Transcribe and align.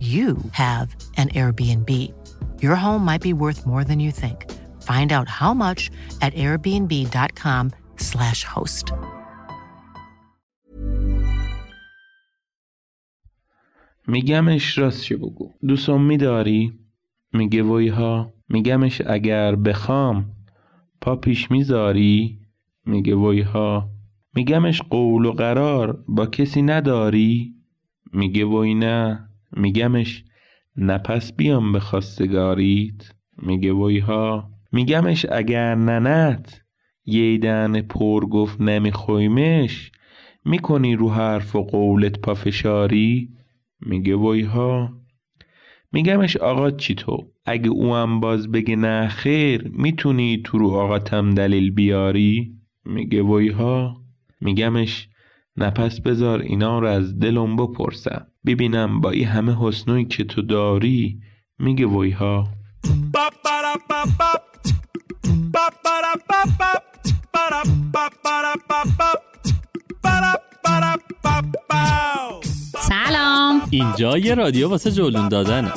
you 0.00 0.36
have 0.52 0.96
an 1.16 1.28
Airbnb. 1.28 1.90
Your 2.62 2.74
home 2.74 3.04
might 3.04 3.20
be 3.20 3.34
worth 3.34 3.66
more 3.66 3.84
than 3.84 4.00
you 4.00 4.10
think. 4.10 4.50
Find 4.80 5.12
out 5.12 5.28
how 5.28 5.52
much 5.54 5.90
at 6.22 6.32
airbnb.com/slash 6.34 8.44
host. 8.44 8.92
میگمش 14.06 14.78
راست 14.78 15.12
بگو 15.12 15.52
دوستم 15.68 16.00
میداری؟ 16.00 16.72
میگه 17.32 17.62
ویها 17.62 18.32
میگمش 18.48 19.02
اگر 19.06 19.56
بخوام 19.56 20.30
پا 21.00 21.16
پیش 21.16 21.50
می‌ذاری؟ 21.50 22.38
میگه 22.86 23.16
ویها 23.16 23.90
میگمش 24.34 24.82
قول 24.82 25.24
و 25.24 25.32
قرار 25.32 26.04
با 26.08 26.26
کسی 26.26 26.62
نداری؟ 26.62 27.54
میگه 28.12 28.44
وی 28.44 28.74
نه 28.74 29.29
میگمش 29.52 30.24
نپس 30.76 31.32
بیام 31.32 31.72
به 31.72 31.80
خواستگاریت. 31.80 33.12
میگه 33.42 33.72
ویها. 33.72 34.50
میگمش 34.72 35.26
اگر 35.32 35.74
ننت 35.74 36.62
یه 37.04 37.38
دن 37.38 37.80
پر 37.82 38.26
گفت 38.26 38.60
نمیخویمش 38.60 39.92
می‌کنی 40.44 40.96
رو 40.96 41.10
حرف 41.10 41.56
و 41.56 41.62
قولت 41.62 42.18
پافشاری. 42.18 43.28
میگه 43.80 44.16
ویها. 44.16 45.00
میگمش 45.92 46.36
آقا 46.36 46.70
چی 46.70 46.94
تو؟ 46.94 47.18
اگه 47.44 47.68
او 47.68 47.94
هم 47.94 48.20
باز 48.20 48.52
بگه 48.52 48.76
نه 48.76 49.08
خیر 49.08 49.68
می‌تونی 49.68 50.42
تو 50.44 50.58
رو 50.58 50.70
آقاتم 50.70 51.30
دلیل 51.30 51.70
بیاری؟ 51.70 52.54
میگه 52.84 53.22
ویها. 53.22 53.96
میگمش 54.40 55.08
نپس 55.56 56.00
بذار 56.00 56.40
اینا 56.40 56.78
رو 56.78 56.86
از 56.86 57.18
دلم 57.18 57.56
بپرسم. 57.56 58.26
ببینم 58.46 59.00
با 59.00 59.10
این 59.10 59.26
همه 59.28 59.56
حسنوی 59.60 60.04
که 60.04 60.24
تو 60.24 60.42
داری 60.42 61.20
میگه 61.58 61.86
ویها. 61.86 62.48
سلام. 72.80 73.62
اینجا 73.70 74.18
یه 74.18 74.34
رادیو 74.34 74.68
واسه 74.68 74.90
جولون 74.90 75.28
دادنه 75.28 75.72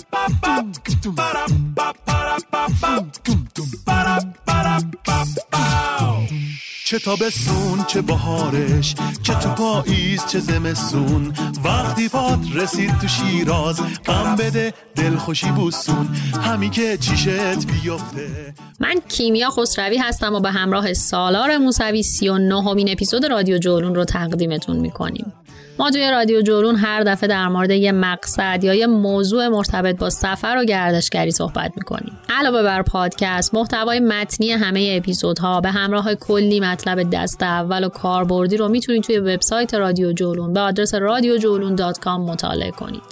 چه 6.93 6.99
تابستون 6.99 7.83
چه 7.87 8.01
بهارش 8.01 8.95
چه 9.23 9.33
تو 9.33 9.49
پاییز 9.49 10.25
چه 10.25 10.39
زمستون. 10.39 11.33
وقتی 11.63 12.09
پات 12.09 12.39
رسید 12.55 12.97
تو 12.97 13.07
شیراز 13.07 13.79
غم 14.05 14.35
بده 14.35 14.73
دلخوشی 14.95 15.51
بوسون. 15.51 16.09
همی 16.41 16.69
که 16.69 16.97
چیشت 16.97 17.67
بیفته. 17.67 18.53
من 18.79 18.95
کیمیا 19.09 19.49
خسروی 19.49 19.97
هستم 19.97 20.33
و 20.33 20.39
به 20.39 20.51
همراه 20.51 20.93
سالار 20.93 21.57
موسوی 21.57 22.03
39 22.03 22.63
همین 22.63 22.91
اپیزود 22.91 23.25
رادیو 23.25 23.57
جولون 23.57 23.95
رو 23.95 24.05
تقدیمتون 24.05 24.77
می‌کنیم. 24.77 25.33
ما 25.79 25.91
توی 25.91 26.11
رادیو 26.11 26.41
جولون 26.41 26.75
هر 26.75 27.03
دفعه 27.03 27.29
در 27.29 27.47
مورد 27.47 27.71
یه 27.71 27.91
مقصد 27.91 28.63
یا 28.63 28.73
یه 28.73 28.87
موضوع 28.87 29.47
مرتبط 29.47 29.97
با 29.97 30.09
سفر 30.09 30.57
و 30.57 30.65
گردشگری 30.65 31.31
صحبت 31.31 31.71
می‌کنیم. 31.75 32.17
علاوه 32.29 32.63
بر 32.63 32.81
پادکست 32.81 33.55
محتوای 33.55 33.99
متنی 33.99 34.51
همه 34.51 34.93
اپیزودها 34.97 35.61
به 35.61 35.69
همراه 35.69 36.15
کلی 36.15 36.59
مطلب 36.59 37.09
دست 37.09 37.43
اول 37.43 37.83
و 37.83 37.89
کاربردی 37.89 38.57
رو 38.57 38.67
می‌تونید 38.67 39.03
توی 39.03 39.17
وبسایت 39.19 39.73
رادیو 39.73 40.13
جولون 40.13 40.53
به 40.53 40.59
آدرس 40.59 40.93
رادیوجولون.com 40.95 42.07
مطالعه 42.07 42.71
کنید. 42.71 43.03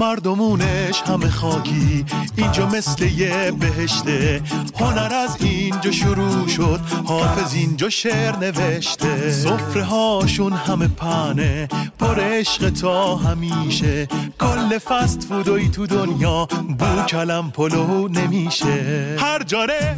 مردمونش 0.00 1.02
همه 1.06 1.28
خاکی. 1.28 2.04
اینجا 2.36 2.66
مثل 2.66 3.04
یه 3.04 3.52
بهشته. 3.60 4.42
هنر 4.74 5.14
از 5.14 5.36
اینجا 5.40 5.90
شروع 5.90 6.48
شد. 6.48 6.80
حافظ 7.04 7.54
اینجا 7.54 7.88
شعر 7.88 8.36
نوشته. 8.36 9.30
صفره 9.30 9.84
هاشون 9.84 10.52
همه 10.52 10.88
پنه 10.88 11.68
پر 11.98 12.20
عشق 12.20 12.70
تا 12.70 13.16
همیشه. 13.16 14.08
کل 14.40 14.78
فست 14.78 15.22
فودوی 15.22 15.68
تو 15.68 15.86
دنیا. 15.86 16.48
بو 16.78 17.02
کلم 17.08 17.50
پلو 17.50 18.08
نمیشه. 18.08 19.16
هر 19.18 19.42
جاره 19.42 19.96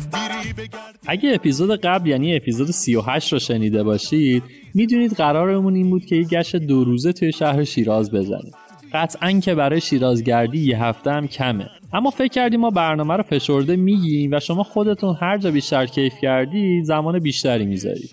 اگه 1.07 1.35
اپیزود 1.35 1.81
قبل 1.81 2.09
یعنی 2.09 2.37
اپیزود 2.37 2.71
38 2.71 3.33
رو 3.33 3.39
شنیده 3.39 3.83
باشید 3.83 4.43
می‌دونید 4.75 5.15
قرارمون 5.15 5.75
این 5.75 5.91
بود 5.91 6.05
که 6.07 6.17
یه 6.17 6.25
گشت 6.25 6.57
دو 6.57 6.85
روزه 6.85 7.13
توی 7.13 7.33
شهر 7.33 7.65
شیراز 7.65 8.11
بزنیم. 8.11 8.53
قطعا 8.93 9.41
که 9.41 9.55
برای 9.55 9.81
شیرازگردی 9.81 10.59
یه 10.59 10.85
هفته 10.85 11.13
هم 11.13 11.29
کمه. 11.29 11.67
اما 11.93 12.11
فکر 12.11 12.29
کردیم 12.29 12.61
ما 12.61 12.71
برنامه 12.71 13.17
رو 13.17 13.23
فشرده 13.23 13.77
میگیم 13.77 14.31
و 14.33 14.41
شما 14.41 14.63
خودتون 14.63 15.17
هر 15.21 15.39
جا 15.39 15.51
بیشتر 15.51 15.87
کیف 15.87 16.15
کردی 16.23 16.83
زمان 16.83 17.19
بیشتری 17.19 17.67
می‌ذارید 17.67 18.11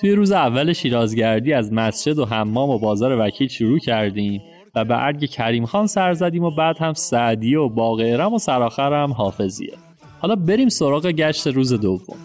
توی 0.00 0.12
روز 0.12 0.32
اول 0.32 0.72
شیرازگردی 0.72 1.52
از 1.52 1.72
مسجد 1.72 2.18
و 2.18 2.24
حمام 2.24 2.70
و 2.70 2.78
بازار 2.78 3.20
وکیل 3.20 3.48
شروع 3.48 3.78
کردیم 3.78 4.42
و 4.74 4.84
به 4.84 5.04
ارگ 5.04 5.24
کریم 5.24 5.66
خان 5.66 5.86
سر 5.86 6.12
زدیم 6.12 6.44
و 6.44 6.50
بعد 6.50 6.78
هم 6.78 6.92
سعدی 6.92 7.54
و 7.54 7.68
باقیرم 7.68 8.34
و 8.34 8.38
سراخر 8.38 9.02
هم 9.02 9.12
حافظیه. 9.12 9.72
حالا 10.20 10.36
بریم 10.36 10.68
سراغ 10.68 11.06
گشت 11.06 11.46
روز 11.46 11.72
دوم. 11.72 12.16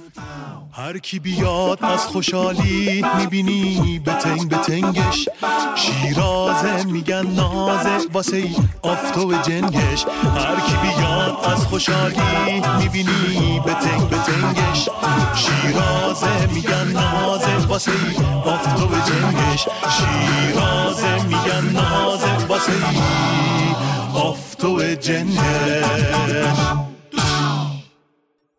هر 0.75 0.97
کی 0.97 1.19
بیاد 1.19 1.85
از 1.85 2.07
خوشحالی 2.07 3.05
می‌بینی 3.17 3.99
بتنگ 3.99 4.49
بتنگش. 4.49 5.29
شیرازه 5.75 6.83
میگن 6.83 7.27
نازه 7.27 7.89
واسه 8.13 8.43
آفتو 8.81 9.41
جنگش. 9.41 10.05
هر 10.35 10.59
کی 10.67 10.75
بیاد 10.83 11.37
از 11.51 11.65
خوشحالی 11.65 12.61
می‌بینی 12.79 13.59
بتنگ 13.59 14.09
بتنگش. 14.09 14.89
شیرازه 15.35 16.53
میگن 16.53 16.87
نازه 16.87 17.67
واسه 17.67 17.91
آفتو 18.45 18.87
جنگش. 18.87 19.67
شیرازه 19.97 21.23
میگن 21.23 21.69
نازه 21.73 22.45
واسه 22.47 22.73
آفتو 24.13 24.95
جنگش. 24.95 26.92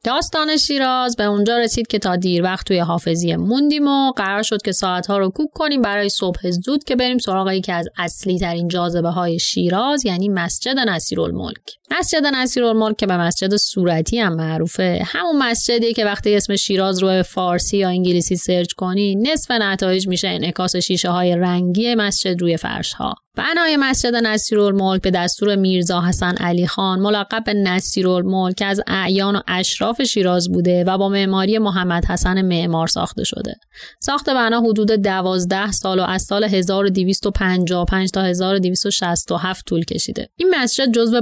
داستان 0.05 0.56
شیراز 0.56 1.17
به 1.17 1.25
اونجا 1.25 1.59
رسید 1.59 1.87
که 1.87 1.99
تا 1.99 2.17
دیر 2.17 2.43
وقت 2.43 2.67
توی 2.67 2.79
حافظیه 2.79 3.37
موندیم 3.37 3.89
و 3.89 4.12
قرار 4.12 4.43
شد 4.43 4.62
که 4.62 4.73
ساعتها 4.73 5.19
رو 5.19 5.31
کوک 5.31 5.51
کنیم. 5.55 5.83
برای 5.83 6.09
صبح 6.09 6.51
زود 6.51 6.85
که 6.85 6.97
بریم 6.97 7.19
سراغ 7.19 7.51
یکی 7.51 7.73
از 7.73 7.89
اصلی 7.99 8.39
ترین 8.39 8.69
جاذبه 8.69 9.09
های 9.09 9.39
شیراز 9.39 10.06
یعنی 10.06 10.29
مسجد 10.29 10.79
نصیرالملک. 10.79 11.79
مسجد 11.99 12.26
نصیرالملک 12.26 12.96
که 12.96 13.06
به 13.06 13.17
مسجد 13.17 13.56
صورتی 13.56 14.19
هم 14.19 14.35
معروفه 14.35 15.02
همون 15.06 15.38
مسجدیه 15.38 15.93
که 15.93 16.05
وقتی 16.05 16.35
اسم 16.35 16.56
شیراز 16.56 17.02
رو 17.02 17.08
به 17.08 17.23
فارسی 17.23 17.76
یا 17.76 17.88
انگلیسی 17.88 18.37
سرچ 18.37 18.73
کنی 18.73 19.14
نصف 19.14 19.50
نتایج 19.50 20.08
میشه 20.08 20.29
انعکاس 20.29 20.76
شیشه 20.76 21.11
های 21.11 21.37
رنگی 21.37 21.94
مسجد 21.94 22.41
روی 22.41 22.56
فرش 22.56 22.93
ها 22.93 23.14
بنای 23.37 23.76
مسجد 23.76 24.14
نصیرالملک 24.14 25.02
به 25.02 25.11
دستور 25.11 25.56
میرزا 25.56 26.00
حسن 26.00 26.35
علی 26.37 26.67
خان 26.67 27.00
ملقب 27.00 27.44
به 27.44 27.55
نصیرالملک 27.55 28.62
از 28.67 28.81
اعیان 28.87 29.37
و 29.37 29.40
اشراف 29.49 30.02
شیراز 30.02 30.52
بوده 30.52 30.85
و 30.85 30.99
با 30.99 31.08
معماری 31.08 31.58
محمد 31.58 32.05
حسن 32.05 32.43
معمار 32.43 32.87
ساخته 32.87 33.25
شده. 33.25 33.55
ساخت 34.00 34.31
بنا 34.31 34.61
حدود 34.61 34.93
12 34.93 35.73
سال 35.73 35.99
و 35.99 36.02
از 36.02 36.23
سال 36.23 36.44
1255 36.44 38.11
تا 38.11 38.23
1267 38.23 39.67
طول 39.67 39.85
کشیده. 39.85 40.29
این 40.37 40.55
مسجد 40.55 40.93
جزو 40.93 41.20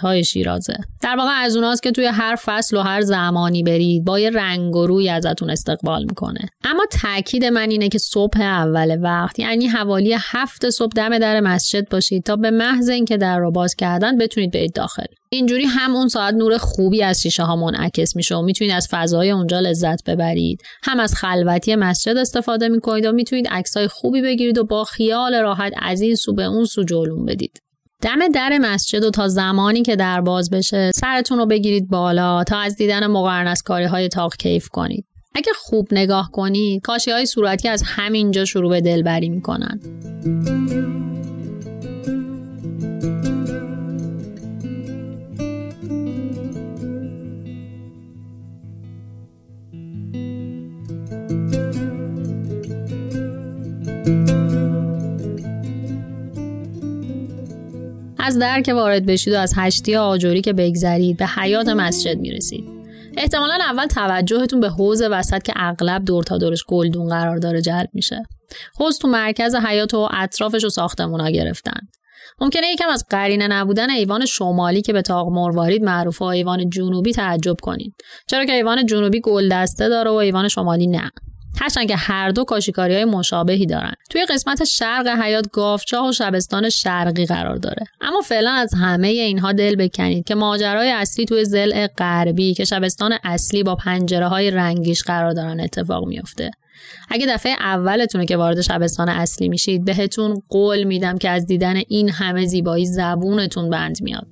بایدهای 0.00 0.24
شیرازه. 0.24 0.76
در 1.02 1.16
واقع 1.16 1.30
از 1.30 1.56
اوناست 1.56 1.82
که 1.82 1.90
توی 1.90 2.06
هر 2.06 2.36
فصل 2.44 2.76
و 2.76 2.80
هر 2.80 3.00
زمانی 3.00 3.62
برید 3.62 4.04
با 4.04 4.20
یه 4.20 4.30
رنگ 4.30 4.76
و 4.76 4.86
روی 4.86 5.08
ازتون 5.08 5.50
استقبال 5.50 6.04
می‌کنه. 6.04 6.40
اما 6.64 6.86
تاکید 7.02 7.44
من 7.44 7.70
اینه 7.70 7.88
که 7.88 7.98
صبح 7.98 8.40
اول 8.40 8.98
وقت 9.02 9.38
یعنی 9.38 9.66
حوالی 9.66 10.16
هفت 10.18 10.70
صبح 10.70 10.92
دم 10.96 11.18
در 11.18 11.40
مسجد 11.40 11.88
باشید 11.88 12.24
تا 12.24 12.36
به 12.36 12.50
محض 12.50 12.88
اینکه 12.88 13.16
در 13.16 13.38
رو 13.38 13.50
باز 13.50 13.74
کردن 13.74 14.18
بتونید 14.18 14.50
برید 14.50 14.72
داخل 14.72 15.04
اینجوری 15.32 15.64
هم 15.64 15.96
اون 15.96 16.08
ساعت 16.08 16.34
نور 16.34 16.58
خوبی 16.58 17.02
از 17.02 17.22
شیشه 17.22 17.42
ها 17.42 17.56
منعکس 17.56 18.16
میشه 18.16 18.36
و 18.36 18.42
می‌تونید 18.42 18.72
از 18.72 18.88
فضای 18.90 19.30
اونجا 19.30 19.60
لذت 19.60 20.04
ببرید 20.04 20.62
هم 20.82 21.00
از 21.00 21.14
خلوتی 21.14 21.74
مسجد 21.74 22.16
استفاده 22.16 22.68
می‌کنید 22.68 23.06
و 23.06 23.12
می‌تونید 23.12 23.48
عکسای 23.48 23.88
خوبی 23.88 24.22
بگیرید 24.22 24.58
و 24.58 24.64
با 24.64 24.84
خیال 24.84 25.34
راحت 25.34 25.72
از 25.82 26.00
این 26.00 26.14
سو 26.14 26.34
به 26.34 26.44
اون 26.44 26.64
سو 26.64 26.84
جلوم 26.84 27.24
بدید 27.24 27.62
دم 28.02 28.28
در 28.28 28.58
مسجد 28.58 29.04
و 29.04 29.10
تا 29.10 29.28
زمانی 29.28 29.82
که 29.82 29.96
در 29.96 30.20
باز 30.20 30.50
بشه 30.50 30.90
سرتون 30.94 31.38
رو 31.38 31.46
بگیرید 31.46 31.88
بالا 31.88 32.44
تا 32.44 32.58
از 32.58 32.76
دیدن 32.76 33.06
مقرنسکاری 33.06 33.84
های 33.84 34.08
تاق 34.08 34.36
کیف 34.36 34.68
کنید. 34.68 35.04
اگه 35.34 35.52
خوب 35.56 35.88
نگاه 35.92 36.30
کنید 36.32 36.82
کاشی 36.82 37.10
های 37.10 37.26
صورتی 37.26 37.68
از 37.68 37.82
همینجا 37.86 38.44
شروع 38.44 38.70
به 38.70 38.80
دلبری 38.80 39.28
می‌کنن. 39.28 39.80
از 58.30 58.38
در 58.38 58.60
که 58.60 58.74
وارد 58.74 59.06
بشید 59.06 59.34
و 59.34 59.38
از 59.38 59.54
هشتی 59.56 59.96
آجوری 59.96 60.40
که 60.40 60.52
بگذرید 60.52 61.16
به 61.16 61.26
حیات 61.26 61.68
مسجد 61.68 62.18
می‌رسید. 62.18 62.64
احتمالا 63.16 63.58
اول 63.60 63.86
توجهتون 63.86 64.60
به 64.60 64.68
حوز 64.68 65.02
وسط 65.10 65.42
که 65.42 65.52
اغلب 65.56 66.04
دور 66.04 66.24
تا 66.24 66.38
دورش 66.38 66.64
گلدون 66.68 67.08
قرار 67.08 67.36
داره 67.36 67.60
جلب 67.60 67.88
میشه. 67.92 68.22
حوز 68.78 68.98
تو 68.98 69.08
مرکز 69.08 69.54
حیات 69.54 69.94
و 69.94 70.08
اطرافش 70.12 70.64
و 70.64 70.68
ساختمونا 70.68 71.30
گرفتن. 71.30 71.80
ممکنه 72.40 72.66
یکم 72.66 72.88
از 72.88 73.04
قرینه 73.10 73.48
نبودن 73.48 73.90
ایوان 73.90 74.26
شمالی 74.26 74.82
که 74.82 74.92
به 74.92 75.02
تاق 75.02 75.28
مروارید 75.28 75.82
معروف 75.82 76.22
و 76.22 76.24
ایوان 76.24 76.70
جنوبی 76.70 77.12
تعجب 77.12 77.56
کنید. 77.62 77.94
چرا 78.26 78.44
که 78.44 78.52
ایوان 78.52 78.86
جنوبی 78.86 79.20
گلدسته 79.20 79.88
داره 79.88 80.10
و 80.10 80.14
ایوان 80.14 80.48
شمالی 80.48 80.86
نه. 80.86 81.10
هرچند 81.60 81.88
که 81.88 81.96
هر 81.96 82.30
دو 82.30 82.44
کاشیکاری 82.44 82.94
های 82.94 83.04
مشابهی 83.04 83.66
دارن. 83.66 83.94
توی 84.10 84.24
قسمت 84.24 84.64
شرق 84.64 85.06
حیات 85.06 85.50
گافچاه 85.52 86.08
و 86.08 86.12
شبستان 86.12 86.68
شرقی 86.68 87.26
قرار 87.26 87.56
داره. 87.56 87.84
اما 88.00 88.20
فعلا 88.20 88.50
از 88.50 88.74
همه 88.74 89.08
اینها 89.08 89.52
دل 89.52 89.76
بکنید 89.76 90.24
که 90.24 90.34
ماجرای 90.34 90.90
اصلی 90.90 91.24
توی 91.24 91.44
زل 91.44 91.86
غربی 91.86 92.54
که 92.54 92.64
شبستان 92.64 93.12
اصلی 93.24 93.62
با 93.62 93.74
پنجره 93.74 94.28
های 94.28 94.50
رنگیش 94.50 95.02
قرار 95.02 95.32
دارن 95.32 95.60
اتفاق 95.60 96.06
میافته. 96.06 96.50
اگه 97.08 97.26
دفعه 97.26 97.52
اولتونه 97.52 98.26
که 98.26 98.36
وارد 98.36 98.60
شبستان 98.60 99.08
اصلی 99.08 99.48
میشید 99.48 99.84
بهتون 99.84 100.42
قول 100.48 100.84
میدم 100.84 101.18
که 101.18 101.30
از 101.30 101.46
دیدن 101.46 101.76
این 101.88 102.10
همه 102.10 102.46
زیبایی 102.46 102.86
زبونتون 102.86 103.70
بند 103.70 104.02
میاد. 104.02 104.26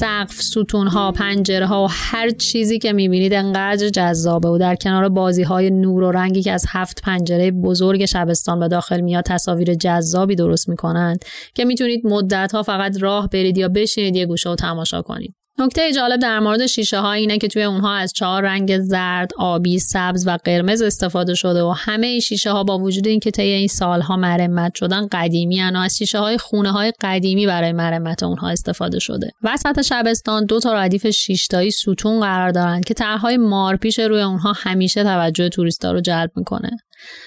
سقف 0.00 0.42
ستون 0.42 0.86
ها 0.86 1.12
پنجره 1.12 1.66
ها 1.66 1.84
و 1.84 1.88
هر 1.90 2.30
چیزی 2.30 2.78
که 2.78 2.92
می‌بینید 2.92 3.32
انقدر 3.32 3.88
جذابه 3.88 4.48
و 4.48 4.58
در 4.58 4.74
کنار 4.74 5.08
بازی 5.08 5.42
های 5.42 5.70
نور 5.70 6.02
و 6.02 6.10
رنگی 6.10 6.42
که 6.42 6.52
از 6.52 6.64
هفت 6.68 7.02
پنجره 7.02 7.50
بزرگ 7.50 8.04
شبستان 8.04 8.60
به 8.60 8.68
داخل 8.68 9.00
میاد 9.00 9.24
تصاویر 9.24 9.74
جذابی 9.74 10.34
درست 10.34 10.68
می‌کنند 10.68 11.24
که 11.54 11.64
می‌تونید 11.64 12.06
مدت 12.06 12.52
ها 12.52 12.62
فقط 12.62 13.02
راه 13.02 13.28
برید 13.28 13.58
یا 13.58 13.68
بشینید 13.68 14.16
یه 14.16 14.26
گوشه 14.26 14.50
و 14.50 14.54
تماشا 14.54 15.02
کنید. 15.02 15.39
نکته 15.60 15.92
جالب 15.92 16.20
در 16.20 16.40
مورد 16.40 16.66
شیشه 16.66 16.98
ها 16.98 17.12
اینه 17.12 17.38
که 17.38 17.48
توی 17.48 17.62
اونها 17.62 17.94
از 17.94 18.12
چهار 18.12 18.42
رنگ 18.42 18.78
زرد، 18.78 19.30
آبی، 19.38 19.78
سبز 19.78 20.26
و 20.26 20.38
قرمز 20.44 20.82
استفاده 20.82 21.34
شده 21.34 21.62
و 21.62 21.74
همه 21.76 22.06
این 22.06 22.20
شیشه 22.20 22.50
ها 22.50 22.64
با 22.64 22.78
وجود 22.78 23.06
اینکه 23.06 23.30
طی 23.30 23.42
این 23.42 23.68
سالها 23.68 24.16
مرمت 24.16 24.74
شدن 24.74 25.08
قدیمی 25.12 25.62
و 25.62 25.76
از 25.76 25.96
شیشه 25.98 26.18
های 26.18 26.38
خونه 26.38 26.72
های 26.72 26.92
قدیمی 27.00 27.46
برای 27.46 27.72
مرمت 27.72 28.22
اونها 28.22 28.48
استفاده 28.48 28.98
شده. 28.98 29.30
وسط 29.42 29.82
شبستان 29.82 30.44
دو 30.44 30.60
تا 30.60 30.72
ردیف 30.72 31.06
شیشتایی 31.06 31.70
ستون 31.70 32.20
قرار 32.20 32.50
دارند 32.50 32.84
که 32.84 32.94
طرحهای 32.94 33.36
مارپیش 33.36 33.98
روی 33.98 34.22
اونها 34.22 34.52
همیشه 34.56 35.02
توجه 35.02 35.48
توریستا 35.48 35.92
رو 35.92 36.00
جلب 36.00 36.30
می‌کنه. 36.36 36.70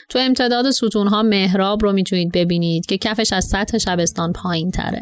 تو 0.09 0.19
امتداد 0.19 0.71
ستون 0.71 1.07
ها 1.07 1.24
محراب 1.24 1.83
رو 1.83 1.94
می‌تونید 1.94 2.31
ببینید 2.31 2.85
که 2.85 2.97
کفش 2.97 3.33
از 3.33 3.45
سطح 3.45 3.77
شبستان 3.77 4.33
پایین 4.33 4.71
تره. 4.71 5.01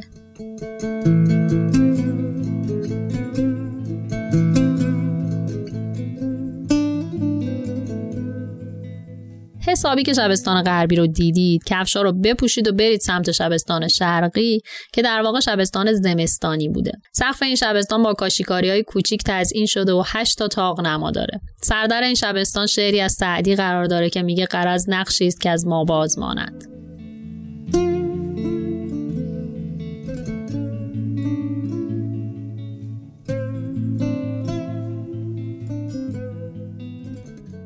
حسابی 9.67 10.03
که 10.03 10.13
شبستان 10.13 10.63
غربی 10.63 10.95
رو 10.95 11.07
دیدید 11.07 11.63
کفشا 11.63 12.01
رو 12.01 12.13
بپوشید 12.13 12.67
و 12.67 12.71
برید 12.71 12.99
سمت 12.99 13.31
شبستان 13.31 13.87
شرقی 13.87 14.61
که 14.93 15.01
در 15.01 15.21
واقع 15.21 15.39
شبستان 15.39 15.93
زمستانی 15.93 16.69
بوده. 16.69 16.91
سقف 17.11 17.43
این 17.43 17.55
شبستان 17.55 18.03
با 18.03 18.13
کاشیکاری 18.13 18.69
های 18.69 18.83
کوچیک 18.83 19.21
تزئین 19.25 19.65
شده 19.65 19.93
و 19.93 20.03
8 20.05 20.38
تا 20.38 20.47
تاق 20.47 20.81
نما 20.81 21.12
داره. 21.12 21.39
سردر 21.62 22.03
این 22.03 22.15
شبستان 22.15 22.67
شعری 22.67 23.01
از 23.01 23.13
سعدی 23.13 23.55
قرار 23.55 23.86
داره 23.86 24.09
که 24.09 24.21
میگه 24.21 24.45
قرض 24.45 24.89
نقشی 24.89 25.27
است 25.27 25.41
که 25.41 25.50
از 25.50 25.67
ما 25.67 25.83
باز 25.83 26.19
ماند 26.19 26.63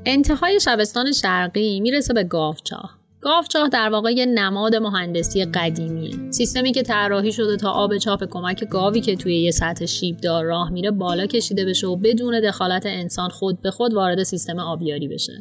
انتهای 0.08 0.60
شبستان 0.60 1.12
شرقی 1.12 1.80
می‌رسه 1.80 2.14
به 2.14 2.24
گاوچاه. 2.24 2.98
گاوچاه 3.22 3.70
در 3.70 3.90
واقع 3.90 4.12
یه 4.12 4.26
نماد 4.26 4.76
مهندسی 4.76 5.46
قدیمیه. 5.46 6.32
سیستمی 6.32 6.72
که 6.72 6.84
طراحی 6.84 7.32
شده 7.32 7.58
تا 7.58 7.72
آب 7.72 7.98
چاپ 7.98 8.24
کمک 8.30 8.64
گاوی 8.70 9.02
که 9.02 9.16
توی 9.16 9.42
یه 9.42 9.52
سطح 9.52 9.86
شیبدار 9.86 10.46
راه 10.46 10.70
میره 10.70 10.92
بالا 10.92 11.26
کشیده 11.26 11.66
بشه 11.66 11.88
و 11.88 11.96
بدون 11.96 12.40
دخالت 12.40 12.86
انسان 12.86 13.30
خود 13.30 13.62
به 13.62 13.72
خود 13.72 13.94
وارد 13.94 14.24
سیستم 14.24 14.60
آبیاری 14.60 15.08
بشه. 15.08 15.34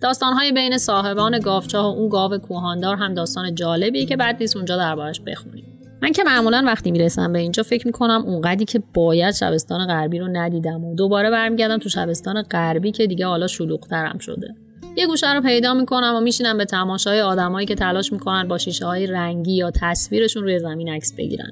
داستانهای 0.00 0.52
بین 0.52 0.78
صاحبان 0.78 1.38
گاوچاه 1.38 1.84
و 1.86 1.98
اون 1.98 2.08
گاو 2.08 2.38
کوهاندار 2.38 2.96
هم 2.96 3.14
داستان 3.14 3.54
جالبیه 3.54 4.06
که 4.06 4.16
بعد 4.16 4.36
نیست 4.40 4.56
اونجا 4.56 4.76
دربارش 4.76 5.20
بخونیم. 5.20 5.79
من 6.02 6.12
که 6.12 6.24
معمولا 6.24 6.62
وقتی 6.66 6.90
می‌رسم 6.90 7.32
به 7.32 7.38
اینجا 7.38 7.62
فکر 7.62 7.86
می‌کنم 7.86 8.22
اونقدی 8.26 8.64
که 8.64 8.82
باید 8.94 9.34
شبستان 9.34 9.86
غربی 9.86 10.18
رو 10.18 10.28
ندیدم 10.32 10.84
و 10.84 10.94
دوباره 10.94 11.30
برمیگردم 11.30 11.78
تو 11.78 11.88
شبستان 11.88 12.42
غربی 12.42 12.92
که 12.92 13.06
دیگه 13.06 13.26
حالا 13.26 13.46
شلوغترم 13.46 14.18
شده. 14.18 14.54
یه 14.96 15.06
گوشه 15.06 15.34
رو 15.34 15.40
پیدا 15.40 15.74
می‌کنم 15.74 16.14
و 16.16 16.20
میشینم 16.20 16.58
به 16.58 16.64
تماشای 16.64 17.20
آدمایی 17.20 17.66
که 17.66 17.74
تلاش 17.74 18.12
می‌کنن 18.12 18.48
با 18.48 18.58
شیشه 18.58 18.86
های 18.86 19.06
رنگی 19.06 19.52
یا 19.52 19.70
تصویرشون 19.80 20.42
روی 20.42 20.58
زمین 20.58 20.88
عکس 20.88 21.14
بگیرن. 21.18 21.50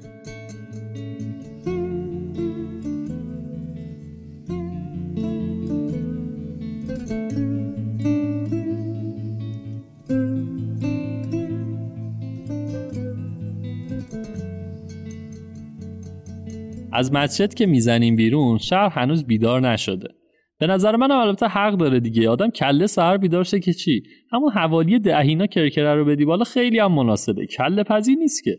از 16.91 17.13
مسجد 17.13 17.53
که 17.53 17.65
می‌زنیم 17.65 18.15
بیرون 18.15 18.57
شهر 18.57 18.89
هنوز 18.89 19.25
بیدار 19.25 19.61
نشده. 19.61 20.07
به 20.59 20.67
نظر 20.67 20.95
من 20.95 21.11
البته 21.11 21.47
حق 21.47 21.77
داره 21.77 21.99
دیگه. 21.99 22.29
آدم 22.29 22.49
کله 22.49 22.87
سر 22.87 23.17
بیدار 23.17 23.43
که 23.43 23.73
چی؟ 23.73 24.03
همون 24.31 24.51
حوالی 24.51 24.99
دهینا 24.99 25.47
کرکره 25.47 25.95
رو 25.95 26.05
بدی 26.05 26.25
بالا 26.25 26.43
خیلی 26.43 26.79
هم 26.79 26.91
مناسبه. 26.91 27.45
کله 27.45 27.83
پذیر 27.83 28.17
نیست 28.17 28.43
که. 28.43 28.57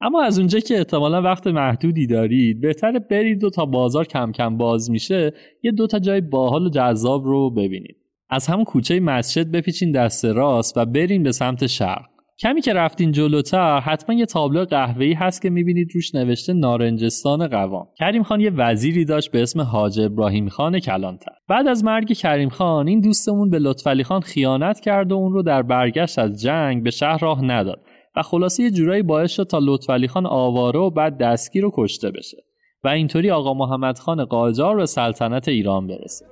اما 0.00 0.22
از 0.22 0.38
اونجا 0.38 0.58
که 0.58 0.78
احتمالا 0.78 1.22
وقت 1.22 1.46
محدودی 1.46 2.06
دارید 2.06 2.60
بهتره 2.60 2.98
برید 2.98 3.44
و 3.44 3.50
تا 3.50 3.66
بازار 3.66 4.04
کم 4.04 4.32
کم 4.32 4.56
باز 4.56 4.90
میشه 4.90 5.32
یه 5.62 5.72
دو 5.72 5.86
تا 5.86 5.98
جای 5.98 6.20
باحال 6.20 6.66
و 6.66 6.70
جذاب 6.70 7.24
رو 7.24 7.50
ببینید. 7.50 7.96
از 8.28 8.46
همون 8.46 8.64
کوچه 8.64 9.00
مسجد 9.00 9.50
بپیچین 9.50 9.92
دست 9.92 10.24
راست 10.24 10.76
و 10.76 10.84
برین 10.84 11.22
به 11.22 11.32
سمت 11.32 11.66
شرق 11.66 12.06
کمی 12.38 12.60
که 12.60 12.72
رفتین 12.72 13.12
جلوتر 13.12 13.80
حتما 13.80 14.14
یه 14.14 14.26
تابلو 14.26 14.64
قهوه‌ای 14.64 15.12
هست 15.12 15.42
که 15.42 15.50
می‌بینید 15.50 15.88
روش 15.94 16.14
نوشته 16.14 16.52
نارنجستان 16.52 17.48
قوام. 17.48 17.86
کریم 17.98 18.22
خان 18.22 18.40
یه 18.40 18.50
وزیری 18.50 19.04
داشت 19.04 19.32
به 19.32 19.42
اسم 19.42 19.60
حاج 19.60 20.00
ابراهیم 20.00 20.48
خان 20.48 20.78
کلانتر. 20.78 21.32
بعد 21.48 21.68
از 21.68 21.84
مرگ 21.84 22.12
کریم 22.12 22.48
خان 22.48 22.88
این 22.88 23.00
دوستمون 23.00 23.50
به 23.50 23.58
لطفعلی 23.58 24.04
خان 24.04 24.20
خیانت 24.20 24.80
کرد 24.80 25.12
و 25.12 25.14
اون 25.14 25.32
رو 25.32 25.42
در 25.42 25.62
برگشت 25.62 26.18
از 26.18 26.42
جنگ 26.42 26.82
به 26.82 26.90
شهر 26.90 27.18
راه 27.18 27.44
نداد. 27.44 27.80
و 28.16 28.22
خلاصه 28.22 28.62
یه 28.62 28.70
جورایی 28.70 29.02
باعث 29.02 29.32
شد 29.32 29.44
تا 29.44 29.58
لطفعلی 29.62 30.08
خان 30.08 30.26
آواره 30.26 30.80
و 30.80 30.90
بعد 30.90 31.18
دستگیر 31.18 31.64
و 31.64 31.70
کشته 31.74 32.10
بشه. 32.10 32.36
و 32.84 32.88
اینطوری 32.88 33.30
آقا 33.30 33.54
محمد 33.54 33.98
خان 33.98 34.24
قاجار 34.24 34.76
به 34.76 34.86
سلطنت 34.86 35.48
ایران 35.48 35.86
برسه. 35.86 36.26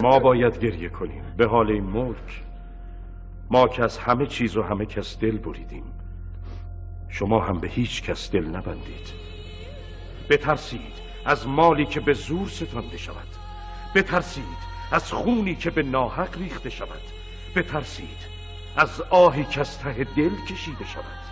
ما 0.00 0.18
باید 0.18 0.58
گریه 0.58 0.88
کنیم. 0.88 1.22
به 1.36 1.46
حال 1.46 1.70
این 1.70 1.84
ملک 1.84 2.43
ما 3.50 3.68
که 3.68 3.82
از 3.82 3.98
همه 3.98 4.26
چیز 4.26 4.56
و 4.56 4.62
همه 4.62 4.86
کس 4.86 5.18
دل 5.18 5.38
بریدیم. 5.38 5.84
شما 7.08 7.40
هم 7.40 7.60
به 7.60 7.68
هیچ 7.68 8.02
کس 8.02 8.30
دل 8.30 8.44
نبندید. 8.44 9.12
بترسید 10.30 10.94
از 11.24 11.48
مالی 11.48 11.86
که 11.86 12.00
به 12.00 12.12
زور 12.12 12.48
ستانده 12.48 12.96
شود. 12.96 13.28
بترسید 13.94 14.74
از 14.92 15.12
خونی 15.12 15.54
که 15.54 15.70
به 15.70 15.82
ناحق 15.82 16.38
ریخته 16.38 16.70
شود. 16.70 17.02
بترسید 17.56 18.34
از 18.76 19.00
آهی 19.00 19.44
که 19.44 19.60
از 19.60 19.78
ته 19.78 20.04
دل 20.04 20.36
کشیده 20.48 20.84
شود. 20.84 21.24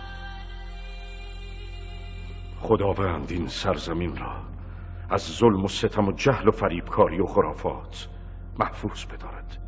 خداوند 2.59 3.31
این 3.31 3.47
سرزمین 3.47 4.17
را 4.17 4.35
از 5.09 5.21
ظلم 5.21 5.65
و 5.65 5.67
ستم 5.67 6.07
و 6.07 6.11
جهل 6.11 6.47
و 6.47 6.51
فریبکاری 6.51 7.19
و 7.19 7.25
خرافات 7.25 8.09
محفوظ 8.59 9.05
بدارد. 9.05 9.62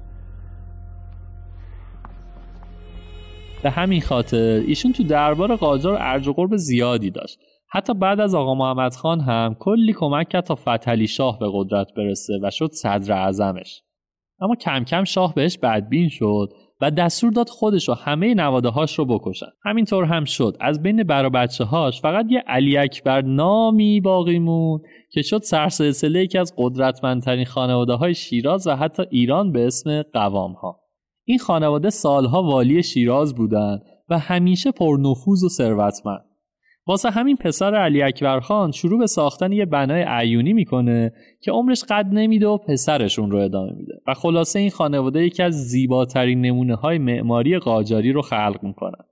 به 3.64 3.70
همین 3.70 4.02
خاطر 4.02 4.64
ایشون 4.68 4.94
تو 4.94 5.04
دربار 5.04 5.56
قاجار 5.56 5.98
ارج 6.00 6.28
و 6.28 6.34
قرب 6.34 6.56
زیادی 6.56 7.10
داشت. 7.10 7.40
حتی 7.70 7.94
بعد 7.94 8.20
از 8.20 8.36
آقا 8.36 8.56
محمد 8.56 8.96
خان 8.96 9.20
هم 9.20 9.56
کلی 9.60 9.94
کمک 9.94 10.30
کرد 10.30 10.44
تا 10.44 10.56
فتحعلی 10.56 11.08
شاه 11.08 11.40
به 11.40 11.46
قدرت 11.54 11.94
برسه 11.98 12.34
و 12.42 12.52
شد 12.52 12.72
صدر 12.72 13.14
اعظمش. 13.14 13.82
اما 14.40 14.56
کم 14.56 14.84
کم 14.84 15.04
شاه 15.04 15.34
بهش 15.34 15.58
بدبین 15.58 16.10
شد 16.10 16.50
و 16.82 16.92
دستور 16.92 17.32
داد 17.32 17.50
خودش 17.50 17.90
و 17.90 17.94
همه 17.94 18.34
نواده 18.34 18.70
هاش 18.70 19.00
رو 19.00 19.06
بکشن. 19.06 19.50
همینطور 19.64 20.04
هم 20.04 20.26
شد. 20.26 20.58
از 20.60 20.84
بین 20.84 21.04
برا 21.04 21.30
بچه 21.30 21.64
هاش 21.64 22.02
فقط 22.02 22.26
یه 22.30 22.44
علی 22.48 22.78
اکبر 22.78 23.22
نامی 23.22 24.02
باقی 24.02 24.40
مون 24.40 24.82
که 25.12 25.22
شد 25.22 25.42
سرسلسله 25.42 26.24
یکی 26.24 26.38
از 26.38 26.54
قدرتمندترین 26.58 27.46
خانواده 27.46 27.94
های 27.94 28.14
شیراز 28.14 28.68
و 28.68 28.76
حتی 28.76 29.04
ایران 29.10 29.52
به 29.52 29.68
اسم 29.68 30.02
قوام 30.02 30.54
ها 30.54 30.85
این 31.26 31.38
خانواده 31.38 31.90
سالها 31.90 32.44
والی 32.44 32.84
شیراز 32.84 33.36
بودند 33.36 33.82
و 34.10 34.20
همیشه 34.20 34.72
پرنفوذ 34.72 35.44
و 35.44 35.50
ثروتمند. 35.50 36.26
واسه 36.88 37.10
همین 37.10 37.36
پسر 37.36 37.76
علی 37.76 38.02
اکبر 38.02 38.40
خان 38.40 38.72
شروع 38.72 39.00
به 39.00 39.08
ساختن 39.08 39.52
یه 39.52 39.66
بنای 39.66 40.06
عیونی 40.08 40.54
می‌کنه 40.54 41.14
که 41.42 41.52
عمرش 41.52 41.84
قد 41.84 42.06
نمیده 42.12 42.48
و 42.48 42.58
پسرشون 42.58 43.32
رو 43.32 43.38
ادامه 43.38 43.72
میده. 43.78 43.94
و 44.08 44.14
خلاصه 44.14 44.60
این 44.60 44.70
خانواده 44.70 45.26
یکی 45.26 45.44
از 45.44 45.54
زیباترین 45.54 46.42
نمونه 46.42 46.76
های 46.76 46.98
معماری 46.98 47.60
قاجاری 47.60 48.12
رو 48.12 48.22
خلق 48.22 48.60
می‌کنن 48.64 49.06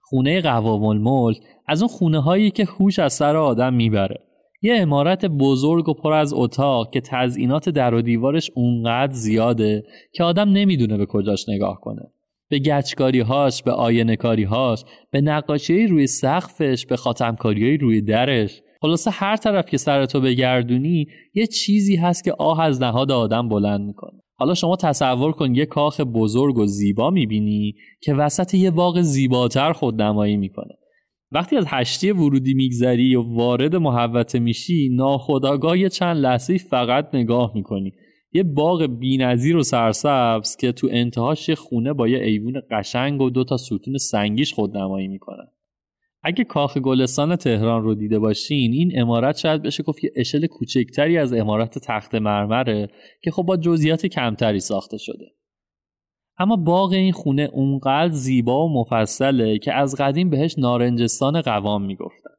خونه 0.00 0.40
قوام 0.40 0.84
الملک 0.84 1.36
از 1.66 1.82
اون 1.82 1.88
خونه 1.88 2.22
هایی 2.22 2.50
که 2.50 2.64
هوش 2.64 2.98
از 2.98 3.12
سر 3.12 3.36
آدم 3.36 3.74
می‌بره. 3.74 4.29
یه 4.62 4.74
امارت 4.76 5.24
بزرگ 5.24 5.88
و 5.88 5.94
پر 5.94 6.12
از 6.12 6.32
اتاق 6.32 6.90
که 6.90 7.00
تزئینات 7.00 7.68
در 7.68 7.94
و 7.94 8.02
دیوارش 8.02 8.50
اونقدر 8.54 9.12
زیاده 9.12 9.82
که 10.12 10.24
آدم 10.24 10.48
نمی‌دونه 10.48 10.96
به 10.96 11.06
کجاش 11.06 11.48
نگاه 11.48 11.80
کنه. 11.80 12.02
به 12.48 12.58
گچکاری 12.58 13.20
هاش 13.20 13.62
به 13.62 13.72
آینه 13.72 14.16
کاری 14.16 14.44
هاش 14.44 14.84
به 15.10 15.20
نقاشی 15.20 15.86
روی 15.86 16.06
سقفش 16.06 16.86
به 16.86 16.96
خاتمکاری 16.96 17.76
روی 17.76 18.00
درش. 18.00 18.60
خلاصه 18.82 19.10
هر 19.10 19.36
طرف 19.36 19.66
که 19.66 19.76
سرتو 19.76 20.20
بگردونی 20.20 21.06
یه 21.34 21.46
چیزی 21.46 21.96
هست 21.96 22.24
که 22.24 22.32
آه 22.32 22.60
از 22.60 22.82
نهاد 22.82 23.12
آدم 23.12 23.48
بلند 23.48 23.80
می‌کنه. 23.80 24.20
حالا 24.38 24.54
شما 24.54 24.76
تصور 24.76 25.32
کن 25.32 25.54
یه 25.54 25.66
کاخ 25.66 26.00
بزرگ 26.00 26.58
و 26.58 26.66
زیبا 26.66 27.10
می‌بینی 27.10 27.74
که 28.02 28.14
وسط 28.14 28.54
یه 28.54 28.70
باغ 28.70 29.00
زیباتر 29.00 29.72
خودنمایی 29.72 30.36
می‌کنه. 30.36 30.74
وقتی 31.32 31.56
از 31.56 31.64
هشتی 31.68 32.10
ورودی 32.10 32.54
میگذری 32.54 33.14
و 33.14 33.22
وارد 33.22 33.76
محوطه 33.76 34.38
میشی 34.38 34.88
ناخداگاه 34.92 35.78
یه 35.78 35.88
چند 35.88 36.16
لحظه 36.16 36.58
فقط 36.58 37.14
نگاه 37.14 37.52
می‌کنی. 37.54 37.92
یه 38.32 38.42
باغ 38.42 38.86
بینظیر 38.86 39.56
و 39.56 39.62
سرسبز 39.62 40.56
که 40.56 40.72
تو 40.72 40.88
انتهاش 40.90 41.48
یه 41.48 41.54
خونه 41.54 41.92
با 41.92 42.08
یه 42.08 42.18
ایوون 42.18 42.62
قشنگ 42.70 43.20
و 43.20 43.30
دو 43.30 43.44
تا 43.44 43.56
ستون 43.56 43.98
سنگیش 43.98 44.54
خودنمایی 44.54 45.08
می‌کنن 45.08 45.46
اگه 46.22 46.44
کاخ 46.44 46.78
گلستان 46.78 47.36
تهران 47.36 47.82
رو 47.82 47.94
دیده 47.94 48.18
باشین 48.18 48.72
این 48.72 49.00
امارت 49.00 49.36
شاید 49.36 49.62
بشه 49.62 49.82
گفت 49.82 50.04
یه 50.04 50.10
اشل 50.16 50.46
کوچکتری 50.46 51.18
از 51.18 51.32
امارت 51.32 51.78
تخت 51.78 52.14
مرمره 52.14 52.88
که 53.22 53.30
خب 53.30 53.42
با 53.42 53.56
جزئیات 53.56 54.06
کمتری 54.06 54.60
ساخته 54.60 54.98
شده. 54.98 55.24
اما 56.40 56.56
باغ 56.56 56.92
این 56.92 57.12
خونه 57.12 57.48
اونقدر 57.52 58.12
زیبا 58.12 58.66
و 58.66 58.80
مفصله 58.80 59.58
که 59.58 59.74
از 59.74 59.96
قدیم 59.96 60.30
بهش 60.30 60.54
نارنجستان 60.58 61.40
قوام 61.40 61.84
می‌گفتن. 61.84 62.30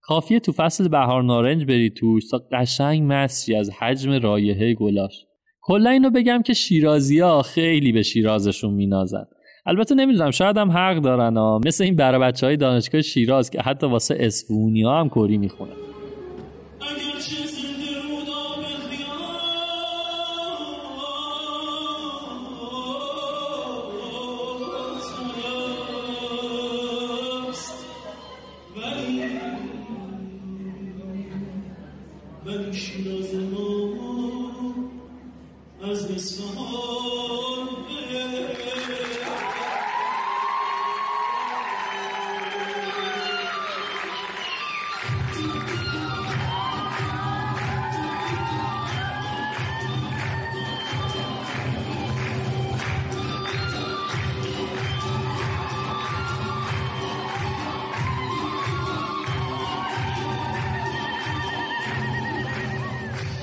کافیه 0.00 0.40
تو 0.40 0.52
فصل 0.52 0.88
بهار 0.88 1.22
نارنج 1.22 1.64
بری 1.64 1.90
توش 1.90 2.28
تا 2.30 2.42
قشنگ 2.52 3.02
مصری 3.06 3.54
از 3.54 3.70
حجم 3.70 4.12
رایحه 4.12 4.74
گلاش. 4.74 5.26
کلا 5.60 5.90
اینو 5.90 6.10
بگم 6.10 6.42
که 6.42 6.54
شیرازی 6.54 7.22
خیلی 7.42 7.92
به 7.92 8.02
شیرازشون 8.02 8.74
مینازن. 8.74 9.24
البته 9.66 9.94
نمی‌دونم 9.94 10.30
شاید 10.30 10.56
هم 10.56 10.70
حق 10.70 10.96
دارن 10.96 11.36
ها. 11.36 11.60
مثل 11.66 11.84
این 11.84 11.96
برای 11.96 12.20
بچه 12.20 12.46
های 12.46 12.56
دانشگاه 12.56 13.02
شیراز 13.02 13.50
که 13.50 13.60
حتی 13.60 13.86
واسه 13.86 14.16
اسفونی 14.20 14.82
ها 14.82 15.00
هم 15.00 15.08
کری 15.08 15.38
می‌خونن. 15.38 15.76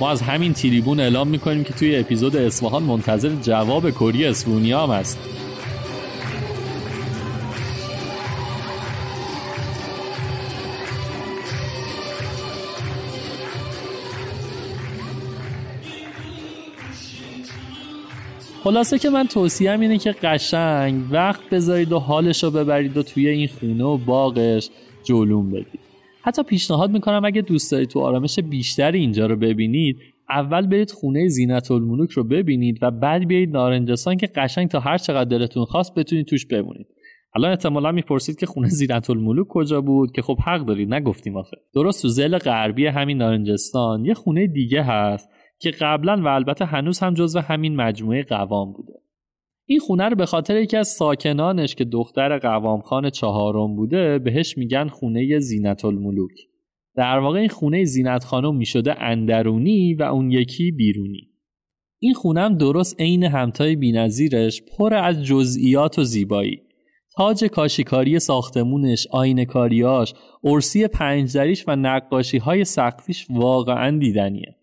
از 0.07 0.21
همین 0.21 0.53
تریبون 0.53 0.99
اعلام 0.99 1.27
می‌کنیم 1.27 1.63
که 1.63 1.73
توی 1.73 1.95
اپیزود 1.95 2.35
اصفهان 2.35 2.83
منتظر 2.83 3.29
جواب 3.41 3.91
کری 3.91 4.25
هم 4.25 4.89
هست. 4.89 5.17
خلاصه 18.63 18.99
که 18.99 19.09
من 19.09 19.27
توصیم 19.27 19.79
اینه 19.79 19.97
که 19.97 20.11
قشنگ 20.11 21.03
وقت 21.11 21.49
بذارید 21.49 21.91
و 21.91 21.99
حالش 21.99 22.43
رو 22.43 22.51
ببرید 22.51 22.97
و 22.97 23.03
توی 23.03 23.27
این 23.27 23.49
خونه 23.59 23.83
و 23.83 23.97
باغش 23.97 24.69
جلوم 25.03 25.51
بدید. 25.51 25.86
حتی 26.27 26.43
پیشنهاد 26.43 26.91
می‌کنم 26.91 27.25
اگه 27.25 27.41
دوست 27.41 27.71
دارید 27.71 27.89
تو 27.89 27.99
آرامش 27.99 28.39
بیشتری 28.39 28.99
اینجا 28.99 29.25
رو 29.25 29.35
ببینید 29.35 29.97
اول 30.29 30.67
برید 30.67 30.91
خونه 30.91 31.27
زینت 31.27 31.71
الملوک 31.71 32.11
رو 32.11 32.23
ببینید 32.23 32.79
و 32.81 32.91
بعد 32.91 33.27
بیایید 33.27 33.49
نارنجستان 33.49 34.17
که 34.17 34.27
قشنگ 34.27 34.67
تا 34.67 34.79
هر 34.79 34.97
چقدر 34.97 35.29
دلتون 35.29 35.65
خواست 35.65 35.95
بتونید 35.95 36.25
توش 36.25 36.45
بمونید. 36.45 36.87
الان 37.35 37.51
احتمالا 37.51 37.91
می‌پرسید 37.91 38.39
که 38.39 38.45
خونه 38.45 38.67
زینت 38.67 39.09
الملوک 39.09 39.47
کجا 39.47 39.81
بود؟ 39.81 40.11
که 40.11 40.21
خب 40.21 40.37
حق 40.39 40.65
دارید 40.65 40.93
نگفتیم 40.93 41.37
آخه. 41.37 41.57
درست 41.73 42.01
تو 42.01 42.07
زل 42.07 42.37
غربی 42.37 42.87
همین 42.87 43.17
نارنجستان 43.17 44.05
یه 44.05 44.13
خونه 44.13 44.47
دیگه 44.47 44.83
هست 44.83 45.29
که 45.59 45.71
قبلا 45.71 46.21
و 46.23 46.27
البته 46.27 46.65
هنوز 46.65 46.99
هم 46.99 47.13
جزو 47.13 47.39
همین 47.39 47.75
مجموعه 47.75 48.23
قوام 48.23 48.73
بوده. 48.73 48.93
این 49.69 49.79
خونه 49.79 50.09
رو 50.09 50.15
به 50.15 50.25
خاطر 50.25 50.61
یکی 50.61 50.77
از 50.77 50.87
ساکنانش 50.87 51.75
که 51.75 51.85
دختر 51.85 52.39
قوام 52.39 52.81
خان 52.81 53.09
چهارم 53.09 53.75
بوده 53.75 54.19
بهش 54.19 54.57
میگن 54.57 54.87
خونه 54.87 55.39
زینت 55.39 55.85
الملوک 55.85 56.31
در 56.95 57.19
واقع 57.19 57.39
این 57.39 57.49
خونه 57.49 57.83
زینت 57.83 58.23
خانم 58.23 58.55
می‌شده 58.55 59.03
اندرونی 59.03 59.93
و 59.93 60.03
اون 60.03 60.31
یکی 60.31 60.71
بیرونی. 60.71 61.29
این 61.99 62.13
خونه 62.13 62.41
هم 62.41 62.57
درست 62.57 63.01
عین 63.01 63.23
همتای 63.23 63.75
بینظیرش 63.75 64.61
پر 64.77 64.93
از 64.93 65.25
جزئیات 65.25 65.99
و 65.99 66.03
زیبایی. 66.03 66.61
تاج 67.15 67.43
کاشیکاری 67.43 68.19
ساختمونش، 68.19 69.07
آین 69.11 69.45
کاریاش، 69.45 70.13
ارسی 70.43 70.87
پنجدریش 70.87 71.63
و 71.67 71.75
نقاشی 71.75 72.37
های 72.37 72.65
سقفیش 72.65 73.27
واقعا 73.29 73.97
دیدنیه. 73.97 74.56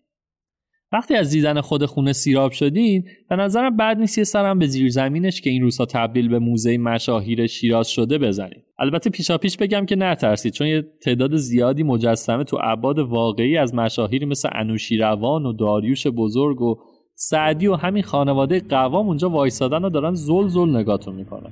وقتی 0.95 1.15
از 1.15 1.29
دیدن 1.29 1.61
خود 1.61 1.85
خونه 1.85 2.13
سیراب 2.13 2.51
شدین 2.51 3.03
به 3.29 3.35
نظرم 3.35 3.77
بد 3.77 3.97
نیست 3.97 4.17
یه 4.17 4.23
سرم 4.23 4.59
به 4.59 4.67
زیرزمینش 4.67 5.41
که 5.41 5.49
این 5.49 5.61
روزها 5.61 5.85
تبدیل 5.85 6.27
به 6.27 6.39
موزه 6.39 6.77
مشاهیر 6.77 7.47
شیراز 7.47 7.87
شده 7.87 8.17
بزنید 8.17 8.63
البته 8.79 9.09
پیشا 9.09 9.37
پیش 9.37 9.57
بگم 9.57 9.85
که 9.85 9.95
نترسید 9.95 10.53
چون 10.53 10.67
یه 10.67 10.85
تعداد 11.01 11.35
زیادی 11.35 11.83
مجسمه 11.83 12.43
تو 12.43 12.57
عباد 12.57 12.99
واقعی 12.99 13.57
از 13.57 13.75
مشاهیری 13.75 14.25
مثل 14.25 14.49
انوشیروان 14.51 15.45
و 15.45 15.53
داریوش 15.53 16.07
بزرگ 16.07 16.61
و 16.61 16.75
سعدی 17.15 17.67
و 17.67 17.75
همین 17.75 18.03
خانواده 18.03 18.59
قوام 18.59 19.07
اونجا 19.07 19.29
وایسادن 19.29 19.85
و 19.85 19.89
دارن 19.89 20.13
زل 20.13 20.47
زل 20.47 20.69
نگاتون 20.69 21.15
می‌کنن. 21.15 21.51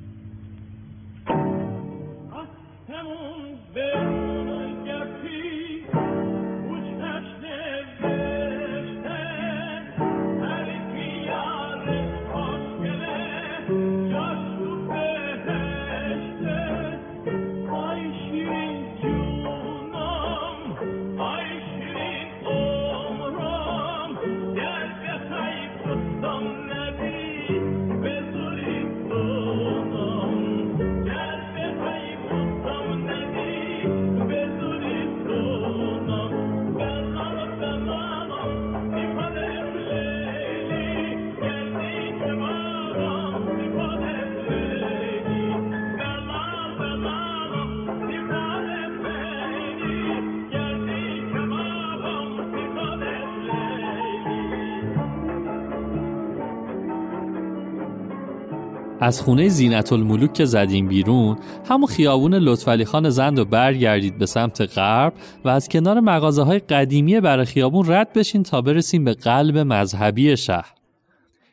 از 59.04 59.22
خونه 59.22 59.48
زینت 59.48 59.94
الملوک 59.94 60.34
که 60.34 60.46
زدیم 60.46 60.88
بیرون 60.88 61.38
همون 61.66 61.88
خیابون 61.88 62.34
لطفعلی 62.34 62.86
خان 62.86 63.10
زند 63.10 63.40
و 63.40 63.46
برگردید 63.46 64.18
به 64.18 64.26
سمت 64.26 64.62
غرب 64.62 65.14
و 65.46 65.50
از 65.50 65.70
کنار 65.70 66.00
مغازه 66.00 66.44
های 66.44 66.60
قدیمی 66.60 67.20
بر 67.20 67.44
خیابون 67.44 67.92
رد 67.92 68.14
بشین 68.14 68.44
تا 68.44 68.62
برسیم 68.62 69.04
به 69.04 69.14
قلب 69.14 69.58
مذهبی 69.58 70.38
شهر. 70.38 70.74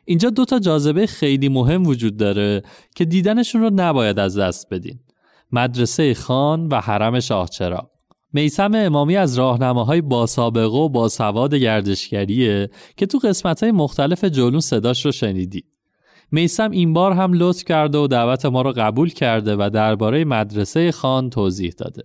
اینجا 0.05 0.29
دو 0.29 0.45
تا 0.45 0.59
جاذبه 0.59 1.07
خیلی 1.07 1.49
مهم 1.49 1.87
وجود 1.87 2.17
داره 2.17 2.61
که 2.95 3.05
دیدنشون 3.05 3.61
رو 3.61 3.69
نباید 3.75 4.19
از 4.19 4.37
دست 4.37 4.69
بدین. 4.73 4.99
مدرسه 5.51 6.13
خان 6.13 6.67
و 6.67 6.75
حرم 6.75 7.19
شاهچراغ 7.19 7.89
میسم 8.33 8.71
امامی 8.75 9.17
از 9.17 9.37
راهنماهای 9.37 10.01
با 10.01 10.25
سابقه 10.25 10.77
و 10.77 10.89
با 10.89 11.09
سواد 11.09 11.55
گردشگریه 11.55 12.69
که 12.97 13.05
تو 13.05 13.17
قسمتهای 13.17 13.71
مختلف 13.71 14.23
جلون 14.23 14.59
صداش 14.59 15.05
رو 15.05 15.11
شنیدید 15.11 15.65
میسم 16.33 16.71
این 16.71 16.93
بار 16.93 17.11
هم 17.11 17.33
لطف 17.33 17.63
کرده 17.63 17.97
و 17.97 18.07
دعوت 18.07 18.45
ما 18.45 18.61
را 18.61 18.71
قبول 18.71 19.09
کرده 19.09 19.55
و 19.55 19.69
درباره 19.73 20.25
مدرسه 20.25 20.91
خان 20.91 21.29
توضیح 21.29 21.73
داده. 21.77 22.03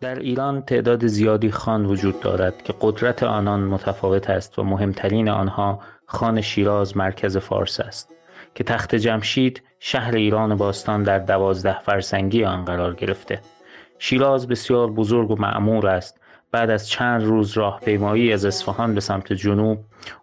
در 0.00 0.18
ایران 0.18 0.62
تعداد 0.62 1.06
زیادی 1.06 1.50
خان 1.50 1.86
وجود 1.86 2.20
دارد 2.20 2.62
که 2.62 2.74
قدرت 2.80 3.22
آنان 3.22 3.60
متفاوت 3.60 4.30
است 4.30 4.58
و 4.58 4.62
مهمترین 4.62 5.28
آنها 5.28 5.80
خان 6.06 6.40
شیراز 6.40 6.96
مرکز 6.96 7.36
فارس 7.36 7.80
است 7.80 8.14
که 8.54 8.64
تخت 8.64 8.94
جمشید 8.94 9.62
شهر 9.80 10.16
ایران 10.16 10.56
باستان 10.56 11.02
در 11.02 11.18
دوازده 11.18 11.80
فرسنگی 11.80 12.44
آن 12.44 12.64
قرار 12.64 12.94
گرفته 12.94 13.40
شیراز 13.98 14.48
بسیار 14.48 14.90
بزرگ 14.90 15.30
و 15.30 15.36
معمور 15.36 15.86
است. 15.86 16.20
بعد 16.52 16.70
از 16.70 16.88
چند 16.88 17.24
روز 17.24 17.56
راهپیمایی 17.56 18.32
از 18.32 18.44
اصفهان 18.44 18.94
به 18.94 19.00
سمت 19.00 19.32
جنوب 19.32 19.78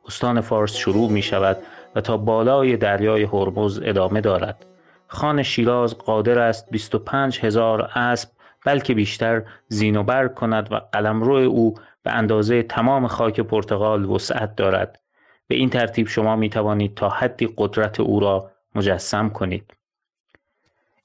استان 0.08 0.42
فارس 0.42 0.76
شروع 0.76 1.12
می 1.12 1.22
شود 1.22 1.58
و 1.96 2.02
تا 2.02 2.18
بالای 2.18 2.78
دریای 2.78 3.24
هرمز 3.24 3.80
ادامه 3.84 4.22
دارد. 4.22 4.66
خان 5.08 5.44
شیراز 5.44 5.98
قادر 5.98 6.40
است 6.40 6.72
25 6.72 7.40
هزار 7.40 7.82
اسب 7.82 8.30
بلکه 8.66 8.94
بیشتر 8.94 9.44
زین 9.68 9.96
و 9.98 10.04
بر 10.04 10.28
کند 10.28 10.72
و 10.72 10.76
قلمرو 10.92 11.36
او 11.36 11.76
به 12.04 12.12
اندازه 12.12 12.64
تمام 12.64 13.08
خاک 13.08 13.40
پرتغال 13.40 14.06
وسعت 14.06 14.56
دارد. 14.56 15.00
به 15.48 15.56
این 15.56 15.70
ترتیب 15.70 16.08
شما 16.08 16.36
می 16.36 16.50
توانید 16.50 16.96
تا 16.96 17.10
حدی 17.10 17.50
قدرت 17.58 18.00
او 18.00 18.20
را 18.20 18.52
مجسم 18.76 19.30
کنید. 19.30 19.74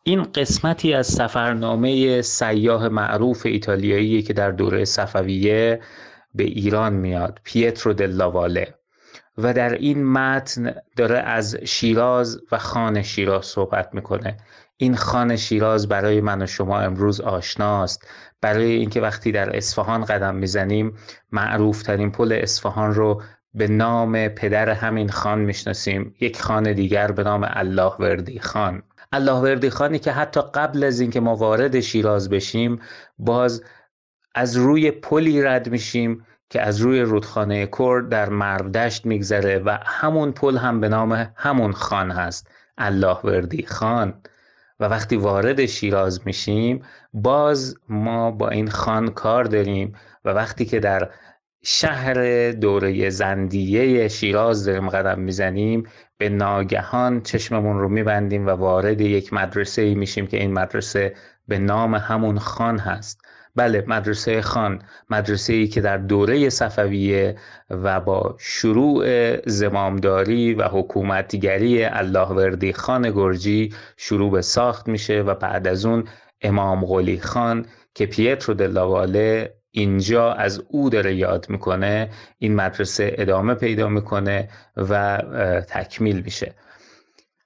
این 0.02 0.22
قسمتی 0.22 0.94
از 0.94 1.06
سفرنامه 1.06 2.22
سیاه 2.22 2.88
معروف 2.88 3.46
ایتالیایی 3.46 4.22
که 4.22 4.32
در 4.32 4.50
دوره 4.50 4.84
صفویه 4.84 5.80
به 6.34 6.44
ایران 6.44 6.92
میاد 6.92 7.40
پیترو 7.44 7.92
دلاواله 7.92 8.74
و 9.38 9.52
در 9.52 9.74
این 9.74 10.12
متن 10.12 10.74
داره 10.96 11.18
از 11.18 11.56
شیراز 11.56 12.40
و 12.52 12.58
خان 12.58 13.02
شیراز 13.02 13.46
صحبت 13.46 13.94
می‌کنه. 13.94 14.36
این 14.76 14.96
خان 14.96 15.36
شیراز 15.36 15.88
برای 15.88 16.20
من 16.20 16.42
و 16.42 16.46
شما 16.46 16.80
امروز 16.80 17.20
آشناست 17.20 18.06
برای 18.40 18.72
اینکه 18.72 19.00
وقتی 19.00 19.32
در 19.32 19.56
اصفهان 19.56 20.04
قدم 20.04 20.34
می‌زنیم 20.34 20.96
معروف 21.32 21.82
ترین 21.82 22.12
پل 22.12 22.32
اصفهان 22.42 22.94
رو 22.94 23.22
به 23.54 23.68
نام 23.68 24.28
پدر 24.28 24.70
همین 24.70 25.08
خان 25.08 25.38
می‌شناسیم. 25.38 26.14
یک 26.20 26.40
خان 26.40 26.72
دیگر 26.72 27.12
به 27.12 27.22
نام 27.22 27.46
الله 27.50 27.92
وردی 27.98 28.38
خان. 28.38 28.82
الله 29.12 29.32
وردی 29.32 29.70
خانی 29.70 29.98
که 29.98 30.12
حتی 30.12 30.40
قبل 30.54 30.84
از 30.84 31.00
اینکه 31.00 31.20
ما 31.20 31.36
وارد 31.36 31.80
شیراز 31.80 32.30
بشیم 32.30 32.80
باز 33.18 33.62
از 34.34 34.56
روی 34.56 34.90
پلی 34.90 35.42
رد 35.42 35.68
میشیم 35.68 36.26
که 36.50 36.62
از 36.62 36.80
روی 36.80 37.00
رودخانه 37.00 37.66
کرد 37.66 38.08
در 38.08 38.28
مرودشت 38.28 39.06
میگذره 39.06 39.58
و 39.58 39.78
همون 39.86 40.32
پل 40.32 40.56
هم 40.56 40.80
به 40.80 40.88
نام 40.88 41.32
همون 41.36 41.72
خان 41.72 42.10
هست 42.10 42.50
الله 42.78 43.16
وردی 43.24 43.66
خان 43.66 44.22
و 44.80 44.84
وقتی 44.84 45.16
وارد 45.16 45.66
شیراز 45.66 46.20
میشیم 46.26 46.82
باز 47.12 47.76
ما 47.88 48.30
با 48.30 48.48
این 48.48 48.70
خان 48.70 49.08
کار 49.08 49.44
داریم 49.44 49.94
و 50.24 50.30
وقتی 50.30 50.64
که 50.64 50.80
در 50.80 51.10
شهر 51.62 52.50
دوره 52.52 53.10
زندیه 53.10 54.08
شیراز 54.08 54.64
داریم 54.64 54.88
قدم 54.88 55.20
می‌زنیم 55.20 55.86
به 56.20 56.28
ناگهان 56.28 57.20
چشممون 57.20 57.78
رو 57.78 57.88
میبندیم 57.88 58.46
و 58.46 58.50
وارد 58.50 59.00
یک 59.00 59.32
مدرسه 59.32 59.82
ای 59.82 59.94
میشیم 59.94 60.26
که 60.26 60.36
این 60.36 60.52
مدرسه 60.52 61.14
به 61.48 61.58
نام 61.58 61.94
همون 61.94 62.38
خان 62.38 62.78
هست. 62.78 63.20
بله 63.56 63.84
مدرسه 63.86 64.42
خان 64.42 64.82
مدرسه 65.10 65.52
ای 65.52 65.68
که 65.68 65.80
در 65.80 65.96
دوره 65.96 66.48
صفویه 66.48 67.36
و 67.70 68.00
با 68.00 68.36
شروع 68.38 69.04
زمامداری 69.48 70.54
و 70.54 70.68
حکومتگری 70.68 71.84
الله 71.84 72.28
وردی 72.28 72.72
خان 72.72 73.10
گرجی 73.10 73.74
شروع 73.96 74.30
به 74.30 74.42
ساخت 74.42 74.88
میشه 74.88 75.20
و 75.22 75.34
بعد 75.34 75.68
از 75.68 75.84
اون 75.84 76.04
امام 76.42 76.84
غلی 76.84 77.20
خان 77.20 77.66
که 77.94 78.06
پیترو 78.06 78.54
دلاواله 78.54 79.54
اینجا 79.70 80.32
از 80.32 80.62
او 80.68 80.90
داره 80.90 81.14
یاد 81.14 81.46
می‌کنه 81.48 82.10
این 82.38 82.54
مدرسه 82.54 83.14
ادامه 83.18 83.54
پیدا 83.54 83.88
می‌کنه 83.88 84.48
و 84.76 85.22
تکمیل 85.68 86.20
میشه. 86.20 86.54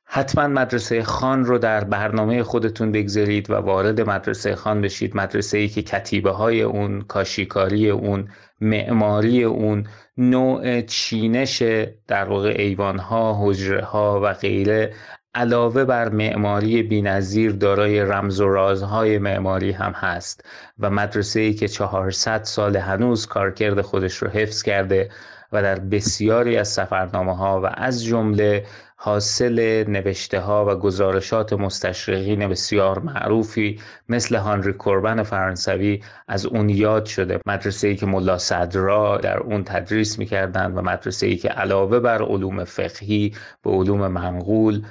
حتما 0.07 0.49
مدرسه 0.49 1.03
خان 1.03 1.45
رو 1.45 1.59
در 1.59 1.85
برنامه 1.85 2.43
خودتون 2.43 2.93
بگذارید 2.93 3.51
و 3.51 3.55
وارد 3.55 4.01
مدرسه 4.01 4.55
خان 4.55 4.81
بشید. 4.81 5.17
مدرسه 5.17 5.59
ای 5.59 5.69
که 5.69 5.83
کتیبه 5.83 6.31
های 6.31 6.63
اون 6.63 7.01
کاشیکاری 7.01 7.91
اون 7.91 8.29
معماری 8.61 9.45
اون 9.45 9.87
نوع 10.17 10.81
چینش 10.81 11.63
در 12.09 12.25
واقع 12.25 12.55
ایوان 12.59 12.99
ها 12.99 13.39
حجره 13.45 13.85
ها 13.85 14.21
و 14.23 14.33
غیره 14.33 14.93
علاوه 15.35 15.85
بر 15.85 16.09
معماری 16.09 16.83
بینظیر 16.83 17.53
دارای 17.53 18.01
رمز 18.01 18.41
و 18.41 18.49
رازهای 18.49 19.19
معماری 19.19 19.73
هم 19.73 19.93
هست 19.93 20.45
و 20.79 20.91
مدرسه 20.91 21.41
ای 21.41 21.55
که 21.55 21.69
400 21.69 22.43
سال 22.43 22.77
هنوز 22.77 23.27
کارکرد 23.27 23.81
خودش 23.81 24.17
رو 24.17 24.29
حفظ 24.29 24.63
کرده 24.63 25.11
و 25.53 25.63
در 25.63 25.79
بسیاری 25.79 26.57
از 26.57 26.69
سفرنامه 26.69 27.37
ها 27.37 27.61
و 27.61 27.67
از 27.75 28.05
جمله 28.05 28.65
حاصل 28.97 29.85
نوشته 29.89 30.41
ها 30.41 30.67
و 30.67 30.75
گزارشات 30.75 31.53
مستشرقین 31.53 32.49
بسیار 32.49 32.99
معروفی 32.99 33.81
مثل 34.09 34.37
هانری 34.37 34.73
کوربن 34.73 35.23
فرانسوی 35.23 36.03
از 36.29 36.47
اون 36.47 36.69
یاد 36.69 37.07
شده. 37.07 37.41
مدرسه 37.47 37.89
ای 37.89 37.97
که 37.97 38.07
ملا 38.07 38.39
صدرا 38.39 39.19
در 39.19 39.39
اون 39.39 39.65
تدریس 39.65 40.19
می‌کردند 40.19 40.79
و 40.79 40.83
مدرسه 40.83 41.27
ای 41.27 41.37
که 41.37 41.49
علاوه 41.49 42.01
بر 42.01 42.23
علوم 42.23 42.65
فقهی 42.65 43.35
به 43.63 43.71
علوم 43.71 44.09
منقول 44.09 44.83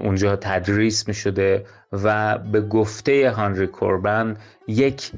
اونجا 0.00 0.36
تدریس 0.36 1.08
می 1.08 1.14
شده 1.14 1.66
و 1.92 2.38
به 2.38 2.60
گفته 2.60 3.30
هانری 3.30 3.66
کوربن 3.66 4.36
یک 4.68 5.12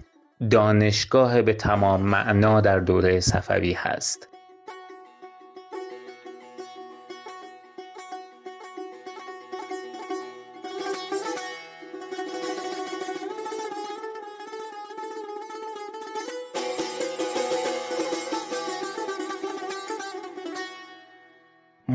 دانشگاه 0.50 1.42
به 1.42 1.54
تمام 1.54 2.02
معنا 2.02 2.60
در 2.60 2.78
دوره 2.78 3.20
صفوی 3.20 3.72
هست. 3.72 4.28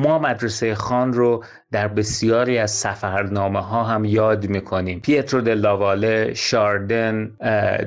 ما 0.03 0.19
مدرسه 0.19 0.75
خان 0.75 1.13
رو 1.13 1.43
در 1.71 1.87
بسیاری 1.87 2.57
از 2.57 2.71
سفرنامه 2.71 3.61
ها 3.61 3.83
هم 3.83 4.05
یاد 4.05 4.47
می‌کنیم. 4.47 4.99
پیترو 4.99 5.41
دلاواله 5.41 6.33
شاردن 6.33 7.31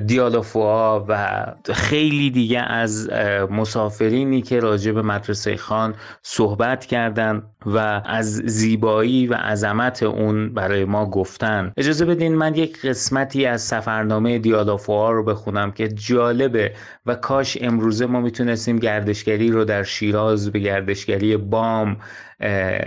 دیالوفوا 0.05 1.05
و 1.07 1.45
خیلی 1.73 2.29
دیگه 2.29 2.59
از 2.59 3.09
مسافرینی 3.51 4.41
که 4.41 4.59
راجع 4.59 4.91
به 4.91 5.01
مدرسه 5.01 5.57
خان 5.57 5.95
صحبت 6.21 6.85
کردن. 6.85 7.43
و 7.67 8.01
از 8.05 8.33
زیبایی 8.33 9.27
و 9.27 9.33
عظمت 9.33 10.03
اون 10.03 10.53
برای 10.53 10.85
ما 10.85 11.09
گفتن. 11.09 11.71
اجازه 11.77 12.05
بدین 12.05 12.35
من 12.35 12.55
یک 12.55 12.81
قسمتی 12.81 13.45
از 13.45 13.61
سفرنامه 13.61 14.39
دیالوفوا 14.39 15.11
رو 15.11 15.23
بخونم 15.23 15.71
که 15.71 15.87
جالبه 15.87 16.73
و 17.05 17.15
کاش 17.15 17.57
امروزه 17.61 18.05
ما 18.05 18.21
می‌تونستیم 18.21 18.79
گردشگری 18.79 19.51
رو 19.51 19.65
در 19.65 19.83
شیراز 19.83 20.51
به 20.51 20.59
گردشگری 20.59 21.37
بام 21.37 21.97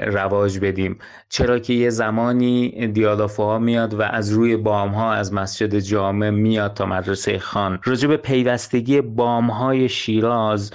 رواج 0.06 0.58
بدیم. 0.58 0.98
چرا 1.28 1.58
که 1.58 1.72
یه 1.72 1.90
زمانی 1.90 2.86
دیالافوها 2.86 3.58
میاد 3.58 3.94
و 3.94 4.02
از 4.02 4.32
روی 4.32 4.56
بام 4.56 4.90
ها 4.90 5.12
از 5.12 5.34
مسجد 5.34 5.78
جامع 5.78 6.30
میاد 6.30 6.74
تا 6.74 6.86
مدرسه 6.86 7.38
خان. 7.38 7.78
راجع 7.84 8.08
به 8.08 8.16
پیوستگی 8.16 9.00
بام 9.00 9.50
های 9.50 9.88
شیراز 9.88 10.70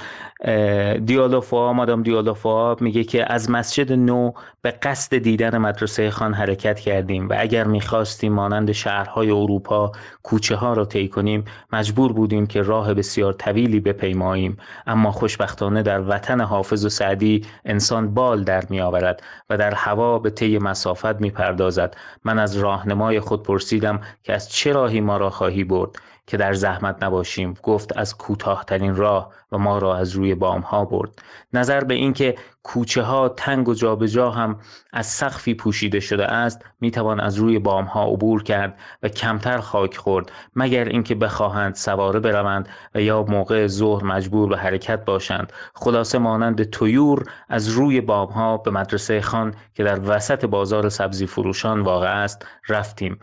دیالوفا 1.05 1.73
مادام 1.73 2.03
دیالوفا 2.03 2.75
میگه 2.75 3.03
که 3.03 3.33
از 3.33 3.49
مسجد 3.49 3.91
نو 3.91 4.31
به 4.61 4.71
قصد 4.71 5.17
دیدن 5.17 5.57
مدرسه 5.57 6.09
خان 6.09 6.33
حرکت 6.33 6.79
کردیم 6.79 7.29
و 7.29 7.35
اگر 7.37 7.63
می‌خواستیم 7.63 8.33
مانند 8.33 8.71
شهرهای 8.71 9.31
اروپا 9.31 9.91
کوچه 10.23 10.55
ها 10.55 10.73
را 10.73 10.85
طی 10.85 11.07
کنیم 11.07 11.45
مجبور 11.73 12.13
بودیم 12.13 12.47
که 12.47 12.61
راه 12.61 12.93
بسیار 12.93 13.33
طویلی 13.33 13.79
بپیماییم. 13.79 14.57
اما 14.87 15.11
خوشبختانه 15.11 15.83
در 15.83 16.01
وطن 16.09 16.41
حافظ 16.41 16.85
و 16.85 16.89
سعدی 16.89 17.45
انسان 17.65 18.13
بال 18.13 18.43
در 18.43 18.64
میآورد 18.69 19.23
و 19.49 19.57
در 19.57 19.73
هوا 19.73 20.19
به 20.19 20.29
طی 20.29 20.57
مسافت 20.57 21.21
می‌پردازد. 21.21 21.97
من 22.23 22.39
از 22.39 22.57
راهنمای 22.57 23.19
خود 23.19 23.43
پرسیدم 23.43 24.01
که 24.23 24.33
از 24.33 24.49
چه 24.49 24.73
راهی 24.73 25.01
ما 25.01 25.17
را 25.17 25.29
خواهی 25.29 25.63
برد؟ 25.63 25.89
که 26.27 26.37
در 26.37 26.53
زحمت 26.53 27.03
نباشیم 27.03 27.53
گفت 27.63 27.97
از 27.97 28.17
کوتاهترین 28.17 28.95
راه 28.95 29.31
و 29.51 29.57
ما 29.57 29.77
را 29.77 29.97
از 29.97 30.11
روی 30.11 30.35
بام 30.35 30.61
ها 30.61 30.85
برد. 30.85 31.21
نظر 31.53 31.83
به 31.83 31.93
اینکه 31.93 32.35
کوچه 32.63 33.01
ها 33.01 33.29
تنگ 33.29 33.69
و 33.69 33.73
جابجا 33.73 34.31
هم 34.31 34.59
از 34.93 35.05
سقفی 35.05 35.53
پوشیده 35.53 35.99
شده 35.99 36.25
است 36.25 36.65
می 36.81 36.91
توان 36.91 37.19
از 37.19 37.35
روی 37.35 37.59
بام 37.59 37.85
ها 37.85 38.05
عبور 38.05 38.43
کرد 38.43 38.79
و 39.03 39.09
کمتر 39.09 39.57
خاک 39.57 39.97
خورد 39.97 40.31
مگر 40.55 40.85
اینکه 40.85 41.15
بخواهند 41.15 41.75
سواره 41.75 42.19
بروند 42.19 42.69
و 42.95 43.01
یا 43.01 43.23
موقع 43.23 43.67
ظهر 43.67 44.03
مجبور 44.03 44.49
به 44.49 44.57
حرکت 44.57 45.05
باشند. 45.05 45.53
خلاصه 45.73 46.17
مانند 46.17 46.63
تویور 46.63 47.23
از 47.49 47.67
روی 47.67 48.01
بام 48.01 48.29
ها 48.29 48.57
به 48.57 48.71
مدرسه 48.71 49.21
خان 49.21 49.53
که 49.73 49.83
در 49.83 49.99
وسط 50.03 50.45
بازار 50.45 50.89
سبزی 50.89 51.27
فروشان 51.27 51.81
واقع 51.81 52.23
است 52.23 52.45
رفتیم. 52.69 53.19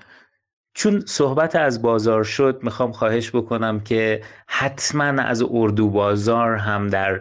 چون 0.74 1.02
صحبت 1.06 1.56
از 1.56 1.82
بازار 1.82 2.24
شد 2.24 2.60
می‌خوام 2.62 2.92
خواهش 2.92 3.30
بکنم 3.30 3.80
که 3.80 4.22
حتما 4.46 5.04
از 5.04 5.42
اردو 5.50 5.90
بازار 5.90 6.56
هم 6.56 6.88
در 6.88 7.20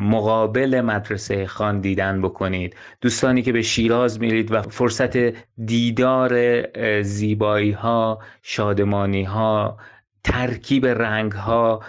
مقابل 0.00 0.80
مدرسه 0.80 1.46
خان 1.46 1.80
دیدن 1.80 2.22
بکنید. 2.22 2.76
دوستانی 3.00 3.42
که 3.42 3.52
به 3.52 3.62
شیراز 3.62 4.20
میرید 4.20 4.52
و 4.52 4.62
فرصت 4.62 5.16
دیدار 5.64 6.62
زیبایی 7.02 7.72
ها 7.72 8.18
شادمانی 8.42 9.24
ها 9.24 9.78
ترکیب 10.24 10.86
رنگ 10.86 11.32
ها 11.32 11.80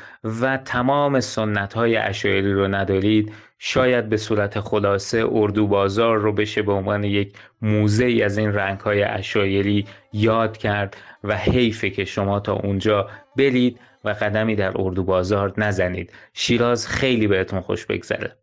و 0.41 0.57
تمام 0.57 1.19
سنت 1.19 1.73
های 1.73 1.97
اشایری 1.97 2.53
رو 2.53 2.67
ندارید 2.67 3.33
شاید 3.63 4.09
به 4.09 4.17
صورت 4.17 4.59
خلاصه 4.59 5.25
اردو 5.31 5.67
بازار 5.67 6.17
رو 6.17 6.33
بشه 6.33 6.61
به 6.61 6.71
عنوان 6.71 7.03
یک 7.03 7.33
موزه 7.61 8.05
ای 8.05 8.23
از 8.23 8.37
این 8.37 8.53
رنگ 8.53 8.79
های 8.79 9.03
اشایری 9.03 9.85
یاد 10.13 10.57
کرد 10.57 10.97
و 11.23 11.37
حیفه 11.37 11.89
که 11.89 12.05
شما 12.05 12.39
تا 12.39 12.53
اونجا 12.53 13.09
برید 13.37 13.79
و 14.03 14.09
قدمی 14.09 14.55
در 14.55 14.71
اردو 14.75 15.03
بازار 15.03 15.53
نزنید. 15.57 16.13
شیراز 16.33 16.87
خیلی 16.87 17.27
بهتون 17.27 17.61
خوش 17.61 17.85
بگذره. 17.85 18.35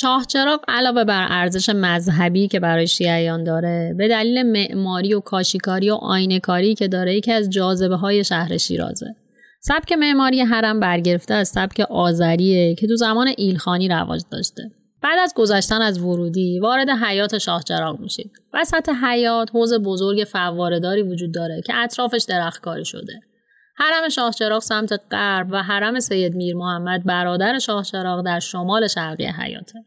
شاه 0.00 0.24
چراغ 0.28 0.60
علاوه 0.68 1.04
بر 1.04 1.26
ارزش 1.30 1.68
مذهبی 1.68 2.48
که 2.48 2.60
برای 2.60 2.86
شیعیان 2.86 3.44
داره 3.44 3.94
به 3.98 4.08
دلیل 4.08 4.42
معماری 4.42 5.14
و 5.14 5.20
کاشیکاری 5.20 5.90
و 5.90 5.94
آینهکاری 5.94 6.74
که 6.74 6.88
داره 6.88 7.14
یکی 7.14 7.32
از 7.32 7.50
جاذبه 7.50 7.96
های 7.96 8.24
شهر 8.24 8.56
شیرازه. 8.56 9.06
سبک 9.60 9.92
معماری 9.92 10.40
حرم 10.40 10.80
برگرفته 10.80 11.34
از 11.34 11.48
سبک 11.48 11.80
آذریه 11.80 12.74
که 12.74 12.86
تو 12.86 12.96
زمان 12.96 13.28
ایلخانی 13.36 13.88
رواج 13.88 14.22
داشته. 14.32 14.62
بعد 15.02 15.18
از 15.22 15.34
گذشتن 15.36 15.82
از 15.82 16.00
ورودی 16.00 16.58
وارد 16.58 16.88
حیات 16.90 17.38
شاه 17.38 17.62
چراغ 17.62 18.00
میشید 18.00 18.30
وسط 18.54 18.88
حیات 19.02 19.50
حوز 19.54 19.74
بزرگ 19.74 20.24
فوارداری 20.24 21.02
وجود 21.02 21.34
داره 21.34 21.62
که 21.66 21.74
اطرافش 21.76 22.24
درختکاری 22.28 22.84
شده. 22.84 23.20
حرم 23.80 24.08
شاهچراغ 24.08 24.62
سمت 24.62 25.00
غرب 25.10 25.46
و 25.50 25.62
حرم 25.62 26.00
سید 26.00 26.34
میر 26.34 26.56
محمد 26.56 27.04
برادر 27.04 27.58
شاهچراغ 27.58 28.24
در 28.24 28.40
شمال 28.40 28.86
شرقی 28.86 29.26
حیاته. 29.26 29.84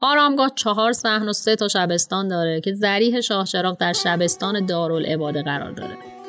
آرامگاه 0.00 0.52
چهار 0.54 0.92
صحن 0.92 1.28
و 1.28 1.32
سه 1.32 1.56
تا 1.56 1.68
شبستان 1.68 2.28
داره 2.28 2.60
که 2.60 2.72
ذریح 2.72 3.20
شاهچراغ 3.20 3.76
در 3.78 3.92
شبستان 3.92 4.66
دارالعباده 4.66 5.42
قرار 5.42 5.72
داره. 5.72 6.21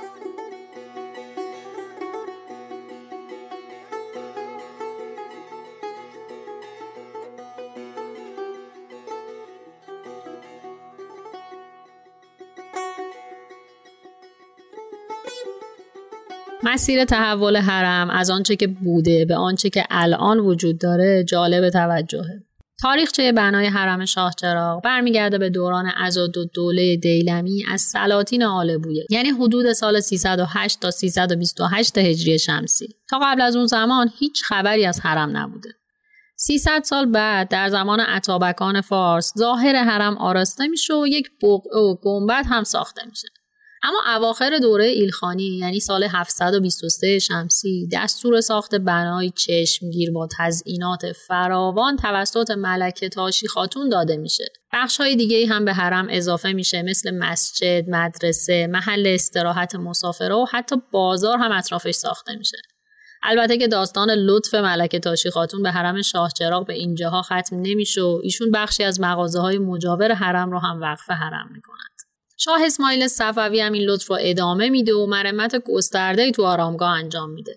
مسیر 16.64 17.06
تحول 17.06 17.58
حرم 17.58 18.10
از 18.10 18.30
آنچه 18.30 18.56
که 18.56 18.68
بوده 18.68 19.26
به 19.26 19.36
آنچه 19.36 19.70
که 19.70 19.84
الان 19.90 20.40
وجود 20.40 20.80
داره 20.80 21.24
جالب 21.24 21.70
توجهه. 21.70 22.44
تاریخچه 22.82 23.32
بنای 23.32 23.68
حرم 23.68 24.06
شاه 24.06 24.34
چراغ 24.40 24.82
برمیگرده 24.84 25.38
به 25.38 25.50
دوران 25.50 25.92
ازاد 25.98 26.38
و 26.38 26.46
دوله 26.46 26.96
دیلمی 26.98 27.64
از 27.72 27.82
سلاطین 27.82 28.44
آل 28.44 28.78
بویه 28.78 29.06
یعنی 29.10 29.30
حدود 29.30 29.74
سال 29.74 30.00
308 30.00 30.80
تا 30.80 30.92
328 30.92 31.98
هجری 31.98 32.40
شمسی. 32.40 32.88
تا 33.10 33.20
قبل 33.24 33.42
از 33.42 33.56
اون 33.56 33.66
زمان 33.66 34.10
هیچ 34.20 34.44
خبری 34.44 34.86
از 34.86 35.00
حرم 35.00 35.38
نبوده. 35.38 35.70
300 36.36 36.84
سال 36.84 37.06
بعد 37.06 37.50
در 37.50 37.70
زمان 37.70 38.00
عطابکان 38.00 38.82
فارس 38.82 39.34
ظاهر 39.38 39.76
حرم 39.76 40.18
آراسته 40.18 40.68
میشه 40.68 40.94
و 40.94 41.08
یک 41.08 41.30
بقعه 41.44 41.82
و 41.82 41.96
گنبد 41.96 42.46
هم 42.48 42.64
ساخته 42.64 43.02
میشه. 43.10 43.28
اما 43.86 44.16
اواخر 44.16 44.58
دوره 44.62 44.86
ایلخانی 44.86 45.58
یعنی 45.58 45.80
سال 45.80 46.04
723 46.04 47.20
شمسی 47.20 47.90
دستور 47.94 48.42
ساخت 48.42 48.76
بنای 48.76 49.30
چشمگیر 49.30 50.12
با 50.12 50.28
تزئینات 50.38 51.12
فراوان 51.12 51.98
توسط 51.98 52.52
ملکه 52.52 53.10
تاشی 53.10 53.48
خاتون 53.48 53.90
داده 53.90 54.18
میشه. 54.18 54.46
بخش 54.74 54.98
های 55.02 55.16
دیگه 55.16 55.48
هم 55.48 55.66
به 55.66 55.74
حرم 55.74 56.08
اضافه 56.10 56.54
میشه 56.54 56.82
مثل 56.82 57.12
مسجد، 57.18 57.90
مدرسه، 57.90 58.68
محل 58.68 59.08
استراحت 59.08 59.76
مسافره 59.76 60.36
و 60.36 60.46
حتی 60.52 60.76
بازار 60.92 61.38
هم 61.38 61.52
اطرافش 61.52 61.94
ساخته 61.94 62.36
میشه. 62.36 62.58
البته 63.24 63.58
که 63.58 63.68
داستان 63.68 64.12
لطف 64.12 64.54
ملکه 64.56 65.00
تاشی 65.00 65.30
خاتون 65.30 65.64
به 65.64 65.72
حرم 65.72 66.02
شاه 66.02 66.32
چراغ 66.38 66.66
به 66.66 66.74
اینجاها 66.74 67.22
ختم 67.22 67.56
نمیشه 67.56 68.02
و 68.02 68.20
ایشون 68.24 68.52
بخشی 68.52 68.84
از 68.84 69.02
مغازه 69.02 69.40
های 69.40 69.58
مجاور 69.58 70.14
حرم 70.14 70.52
رو 70.52 70.60
هم 70.60 70.82
وقف 70.82 71.10
حرم 71.10 71.50
می‌کنند. 71.54 71.93
شاه 72.38 72.60
اسماعیل 72.66 73.08
صفوی 73.08 73.60
هم 73.60 73.74
این 73.74 73.84
لطف 73.84 74.10
رو 74.10 74.18
ادامه 74.22 74.70
میده 74.70 74.94
و 74.94 75.06
مرمت 75.06 75.56
گسترده 75.56 76.32
تو 76.32 76.46
آرامگاه 76.46 76.90
انجام 76.90 77.30
میده. 77.30 77.56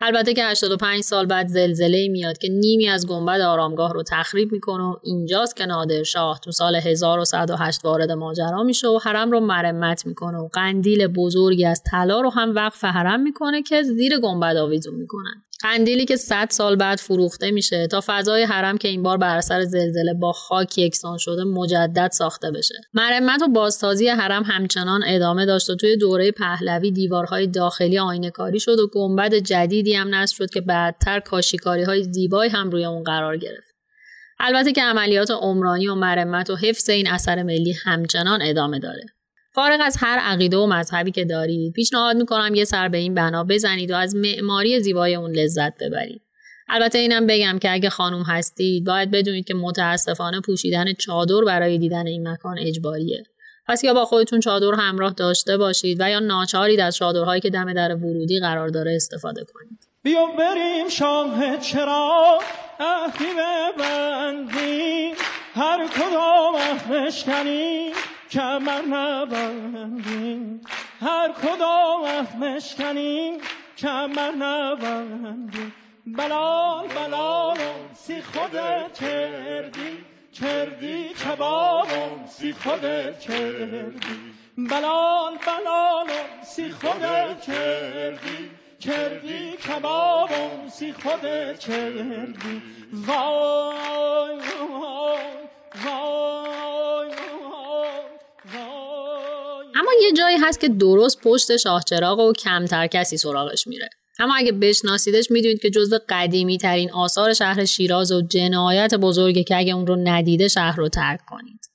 البته 0.00 0.34
که 0.34 0.44
85 0.44 1.00
سال 1.00 1.26
بعد 1.26 1.48
زلزله 1.48 2.08
میاد 2.08 2.38
که 2.38 2.48
نیمی 2.48 2.88
از 2.88 3.06
گنبد 3.06 3.40
آرامگاه 3.40 3.92
رو 3.92 4.02
تخریب 4.02 4.52
می‌کنه 4.52 4.82
و 4.82 4.96
اینجاست 5.02 5.56
که 5.56 5.66
نادرشاه 5.66 6.40
تو 6.44 6.52
سال 6.52 6.76
1108 6.76 7.84
وارد 7.84 8.10
ماجرا 8.10 8.62
میشه 8.62 8.88
و 8.88 8.98
حرم 9.04 9.30
رو 9.30 9.40
مرمت 9.40 10.06
می‌کنه 10.06 10.38
و 10.38 10.48
قندیل 10.52 11.06
بزرگی 11.06 11.66
از 11.66 11.82
طلا 11.82 12.20
رو 12.20 12.30
هم 12.30 12.54
وقف 12.54 12.84
حرم 12.84 13.20
می‌کنه 13.20 13.62
که 13.62 13.82
زیر 13.82 14.18
گنبد 14.18 14.56
آویزون 14.56 14.94
می‌کنن 14.94 15.44
قندیلی 15.60 16.04
که 16.04 16.16
100 16.16 16.48
سال 16.50 16.76
بعد 16.76 16.98
فروخته 16.98 17.50
میشه 17.50 17.86
تا 17.86 18.00
فضای 18.06 18.42
حرم 18.42 18.78
که 18.78 18.88
این 18.88 19.02
بار 19.02 19.16
بر 19.16 19.36
اثر 19.36 19.64
زلزله 19.64 20.14
با 20.14 20.32
خاک 20.32 20.78
یکسان 20.78 21.18
شده 21.18 21.44
مجدد 21.44 22.10
ساخته 22.12 22.50
بشه. 22.50 22.74
مرمت 22.94 23.42
و 23.42 23.48
بازسازی 23.48 24.08
حرم 24.08 24.42
همچنان 24.42 25.00
ادامه 25.06 25.46
داشت 25.46 25.70
و 25.70 25.76
توی 25.76 25.96
دوره 25.96 26.30
پهلوی 26.30 26.90
دیوارهای 26.90 27.46
داخلی 27.46 27.98
آینه 27.98 28.30
کاری 28.30 28.60
شد 28.60 28.78
و 28.78 28.90
گنبد 28.92 29.34
جدیدی 29.34 29.94
هم 29.94 30.14
نصب 30.14 30.36
شد 30.36 30.50
که 30.50 30.60
بعدتر 30.60 31.20
کاشیکاری 31.20 31.82
های 31.82 32.28
هم 32.52 32.70
روی 32.70 32.84
اون 32.84 33.02
قرار 33.02 33.36
گرفت. 33.36 33.68
البته 34.40 34.72
که 34.72 34.82
عملیات 34.82 35.30
عمرانی 35.30 35.88
و 35.88 35.94
مرمت 35.94 36.50
و 36.50 36.56
حفظ 36.56 36.90
این 36.90 37.08
اثر 37.08 37.42
ملی 37.42 37.72
همچنان 37.84 38.42
ادامه 38.42 38.78
داره. 38.78 39.17
فارغ 39.58 39.80
از 39.82 39.96
هر 40.00 40.18
عقیده 40.18 40.56
و 40.56 40.66
مذهبی 40.66 41.10
که 41.10 41.24
دارید 41.24 41.72
پیشنهاد 41.72 42.16
می‌کنم 42.16 42.54
یه 42.54 42.64
سر 42.64 42.88
به 42.88 42.98
این 42.98 43.14
بنا 43.14 43.44
بزنید 43.44 43.90
و 43.90 43.94
از 43.96 44.16
معماری 44.16 44.80
زیبای 44.80 45.14
اون 45.14 45.30
لذت 45.30 45.84
ببرید. 45.84 46.22
البته 46.68 46.98
اینم 46.98 47.26
بگم 47.26 47.58
که 47.58 47.72
اگه 47.72 47.90
خانم 47.90 48.22
هستید 48.22 48.86
باید 48.86 49.10
بدونید 49.10 49.46
که 49.46 49.54
متاسفانه 49.54 50.40
پوشیدن 50.40 50.92
چادر 50.92 51.40
برای 51.46 51.78
دیدن 51.78 52.06
این 52.06 52.28
مکان 52.28 52.58
اجباریه. 52.58 53.22
پس 53.66 53.84
یا 53.84 53.94
با 53.94 54.04
خودتون 54.04 54.40
چادر 54.40 54.74
همراه 54.74 55.14
داشته 55.14 55.56
باشید 55.56 56.00
و 56.00 56.10
یا 56.10 56.20
ناچارید 56.20 56.80
از 56.80 56.96
چادرهایی 56.96 57.40
که 57.40 57.50
دم 57.50 57.72
در 57.72 57.94
ورودی 57.94 58.40
قرار 58.40 58.68
داره 58.68 58.96
استفاده 58.96 59.44
کنید. 59.44 59.87
بیا 60.02 60.26
بریم 60.26 60.88
شاه 60.88 61.56
چرا 61.56 62.38
اهی 62.80 63.34
ببندیم 63.38 65.14
هر 65.54 65.86
کدام 65.86 66.54
مشکنیم 66.90 67.92
کمر 68.30 68.82
نبندیم 68.82 70.60
هر 71.00 71.32
کدام 71.32 72.26
مشکنیم 72.40 73.40
کمر 73.78 74.30
نبندیم 74.30 75.74
بلال 76.06 76.88
بلال 76.88 77.58
سی 77.94 78.22
خودت 78.22 78.94
کردی 78.94 80.04
کردی 80.32 81.08
کبابم 81.08 82.26
سی 82.26 82.52
خودت 82.52 83.20
کردی. 83.20 84.18
بلال 84.58 85.38
بلال 85.46 86.10
سی 86.42 86.70
خودت 86.70 87.40
کردی. 87.42 88.50
کردی 88.80 89.56
کبابم 89.68 90.68
سی 90.72 90.92
خودت 90.92 91.58
کردی. 91.58 92.62
وای 92.92 94.38
وای 94.84 95.22
وای 95.84 97.08
اما 99.74 99.90
یه 100.02 100.12
جایی 100.12 100.36
هست 100.36 100.60
که 100.60 100.68
درست 100.68 101.20
پشت 101.20 101.56
شاهچراغ 101.56 102.18
و 102.18 102.32
کمتر 102.32 102.86
کسی 102.86 103.16
سراغش 103.16 103.66
میره. 103.66 103.88
اما 104.18 104.34
اگه 104.36 104.52
بشناسیدش 104.52 105.30
می‌دونید 105.30 105.60
که 105.60 105.70
جزو 105.70 105.98
قدیمی 106.08 106.58
ترین 106.58 106.92
آثار 106.92 107.32
شهر 107.32 107.64
شیراز 107.64 108.12
و 108.12 108.22
جنایت 108.22 108.94
بزرگه 108.94 109.44
که 109.44 109.56
اگه 109.56 109.74
اون 109.74 109.86
رو 109.86 109.96
ندیده 109.96 110.48
شهر 110.48 110.76
رو 110.76 110.88
ترک 110.88 111.20
کنید. 111.26 111.67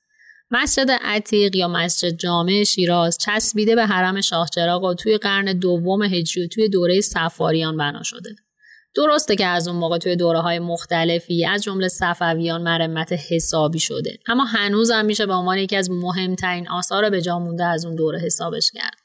مسجد 0.56 0.92
عتیق 0.92 1.56
یا 1.56 1.68
مسجد 1.68 2.10
جامع 2.18 2.64
شیراز 2.64 3.18
چسبیده 3.18 3.76
به 3.76 3.86
حرم 3.86 4.22
شاهچراغ 4.22 4.84
و 4.84 4.94
توی 4.94 5.18
قرن 5.18 5.60
دوم 5.60 6.04
هجری 6.04 6.48
توی 6.48 6.70
دوره 6.70 7.02
سفاریان 7.02 7.78
بنا 7.78 8.04
شده. 8.04 8.36
درسته 8.96 9.36
که 9.36 9.46
از 9.46 9.68
اون 9.68 9.78
موقع 9.78 9.98
توی 9.98 10.16
دوره 10.16 10.40
های 10.40 10.60
مختلفی 10.60 11.46
از 11.46 11.64
جمله 11.64 11.88
صفویان 11.88 12.62
مرمت 12.62 13.14
حسابی 13.14 13.80
شده 13.80 14.18
اما 14.28 14.46
هنوز 14.46 14.92
هم 14.92 15.06
میشه 15.06 15.26
به 15.26 15.34
عنوان 15.34 15.58
یکی 15.58 15.76
از 15.76 15.92
مهمترین 15.92 16.70
آثار 16.70 17.10
به 17.10 17.22
جا 17.22 17.40
مونده 17.40 17.66
از 17.66 17.86
اون 17.86 17.96
دوره 17.96 18.20
حسابش 18.20 18.72
کرد. 18.72 18.98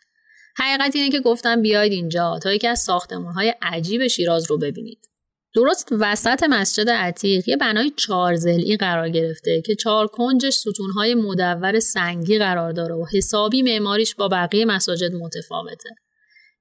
حقیقت 0.56 0.96
اینه 0.96 1.10
که 1.10 1.20
گفتم 1.20 1.62
بیاید 1.62 1.92
اینجا 1.92 2.38
تا 2.42 2.52
یکی 2.52 2.66
از 2.66 2.78
ساختمون 2.80 3.32
های 3.32 3.54
عجیب 3.62 4.06
شیراز 4.06 4.50
رو 4.50 4.58
ببینید. 4.58 5.07
درست 5.54 5.88
وسط 6.00 6.42
مسجد 6.42 6.90
عتیق 6.90 7.48
یه 7.48 7.56
بنای 7.56 7.90
چارزلی 7.96 8.76
قرار 8.76 9.08
گرفته 9.08 9.62
که 9.66 9.74
چهار 9.74 10.06
کنجش 10.06 10.54
ستونهای 10.54 11.14
مدور 11.14 11.78
سنگی 11.78 12.38
قرار 12.38 12.72
داره 12.72 12.94
و 12.94 13.06
حسابی 13.12 13.62
معماریش 13.62 14.14
با 14.14 14.28
بقیه 14.28 14.64
مساجد 14.64 15.12
متفاوته 15.14 15.90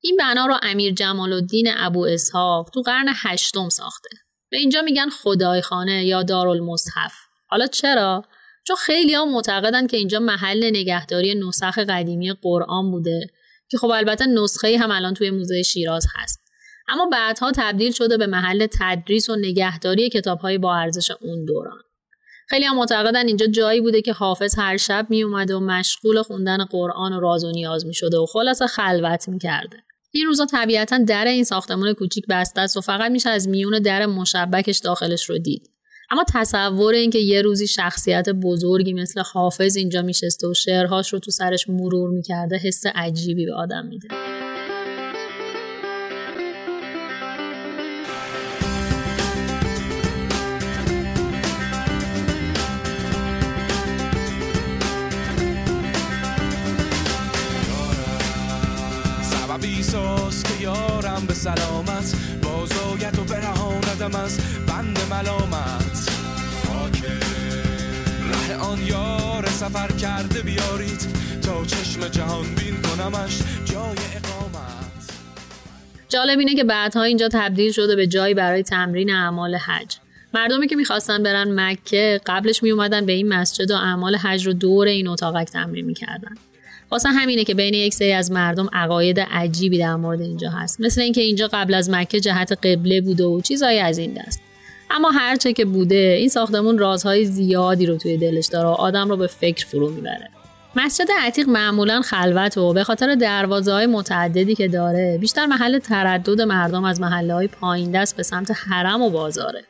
این 0.02 0.18
بنا 0.20 0.46
رو 0.46 0.58
امیر 0.62 0.94
جمال 0.94 1.34
الدین 1.34 1.68
ابو 1.78 2.06
اسحاق 2.06 2.70
تو 2.74 2.82
قرن 2.82 3.08
هشتم 3.16 3.70
ساخته. 3.70 4.10
به 4.52 4.58
اینجا 4.58 4.82
میگن 4.82 5.10
خدای 5.10 5.62
خانه 5.62 6.06
یا 6.06 6.24
دارالمصحف. 6.24 7.14
حالا 7.48 7.68
چرا؟ 7.68 8.24
چون 8.68 8.76
خیلی 8.76 9.14
ها 9.14 9.26
معتقدن 9.26 9.88
که 9.88 9.98
اینجا 9.98 10.20
محل 10.20 10.70
نگهداری 10.70 11.36
نسخ 11.36 11.78
قدیمی 11.78 12.34
قرآن 12.34 12.92
بوده 12.92 13.28
که 13.70 13.78
خب 13.78 13.88
البته 13.88 14.26
نسخه 14.26 14.78
هم 14.78 14.92
الان 14.92 15.14
توی 15.14 15.30
موزه 15.30 15.62
شیراز 15.62 16.08
هست. 16.16 16.47
اما 16.88 17.10
بعدها 17.12 17.52
تبدیل 17.56 17.92
شده 17.92 18.18
به 18.18 18.28
محل 18.28 18.68
تدریس 18.80 19.30
و 19.30 19.36
نگهداری 19.36 20.10
کتابهای 20.10 20.58
با 20.58 20.76
ارزش 20.76 21.12
اون 21.22 21.46
دوران. 21.46 21.78
خیلی 22.50 22.66
هم 22.66 22.76
معتقدن 22.76 23.28
اینجا 23.28 23.48
جایی 23.48 23.82
بوده 23.82 24.02
که 24.02 24.14
حافظ 24.14 24.60
هر 24.60 24.78
شب 24.78 25.08
می 25.10 25.24
اومده 25.24 25.56
و 25.56 25.60
مشغول 25.60 26.22
خوندن 26.22 26.66
قرآن 26.66 27.14
و 27.14 27.20
راز 27.20 27.44
و 27.44 27.52
نیاز 27.52 27.86
می 27.86 27.94
شده 27.94 28.18
و 28.18 28.26
خلاصه 28.26 28.68
خلوت 28.68 29.30
می 29.30 29.40
کرده. 29.40 29.78
این 30.12 30.26
روزا 30.26 30.46
طبیعتا 30.46 30.98
در 30.98 31.26
این 31.26 31.44
ساختمان 31.44 31.94
کوچیک 31.94 32.26
بسته 32.30 32.62
است 32.62 32.78
و 32.78 32.82
فقط 32.82 33.12
میشه 33.12 33.30
از 33.30 33.48
میون 33.48 33.80
در 33.80 34.06
مشبکش 34.06 34.78
داخلش 34.78 35.30
رو 35.30 35.38
دید 35.38 35.70
اما 36.10 36.26
تصور 36.34 36.94
اینکه 36.94 37.20
یه 37.20 37.42
روزی 37.42 37.68
شخصیت 37.68 38.30
بزرگی 38.30 38.94
مثل 38.94 39.22
حافظ 39.34 39.78
اینجا 39.78 40.02
میشسته 40.02 40.48
و 40.48 40.54
شعرهاش 40.54 41.14
رو 41.14 41.20
تو 41.20 41.32
سرش 41.32 41.70
مرور 41.70 42.10
می‌کرده 42.10 42.58
حس 42.58 42.84
عجیبی 42.96 43.46
به 43.46 43.54
آدم 43.54 43.86
میده 43.86 44.37
سلامت. 61.48 62.16
بازایت 62.44 63.20
و 63.20 63.24
برهاندم 63.24 64.20
از 64.20 64.40
بند 64.68 65.00
ملامت. 65.12 66.10
ره 68.50 68.56
آن 68.56 68.80
یار 68.88 69.46
سفر 69.46 69.92
کرده 69.92 70.42
بیارید. 70.42 71.08
تا 71.42 71.66
چشم 71.66 72.08
جهان 72.08 72.44
بین 72.44 72.82
کنمش 72.82 73.40
جای 73.66 73.98
اقامت. 74.16 75.12
جالب 76.10 76.40
اینه 76.40 76.56
که 76.56 76.64
بعدها 76.64 77.04
اینجا 77.04 77.30
تبدیل 77.32 77.72
شده 77.72 77.96
به 77.96 78.08
جایی 78.08 78.34
برای 78.34 78.64
تمرین 78.64 79.12
اعمال 79.12 79.56
حج. 79.56 79.96
مردمی 80.34 80.68
که 80.68 80.76
می‌خواستن 80.76 81.24
برن 81.24 81.60
مکه 81.60 82.22
قبلش 82.26 82.64
میومدن 82.64 83.06
به 83.06 83.12
این 83.12 83.28
مسجد 83.28 83.72
و 83.72 83.76
اعمال 83.76 84.16
حج 84.16 84.48
رو 84.48 84.54
دور 84.54 84.88
این 84.88 85.08
اتاقک 85.08 85.48
تمرین 85.48 85.86
می‌کردن. 85.86 86.36
واسه 86.92 87.10
همینه 87.10 87.44
که 87.44 87.54
بین 87.54 87.74
یک 87.74 87.94
سری 87.94 88.12
از 88.12 88.32
مردم 88.32 88.70
عقاید 88.74 89.20
عجیبی 89.20 89.78
در 89.78 89.96
مورد 89.96 90.22
اینجا 90.22 90.50
هست. 90.50 90.82
مثل 90.82 91.02
اینکه 91.02 91.22
اینجا 91.22 91.50
قبل 91.54 91.74
از 91.74 91.90
مکه 91.90 92.20
جهت 92.20 92.52
قبله 92.52 93.02
بوده 93.02 93.24
و 93.24 93.42
چیزهایی 93.42 93.80
از 93.80 93.98
این 93.98 94.14
دست. 94.14 94.42
اما 94.90 95.12
هرچه 95.12 95.54
که 95.54 95.66
بوده 95.66 96.16
این 96.20 96.30
ساختمون 96.30 96.78
رازهای 96.78 97.26
زیادی 97.26 97.86
رو 97.86 97.98
توی 97.98 98.18
دلش 98.18 98.46
داره 98.46 98.68
و 98.68 98.72
آدم 98.72 99.10
رو 99.10 99.18
به 99.18 99.28
فکر 99.28 99.66
فرو 99.66 99.90
می‌بره. 99.90 100.30
مسجد 100.76 101.08
عتیق 101.20 101.50
معمولا 101.50 102.02
خلوت 102.02 102.58
و 102.58 102.74
به 102.74 102.84
خاطر 102.84 103.16
دروازه 103.16 103.74
های 103.74 103.86
متعددی 103.86 104.56
که 104.56 104.68
داره 104.68 105.18
بیشتر 105.22 105.46
محل 105.46 105.80
تردد 105.80 106.42
مردم 106.42 106.84
از 106.84 107.02
محله 107.02 107.34
های 107.34 107.48
پایین 107.48 107.92
دست 107.92 108.18
به 108.18 108.24
سمت 108.24 108.52
حرم 108.52 109.02
و 109.02 109.10
بازاره. 109.10 109.64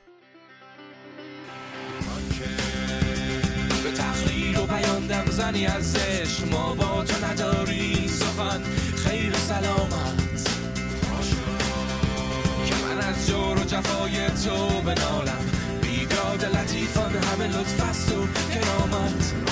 بزنی 5.38 5.66
از 5.66 5.96
عشق 5.96 6.52
ما 6.52 6.74
با 6.74 7.04
تو 7.04 7.26
نداری 7.26 8.08
سخن 8.08 8.62
خیر 8.96 9.34
سلامت. 9.34 10.44
که 12.66 12.76
من 12.76 13.08
از 13.08 13.28
جور 13.28 13.60
و 13.60 13.64
جفای 13.64 14.28
تو 14.28 14.82
بنالم 14.82 15.46
بیداد 15.82 16.46
لطیفان 16.46 17.12
همه 17.16 17.48
لطف 17.48 17.90
است 17.90 18.12
و 18.12 18.28
کرامت. 18.54 19.47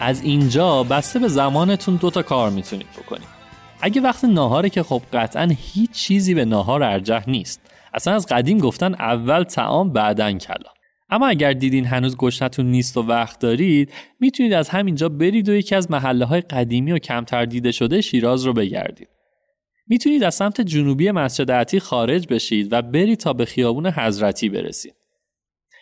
از 0.00 0.22
اینجا 0.22 0.82
بسته 0.82 1.18
به 1.18 1.28
زمانتون 1.28 1.96
دوتا 1.96 2.22
کار 2.22 2.50
می‌تونید 2.50 2.86
بکنید. 2.98 3.28
اگه 3.80 4.00
وقت 4.00 4.24
ناهاره 4.24 4.70
که 4.70 4.82
خب 4.82 5.02
قطعا 5.12 5.48
هیچ 5.58 5.90
چیزی 5.90 6.34
به 6.34 6.44
ناهار 6.44 6.82
ارجح 6.82 7.30
نیست. 7.30 7.60
اصلا 7.94 8.14
از 8.14 8.26
قدیم 8.26 8.58
گفتن 8.58 8.94
اول 8.94 9.42
تعام 9.42 9.92
بعدن 9.92 10.38
کلا 10.38 10.70
اما 11.10 11.26
اگر 11.28 11.52
دیدین 11.52 11.84
هنوز 11.84 12.16
گشنتون 12.16 12.66
نیست 12.66 12.96
و 12.96 13.02
وقت 13.02 13.38
دارید 13.40 13.92
می‌تونید 14.20 14.52
از 14.52 14.68
همینجا 14.68 15.08
برید 15.08 15.48
و 15.48 15.54
یکی 15.54 15.74
از 15.74 15.90
محله 15.90 16.24
های 16.24 16.40
قدیمی 16.40 16.92
و 16.92 16.98
کمتر 16.98 17.44
دیده 17.44 17.72
شده 17.72 18.00
شیراز 18.00 18.44
رو 18.44 18.52
بگردید. 18.52 19.08
می‌تونید 19.86 20.24
از 20.24 20.34
سمت 20.34 20.60
جنوبی 20.60 21.10
مسجد 21.10 21.50
عتیق 21.50 21.82
خارج 21.82 22.26
بشید 22.26 22.72
و 22.72 22.82
برید 22.82 23.18
تا 23.18 23.32
به 23.32 23.44
خیابون 23.44 23.86
حضرتی 23.86 24.48
برسید. 24.48 24.97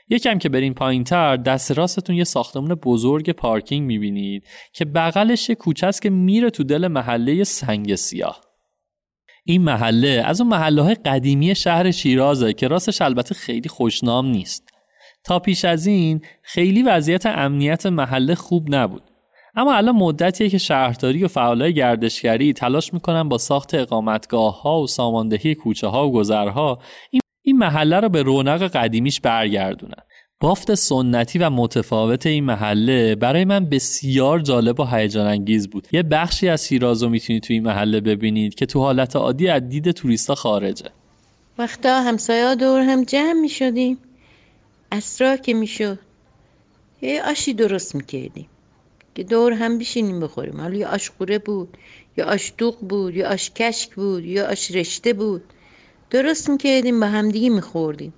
یکم 0.09 0.39
که 0.39 0.49
برین 0.49 0.75
پایین 0.75 1.05
تر 1.05 1.37
دست 1.37 1.73
راستتون 1.73 2.17
یه 2.17 2.25
ساختمون 2.25 2.75
بزرگ 2.75 3.31
پارکینگ 3.31 3.87
می‌بینید 3.87 4.47
که 4.73 4.85
بغلش 4.85 5.49
یه 5.49 5.57
است 5.87 6.03
که 6.03 6.11
میره 6.11 6.51
تو 6.51 6.65
دل 6.65 6.89
محله 6.89 7.45
سنگ 7.45 7.95
سیاه. 7.95 8.41
این 9.45 9.63
محله 9.63 10.23
از 10.27 10.41
اون 10.41 10.51
محله 10.51 10.83
های 10.83 10.95
قدیمی 10.95 11.55
شهر 11.55 11.91
شیرازه 11.91 12.53
که 12.53 12.69
راستش 12.69 13.03
البته 13.03 13.35
خیلی 13.35 13.69
خوشنام 13.69 14.27
نیست. 14.27 14.69
تا 15.25 15.39
پیش 15.39 15.65
از 15.65 15.87
این 15.87 16.21
خیلی 16.43 16.83
وضعیت 16.83 17.27
امنیت 17.27 17.87
محله 17.87 18.35
خوب 18.35 18.75
نبود. 18.75 19.03
اما 19.55 19.75
الان 19.75 19.97
مدتیه 19.97 20.49
که 20.49 20.59
شهرداری 20.59 21.25
و 21.25 21.29
فعالای 21.29 21.75
گردشگری 21.75 22.53
تلاش 22.53 22.95
می‌کنن 22.95 23.29
با 23.29 23.39
ساخت 23.39 23.75
اقامتگاه 23.75 24.63
ها 24.63 24.81
و 24.81 24.87
ساماندهی 24.87 25.55
کوچه 25.55 25.87
ها 25.87 26.09
و 26.09 26.13
گذرها 26.13 26.79
این 27.11 27.21
این 27.49 27.59
محله 27.59 28.01
رو 28.01 28.09
به 28.09 28.23
رونق 28.23 28.63
قدیمیش 28.63 29.21
برگردونن. 29.21 30.03
بافت 30.41 30.75
سنتی 30.75 31.39
و 31.39 31.51
متفاوت 31.51 32.27
این 32.27 32.45
محله 32.45 33.15
برای 33.15 33.45
من 33.45 33.65
بسیار 33.65 34.41
جالب 34.41 34.81
و 34.81 34.85
هیجان 34.85 35.27
انگیز 35.27 35.69
بود. 35.69 35.89
یه 35.93 36.03
بخشی 36.03 36.49
از 36.49 36.67
شیراز 36.67 37.03
رو 37.03 37.09
می‌تونید 37.09 37.43
تو 37.43 37.53
این 37.53 37.63
محله 37.63 38.01
ببینید 38.01 38.55
که 38.55 38.67
تو 38.67 38.81
حالت 38.81 39.17
عادی 39.17 39.49
از 39.49 39.69
دید 39.69 39.91
توریستا 39.91 40.35
خارجه. 40.35 40.91
وقتا 41.59 42.01
همسایه 42.01 42.55
دور 42.55 42.81
هم 42.81 43.05
جمع 43.05 43.41
می 43.41 43.49
شدیم 43.49 43.99
اسرا 44.93 45.37
که 45.37 45.55
می 45.55 45.67
شد 45.67 45.99
یه 47.03 47.23
آشی 47.23 47.55
درست 47.55 47.95
می 47.95 48.05
کردیم 48.05 48.47
که 49.15 49.23
دور 49.23 49.53
هم 49.53 49.79
بشینیم 49.79 50.21
بخوریم. 50.21 50.61
حالا 50.61 50.75
یه 50.75 50.87
آش 50.87 51.11
بود 51.45 51.77
یا 52.17 52.27
آش 52.27 52.53
دوغ 52.59 52.81
بود 52.81 53.17
یا 53.17 53.29
آش 53.29 53.51
کشک 53.51 53.95
بود 53.95 54.25
یا 54.25 54.51
آش 54.51 54.71
رشته 54.71 55.13
بود. 55.13 55.43
درست 56.11 56.51
می‌کردیم 56.51 57.01
با 57.01 57.07
همدیگه 57.07 57.49
میخوردیم. 57.49 58.15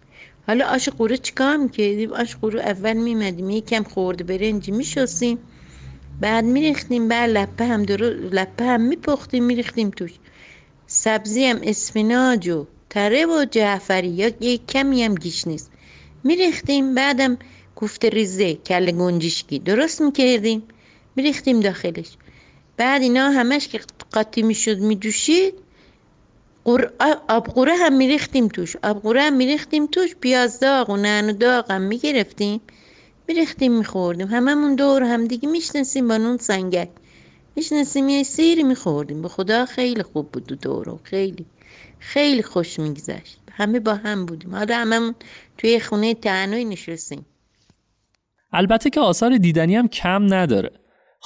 حالا 0.47 0.67
آش 0.67 0.89
قوره 0.89 1.17
چیکار 1.17 1.57
می‌کردیم؟ 1.57 2.13
آش 2.13 2.37
قوره 2.37 2.61
اول 2.61 2.93
میمدیم 2.93 3.51
یکم 3.51 3.83
خورده 3.83 4.25
برنجی 4.25 4.73
میشستیم. 4.73 5.39
بعد 6.21 6.45
میریختیم 6.45 7.09
بعد 7.09 7.31
لپه 7.31 7.65
هم 7.65 7.83
درو... 7.83 8.07
لپه 8.33 8.65
هم 8.65 8.81
میپختیم 8.81 9.45
میریختیم 9.45 9.91
توش. 9.91 10.13
سبزی 10.87 11.45
هم 11.45 11.61
اسفناج 11.63 12.49
و 12.49 12.67
تره 12.91 13.27
و 13.27 13.45
جعفری 13.51 14.09
یا 14.09 14.31
یک 14.41 14.67
کمی 14.67 15.03
هم 15.03 15.15
گیش 15.15 15.47
نیست. 15.47 15.71
میریختیم 16.25 16.95
بعدم 16.95 17.39
کوفته 17.75 18.09
ریزه 18.09 18.55
کله 18.55 18.93
گنجشکی. 18.93 19.59
درست 19.59 20.01
می‌کردیم. 20.03 20.63
میریختیم 21.17 21.61
داخلش. 21.61 22.17
بعد 22.77 23.03
اینا 23.03 23.31
همش 23.31 23.69
که 23.69 23.81
قاطی 24.13 24.43
می‌شد 24.43 24.79
میجوشید. 24.79 25.55
قر... 26.69 26.91
آب 27.29 27.47
قوره 27.47 27.77
هم 27.77 27.97
میریختیم 27.97 28.49
توش. 28.49 28.77
آب 28.77 29.03
قوره 29.03 29.23
هم 29.23 29.37
میریختیم 29.37 29.87
توش 29.87 30.15
پیاز 30.15 30.61
داغ 30.61 30.91
و 30.91 30.97
نعنا 30.97 31.33
داغ 31.33 31.71
هم 31.71 31.83
می‌گرفتیم. 31.83 32.61
میریختیم 33.29 33.79
میخوردیم. 33.79 34.27
هممون 34.27 34.75
دور 34.75 35.03
هم 35.03 35.27
دیگه 35.27 35.49
می‌شناسیم 35.49 36.09
با 36.09 36.17
نون 36.17 36.37
سنگک. 36.37 36.89
می‌شناسیم 37.57 38.09
یه 38.09 38.23
سیری 38.23 38.63
میخوردیم. 38.63 39.23
به 39.23 39.29
خدا 39.29 39.67
خیلی 39.67 40.03
خوب 40.03 40.33
بود 40.33 40.53
و 40.53 40.55
دورو. 40.55 41.01
خیلی 41.03 41.47
خیلی 41.99 42.43
خوش 42.43 42.79
میگذشت. 42.79 43.39
همه 43.53 43.81
با 43.81 43.95
هم 43.95 44.27
بودیم. 44.27 44.55
حالا 44.55 44.77
هممون 44.77 45.15
توی 45.59 45.81
خونه 45.81 46.15
تنهایی 46.15 46.65
نشستیم. 46.65 47.27
البته 48.53 48.91
که 48.91 49.01
آثار 49.01 49.37
دیدنی 49.37 49.77
هم 49.77 49.89
کم 49.89 50.35
نداره. 50.35 50.71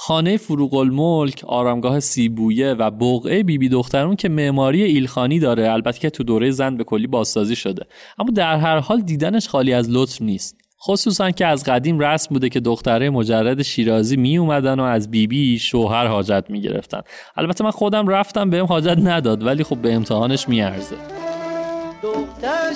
خانه 0.05 0.37
فروغ 0.37 0.73
الملک، 0.73 1.43
آرامگاه 1.47 1.99
سیبویه 1.99 2.73
و 2.73 2.91
بقعه 2.91 3.43
بیبی 3.43 3.69
دخترون 3.69 4.15
که 4.15 4.29
معماری 4.29 4.83
ایلخانی 4.83 5.39
داره. 5.39 5.71
البته 5.71 5.99
که 5.99 6.09
تو 6.09 6.23
دوره 6.23 6.51
زن 6.51 6.77
به 6.77 6.83
کلی 6.83 7.07
بازسازی 7.07 7.55
شده. 7.55 7.85
اما 8.19 8.29
در 8.35 8.57
هر 8.57 8.79
حال 8.79 9.01
دیدنش 9.01 9.47
خالی 9.47 9.73
از 9.73 9.89
لطف 9.89 10.21
نیست. 10.21 10.57
خصوصا 10.81 11.31
که 11.31 11.45
از 11.45 11.63
قدیم 11.63 11.99
رسم 11.99 12.27
بوده 12.33 12.49
که 12.49 12.59
دختره 12.59 13.09
مجرد 13.09 13.61
شیرازی 13.61 14.17
می 14.17 14.37
اومدن 14.37 14.79
و 14.79 14.83
از 14.83 15.11
بیبی 15.11 15.51
بی 15.51 15.59
شوهر 15.59 16.07
حاجت 16.07 16.45
می 16.49 16.61
گرفتن. 16.61 17.01
البته 17.37 17.63
من 17.63 17.71
خودم 17.71 18.07
رفتم 18.07 18.49
بهم 18.49 18.65
حاجت 18.65 18.97
نداد 18.97 19.45
ولی 19.45 19.63
خب 19.63 19.77
به 19.77 19.93
امتحانش 19.93 20.49
می 20.49 20.61
ارزه. 20.61 20.95
دختر 22.03 22.73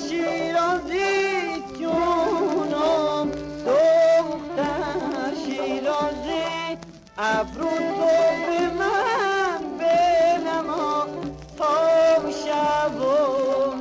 ابرو 7.17 7.69
تو 7.69 8.05
به 8.47 8.69
من 8.79 9.77
بنما 9.79 11.05
تا 11.57 12.31
شب 12.31 13.01
و 13.01 13.05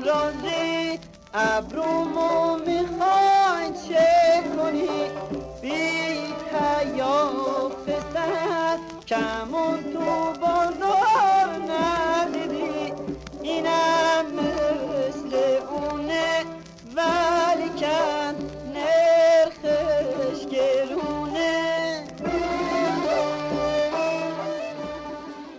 رازی. 0.07 0.99
ابرومو 1.35 2.57
می‌خوای 2.57 3.72
چه 3.88 4.09
کنی؟ 4.57 5.11
بی 5.62 6.16
حیا 6.53 7.29
پسر 7.87 8.79
کمون 9.07 9.92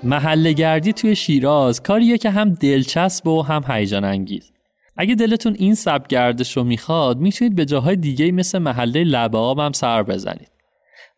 محله 0.08 0.54
گردی 0.54 0.94
توی 0.94 1.16
شیراز 1.16 1.84
کاریه 1.84 2.18
که 2.18 2.30
هم 2.30 2.54
دلچسب 2.54 3.28
و 3.28 3.42
هم 3.42 3.64
هیجان 3.68 4.04
انگیز. 4.04 4.52
اگه 4.98 5.16
دلتون 5.16 5.56
این 5.60 5.76
سب 5.76 6.08
گردش 6.08 6.58
رو 6.58 6.64
می‌خواد 6.64 7.18
می‌تونید 7.18 7.56
به 7.56 7.66
جاهای 7.66 7.96
دیگه 7.96 8.32
مثل 8.32 8.58
محله 8.60 9.04
لبه 9.04 9.38
آب 9.38 9.60
هم 9.60 9.72
سر 9.72 10.04
بزنید. 10.04 10.52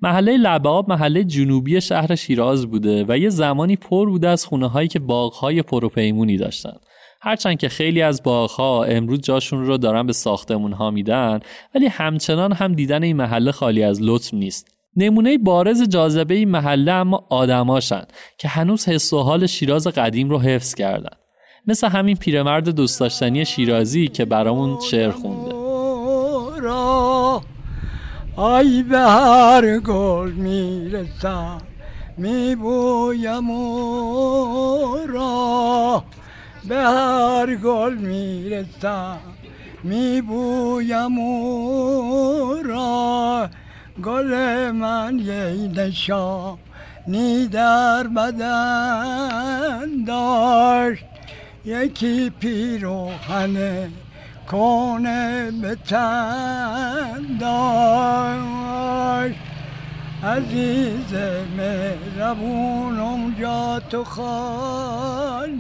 محله 0.02 0.38
لبه 0.38 0.70
آب 0.70 0.90
محله 0.90 1.24
جنوبی 1.24 1.82
شهر 1.82 2.16
شیراز 2.16 2.66
بوده 2.66 3.06
و 3.08 3.18
یه 3.18 3.30
زمانی 3.30 3.76
پر 3.76 4.10
بوده 4.10 4.30
از 4.30 4.46
خونه 4.46 4.70
هایی 4.70 4.88
که 4.88 5.00
باغهای 5.00 5.62
پروپیمونی 5.62 6.38
داشتن. 6.38 6.78
هرچند 7.22 7.58
که 7.58 7.70
خیلی 7.70 8.02
از 8.02 8.24
باغها 8.24 8.84
امروز 8.84 9.22
جاشون 9.22 9.66
رو 9.66 9.78
دارن 9.78 10.08
به 10.08 10.14
ساختمون 10.14 10.74
ها 10.74 10.92
میدن 10.92 11.40
ولی 11.76 11.88
همچنان 11.88 12.54
هم 12.54 12.74
دیدن 12.74 13.04
این 13.04 13.16
محله 13.16 13.52
خالی 13.52 13.84
از 13.84 14.02
لطف 14.02 14.34
نیست. 14.34 14.79
نمونه 14.96 15.38
بارز 15.38 15.82
جاذبه 15.82 16.34
این 16.34 16.50
محله 16.50 16.92
اما 16.92 17.28
آدماشن 17.30 18.04
که 18.38 18.48
هنوز 18.48 18.90
حس 18.90 19.14
و 19.14 19.20
حال 19.20 19.46
شیراز 19.46 19.88
قدیم 19.88 20.30
رو 20.30 20.40
حفظ 20.40 20.76
کردن. 20.76 21.18
مثل 21.68 21.88
همین 21.88 22.16
پیرمرد 22.16 22.70
دوست 22.70 23.00
داشتنی 23.00 23.46
شیرازی 23.46 24.08
که 24.08 24.26
برامون 24.26 24.80
شعر 24.92 25.12
خونده. 25.12 25.60
ای 28.42 28.84
به 28.84 29.00
هر 29.00 29.80
گل 29.80 30.32
می‌رسم 30.32 31.62
میبویم 32.18 33.52
را. 35.08 36.04
به 36.70 36.76
هر 36.76 37.56
گل 37.56 37.96
می‌رسم 37.96 39.18
میبویم 39.84 41.20
را. 42.66 43.50
گل 44.04 44.72
من 44.72 45.20
یه 45.20 45.70
نشانی 45.76 47.48
در 47.52 48.04
بدن 48.08 50.04
داشت. 50.08 51.06
یکی 51.66 52.30
پیروهن 52.30 53.58
کنه 54.52 55.52
به 55.52 55.76
تن 55.76 57.38
داشت. 57.40 59.36
عزیز 60.24 61.14
مهربون 61.58 63.00
اونجا 63.00 63.80
تو 63.80 64.04
خالی. 64.04 65.60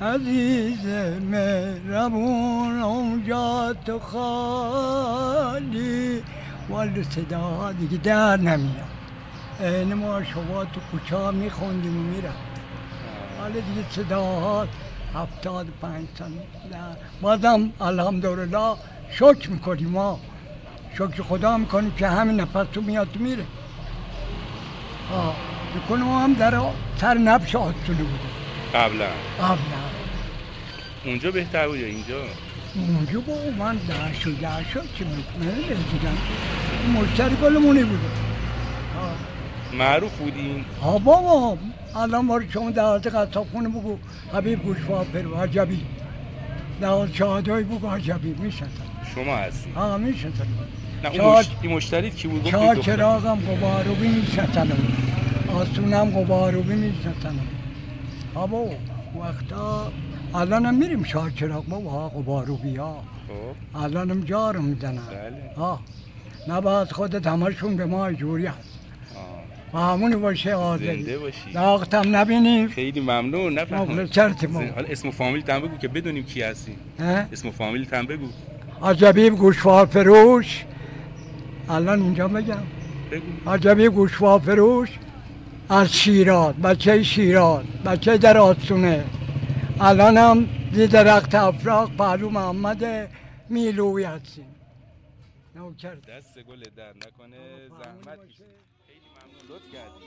عزیز 0.00 0.86
مهربون 1.30 2.82
اونجا 2.82 3.74
تو 3.86 3.98
خالی. 3.98 5.04
والا 6.68 7.02
صدا 7.02 7.72
دیگه 7.72 7.96
در 7.96 8.36
نمیاد. 8.36 8.84
این 9.60 9.94
ما 9.94 10.24
شما 10.24 10.64
تو 10.64 10.80
کوچه 10.92 11.30
میخوندیم 11.30 11.98
و 11.98 12.02
میرم 12.02 12.34
حالا 13.40 13.54
دیگه 13.54 13.90
صداها 13.90 14.66
هفتاد 15.14 15.66
پنج 15.82 16.06
سال 16.18 16.30
بازم 17.20 17.70
الحمدلله 17.80 18.74
شکر 19.10 19.50
می‌کنیم 19.50 19.88
ما. 19.88 20.20
شکر 20.94 21.22
خدا 21.22 21.58
می‌کنیم 21.58 21.90
که 21.90 22.08
همین 22.08 22.40
نفس 22.40 22.66
تو 22.72 22.80
میاد 22.80 23.08
تو 23.12 23.20
میره. 23.20 23.44
آه. 25.12 25.36
می‌کنیم 25.74 26.08
هم 26.08 26.34
در 26.34 26.60
سر 26.96 27.14
نبش 27.14 27.56
آسونه 27.56 27.98
بوده 27.98 28.28
قبلا. 28.74 29.08
قبلا. 29.40 29.56
اونجا 31.04 31.30
بهتر 31.30 31.68
بود 31.68 31.78
یا 31.78 31.86
اینجا؟ 31.86 32.20
اونجا 32.76 33.20
با 33.20 33.34
من 33.58 33.76
دهشو 33.88 34.30
دهشو 34.30 34.80
که 34.80 35.04
می‌کنه 35.04 35.52
دیدم 35.92 36.16
مشتری 37.00 37.36
گلمونی 37.36 37.84
بوده. 37.84 38.08
معروف 39.78 40.12
بودین 40.16 40.64
ها 40.82 40.98
بابا 40.98 41.58
الان 41.94 42.26
بار 42.26 42.44
شما 42.48 42.70
دهات 42.70 43.06
قصاب 43.06 43.46
خونه 43.52 43.68
بگو. 43.68 43.98
حبیب 44.32 44.62
گوشفا 44.62 45.04
پر 45.04 45.42
عجبی. 45.42 45.80
دهات 46.80 47.14
شهادایی 47.14 47.64
بگو 47.64 47.88
عجبی. 47.88 48.34
میشن 48.38 48.66
شما 49.14 49.36
هستی؟ 49.36 49.70
ها 49.70 49.98
میشن 49.98 50.32
نه 51.04 51.10
اون 51.10 51.38
مش... 51.38 51.46
این 51.62 51.72
مشتری 51.72 52.10
کی 52.10 52.28
بود؟ 52.28 52.44
چا 52.44 52.74
چراغم 52.74 53.38
قباروبی 53.40 54.08
میشتن 54.08 54.68
آسونم 55.54 56.10
قباروبی 56.10 56.74
میشتن 56.74 57.38
ها 58.34 58.46
بابا 58.46 58.70
وقتا 59.20 59.92
الان 60.34 60.66
هم 60.66 60.74
میریم 60.74 61.04
شاه 61.04 61.30
چراغ 61.30 61.66
بابا 61.66 61.90
ها 61.90 62.08
قباروبی 62.08 62.76
ها 62.76 63.02
خب 63.28 63.78
الان 63.78 64.10
هم 64.10 64.20
جارو 64.20 64.62
می‌زنن 64.62 64.98
ها 65.56 65.80
نه 66.48 66.60
باید 66.60 66.92
خودت 66.92 67.26
همشون 67.26 67.76
به 67.76 67.86
ما 67.86 68.12
جوری 68.12 68.46
هست 68.46 68.78
و 69.74 69.78
همونی 69.78 70.16
باشه 70.16 70.56
باشی 70.56 71.50
لاغتم 71.54 72.16
نبینیم 72.16 72.68
خیلی 72.68 73.00
ممنون 73.00 73.58
نفهمم 73.58 74.08
حالا 74.74 74.88
اسم 74.88 75.08
و 75.08 75.10
فامیل 75.10 75.40
تم 75.40 75.60
بگو 75.60 75.76
که 75.76 75.88
بدونیم 75.88 76.24
کی 76.24 76.42
هستی؟ 76.42 76.76
اسم 77.32 77.48
و 77.48 77.50
فامیل 77.50 77.84
تم 77.84 78.06
بگو 78.06 78.26
عجبی 78.82 79.30
گوشوار 79.30 79.86
فروش 79.86 80.64
الان 81.68 82.02
اینجا 82.02 82.28
بگم 82.28 82.62
عجبی 83.46 83.88
گوشوار 83.88 84.40
فروش 84.40 84.88
از 85.68 85.92
شیراز 85.92 86.54
بچه 86.54 87.02
شیراز 87.02 87.64
بچه 87.84 88.18
در 88.18 88.38
آسونه 88.38 89.04
الان 89.80 90.16
هم 90.18 90.48
دی 90.74 90.86
درخت 90.86 91.34
افراق 91.34 91.90
پهلو 91.96 92.30
محمد 92.30 93.10
میلوی 93.48 94.04
هستیم. 94.04 94.54
نوکر 95.56 95.94
دست 95.94 96.38
گل 96.48 96.64
در 96.76 96.92
نکنه 96.96 97.68
زحمت 97.68 98.18
خیلی 98.86 99.08
ممنون. 99.14 99.44
لطف 99.48 99.66
کردی. 99.72 100.06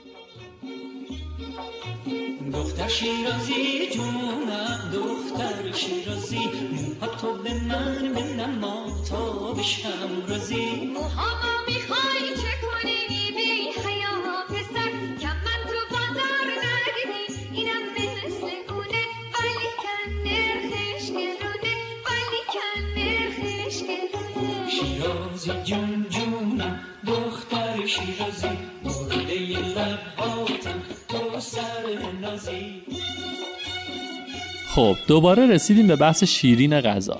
دختر 2.52 2.88
شیرازی 2.88 3.90
جونم 3.94 4.90
دختر 4.92 5.72
شیرازی. 5.72 6.38
موها 6.38 7.16
تو 7.16 7.42
به 7.42 7.54
من 7.68 8.12
بنما 8.14 9.04
تا 9.10 9.52
بشم 9.52 10.26
رازی 10.28 10.92
موهامو 10.94 11.54
می‌خوای 11.66 11.97
جون 25.68 26.62
دختر 27.06 27.86
شیرازی 27.86 28.48
مرده 28.84 29.34
لباتم 29.70 30.82
تو 31.08 31.40
سر 31.40 31.60
نازی. 32.22 32.82
خب 34.68 34.96
دوباره 35.08 35.46
رسیدیم 35.46 35.86
به 35.86 35.96
بحث 35.96 36.24
شیرین 36.24 36.80
غذا. 36.80 37.18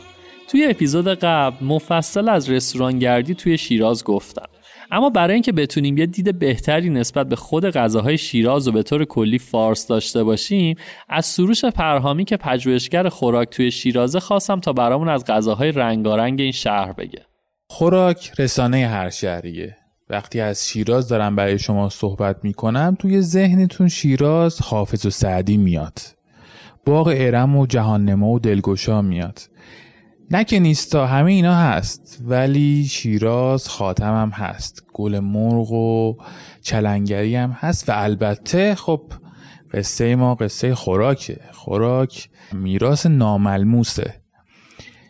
توی 0.51 0.67
اپیزود 0.71 1.09
قبل 1.09 1.67
مفصل 1.67 2.29
از 2.29 2.51
رستورانگردی 2.51 3.35
توی 3.35 3.59
شیراز 3.59 4.05
گفتم. 4.05 4.49
اما 4.91 5.11
برای 5.11 5.35
اینکه 5.35 5.53
بتونیم 5.53 5.99
یه 5.99 6.07
دید 6.07 6.39
بهتری 6.39 6.91
نسبت 6.91 7.29
به 7.29 7.37
خود 7.37 7.71
غذاهای 7.71 8.19
شیراز 8.19 8.69
و 8.69 8.73
به 8.73 8.83
طور 8.83 9.05
کلی 9.05 9.39
فارس 9.39 9.87
داشته 9.87 10.25
باشیم 10.25 10.77
از 11.09 11.27
سروش 11.27 11.65
پرهامی 11.65 12.25
که 12.25 12.37
پژوهشگر 12.37 13.09
خوراک 13.09 13.49
توی 13.49 13.71
شیرازه 13.71 14.21
خواستم 14.21 14.61
تا 14.61 14.73
برامون 14.73 15.09
از 15.09 15.25
غذاهای 15.25 15.73
رنگارنگ 15.73 16.41
این 16.41 16.53
شهر 16.53 16.93
بگه. 16.93 17.28
خوراک 17.71 18.33
رسانه 18.39 18.87
هر 18.87 19.11
شهریه. 19.11 19.77
وقتی 20.11 20.41
از 20.41 20.69
شیراز 20.69 21.09
دارم 21.09 21.37
برای 21.37 21.59
شما 21.59 21.89
صحبت 21.89 22.45
می‌کنم 22.45 22.97
توی 22.99 23.21
ذهنتون 23.21 23.89
شیراز 23.89 24.61
حافظ 24.61 25.07
و 25.07 25.11
سعدی 25.11 25.57
میاد. 25.57 25.99
باغ 26.87 27.15
ارم 27.17 27.57
و 27.57 27.67
جهان 27.67 28.23
و 28.23 28.39
دلگشا 28.39 29.03
میاد. 29.03 29.41
نه 30.31 30.45
که 30.45 30.61
نیستا 30.61 31.07
همه 31.07 31.33
اینا 31.33 31.55
هست 31.55 32.19
ولی 32.27 32.85
شیراز 32.85 33.69
خاتم 33.69 34.23
هم 34.23 34.31
هست. 34.31 34.87
گل 34.93 35.19
مرغ 35.19 35.73
و 35.73 36.17
چلنگری 36.63 37.37
هم 37.37 37.51
هست 37.51 37.89
و 37.89 37.93
البته 37.95 38.75
خب 38.75 39.03
قصه 39.75 40.17
ما 40.17 40.35
قصه 40.35 40.75
خوراکه. 40.75 41.41
خوراک 41.53 42.29
میراث 42.53 43.07
ناملموسه. 43.07 44.15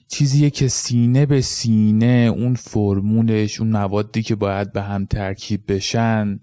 چیزیه 0.08 0.50
که 0.50 0.68
سینه 0.68 1.26
به 1.26 1.40
سینه 1.40 2.32
اون 2.36 2.54
فرمولش 2.54 3.60
اون 3.60 3.70
موادی 3.70 4.22
که 4.22 4.34
باید 4.34 4.72
به 4.72 4.82
هم 4.82 5.06
ترکیب 5.06 5.72
بشن 5.72 6.40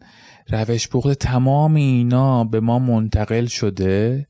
روش 0.49 0.87
پخت 0.87 1.13
تمام 1.13 1.75
اینا 1.75 2.43
به 2.43 2.59
ما 2.59 2.79
منتقل 2.79 3.45
شده 3.45 4.27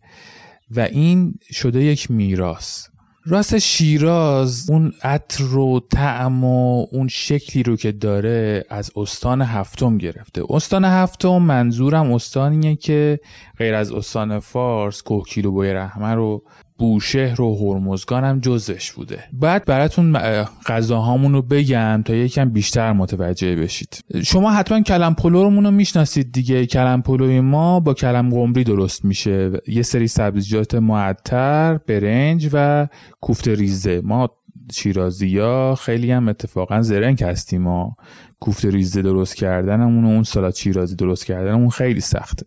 و 0.71 0.79
این 0.79 1.33
شده 1.51 1.83
یک 1.83 2.11
میراث. 2.11 2.87
راست 3.27 3.57
شیراز 3.57 4.69
اون 4.69 4.93
عطر 5.03 5.43
و 5.57 5.79
طعم 5.79 6.43
و 6.43 6.85
اون 6.91 7.07
شکلی 7.07 7.63
رو 7.63 7.75
که 7.75 7.91
داره 7.91 8.65
از 8.69 8.91
استان 8.95 9.41
هفتم 9.41 9.97
گرفته. 9.97 10.43
استان 10.49 10.85
هفتم 10.85 11.37
منظورم 11.37 12.13
استانیه 12.13 12.75
که 12.75 13.19
غیر 13.57 13.73
از 13.73 13.91
استان 13.91 14.39
فارس 14.39 15.01
کوکیل 15.01 15.45
و 15.45 15.51
بوی 15.51 15.73
رحمه 15.73 16.13
رو 16.13 16.43
بوشهر 16.77 17.41
و 17.41 17.55
هرمزگان 17.55 18.23
هم 18.23 18.39
جزش 18.39 18.91
بوده. 18.91 19.23
بعد 19.33 19.65
براتون 19.65 20.17
غذاهامون 20.65 21.33
رو 21.33 21.41
بگم 21.41 22.01
تا 22.05 22.15
یکم 22.15 22.49
بیشتر 22.49 22.93
متوجه 22.93 23.55
بشید. 23.55 24.03
شما 24.23 24.51
حتما 24.51 24.81
کلم 24.81 25.13
پلو 25.15 25.43
رو 25.43 25.71
می‌شناسید 25.71 26.31
دیگه. 26.31 26.65
کلم 26.65 27.01
پلوی 27.01 27.39
ما 27.39 27.79
با 27.79 27.93
کلم 27.93 28.29
قمری 28.29 28.63
درست 28.63 29.05
میشه. 29.05 29.51
یه 29.67 29.81
سری 29.81 30.07
سبزیجات 30.07 30.75
معطر 30.75 31.79
برنج 31.87 32.49
و 32.53 32.87
کوفته 33.21 33.55
ریزه. 33.55 34.01
ما 34.03 34.29
شیرازی 34.71 35.39
ها 35.39 35.75
خیلی 35.75 36.11
هم 36.11 36.27
اتفاقا 36.27 36.81
زرنگ 36.81 37.23
هستیم 37.23 37.61
ما. 37.61 37.95
کوفته 38.39 38.69
ریزه 38.69 39.01
درست 39.01 39.35
کردنمون 39.35 40.05
و 40.05 40.07
اون 40.07 40.23
سالات 40.23 40.55
شیرازی 40.55 40.95
درست 40.95 41.25
کردنمون 41.25 41.69
خیلی 41.69 41.99
سخته. 41.99 42.45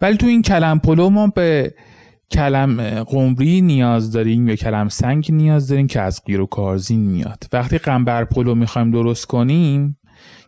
ولی 0.00 0.16
تو 0.16 0.26
این 0.26 0.42
کلم 0.42 0.78
پلو 0.78 1.10
ما 1.10 1.26
به 1.26 1.74
کلم 2.30 3.04
قمری 3.04 3.60
نیاز 3.60 4.12
داریم 4.12 4.48
یا 4.48 4.56
کلم 4.56 4.88
سنگ 4.88 5.32
نیاز 5.32 5.68
داریم 5.68 5.86
که 5.86 6.00
از 6.00 6.24
قیر 6.24 6.40
و 6.40 6.46
کارزین 6.46 7.00
میاد. 7.00 7.44
وقتی 7.52 7.78
قنبر 7.78 8.24
پلو 8.24 8.54
می‌خوایم 8.54 8.90
درست 8.90 9.26
کنیم 9.26 9.98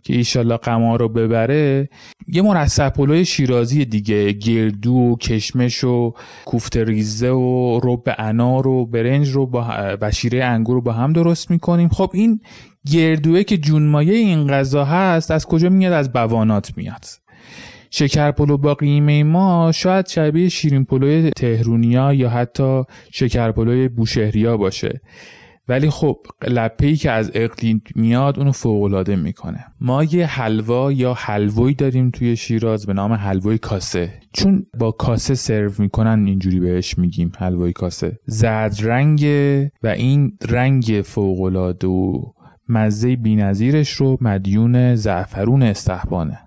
که 0.02 0.16
ایشالله 0.16 0.56
قما 0.56 0.96
رو 0.96 1.08
ببره 1.08 1.88
یه 2.28 2.42
مرصع 2.42 2.88
پلوی 2.88 3.24
شیرازی 3.24 3.84
دیگه 3.84 4.32
گردو 4.32 4.92
و 4.92 5.16
کشمش 5.16 5.84
و 5.84 6.14
کوفته 6.44 6.84
ریزه 6.84 7.30
و 7.30 7.80
رب 7.82 8.14
انار 8.18 8.66
و 8.66 8.86
برنج 8.86 9.28
رو 9.28 9.46
با 9.46 9.96
و 10.00 10.10
شیره 10.10 10.44
انگور 10.44 10.74
رو 10.74 10.80
با 10.80 10.92
هم 10.92 11.12
درست 11.12 11.50
می‌کنیم. 11.50 11.88
خب 11.88 12.10
این 12.14 12.40
گردوه 12.92 13.42
که 13.42 13.56
جونمایه 13.56 14.14
این 14.14 14.46
غذا 14.48 14.84
هست 14.84 15.30
از 15.30 15.46
کجا 15.46 15.68
میاد؟ 15.68 15.92
از 15.92 16.12
بوانات 16.12 16.76
میاد. 16.76 17.04
شکر 17.96 18.30
پلو 18.30 18.58
با 18.58 18.74
قیمه 18.74 19.22
ما 19.22 19.72
شاید 19.72 20.06
شبیه 20.06 20.48
شیرین 20.48 20.84
پلوی 20.84 21.30
تهرونیا 21.30 22.12
یا 22.12 22.30
حتی 22.30 22.82
شکر 23.12 23.52
پلوی 23.52 23.88
بوشهریا 23.88 24.56
باشه. 24.56 25.00
ولی 25.68 25.90
خب 25.90 26.16
لپه 26.48 26.94
که 26.94 27.10
از 27.10 27.30
اقلیم 27.34 27.82
میاد 27.94 28.38
اونو 28.38 28.52
فوقالعاده 28.52 29.16
می‌کنه. 29.16 29.64
ما 29.80 30.04
یه 30.04 30.26
حلوا 30.26 30.92
یا 30.92 31.14
حلوایی 31.14 31.74
داریم 31.74 32.10
توی 32.10 32.36
شیراز 32.36 32.86
به 32.86 32.92
نام 32.92 33.12
حلوای 33.12 33.58
کاسه. 33.58 34.12
چون 34.32 34.66
با 34.78 34.90
کاسه 34.90 35.34
سرو 35.34 35.72
می‌کنن 35.78 36.26
اینجوری 36.26 36.60
بهش 36.60 36.98
میگیم 36.98 37.32
حلوای 37.38 37.72
کاسه. 37.72 38.18
زرد 38.26 38.76
رنگ 38.82 39.20
و 39.82 39.86
این 39.88 40.38
رنگ 40.48 41.02
فوقالعاده 41.04 41.86
و 41.86 42.22
مزه 42.68 43.16
بینظیرش 43.16 43.90
رو 43.90 44.18
مدیون 44.20 44.94
زعفرون 44.94 45.62
استحبانه 45.62 46.38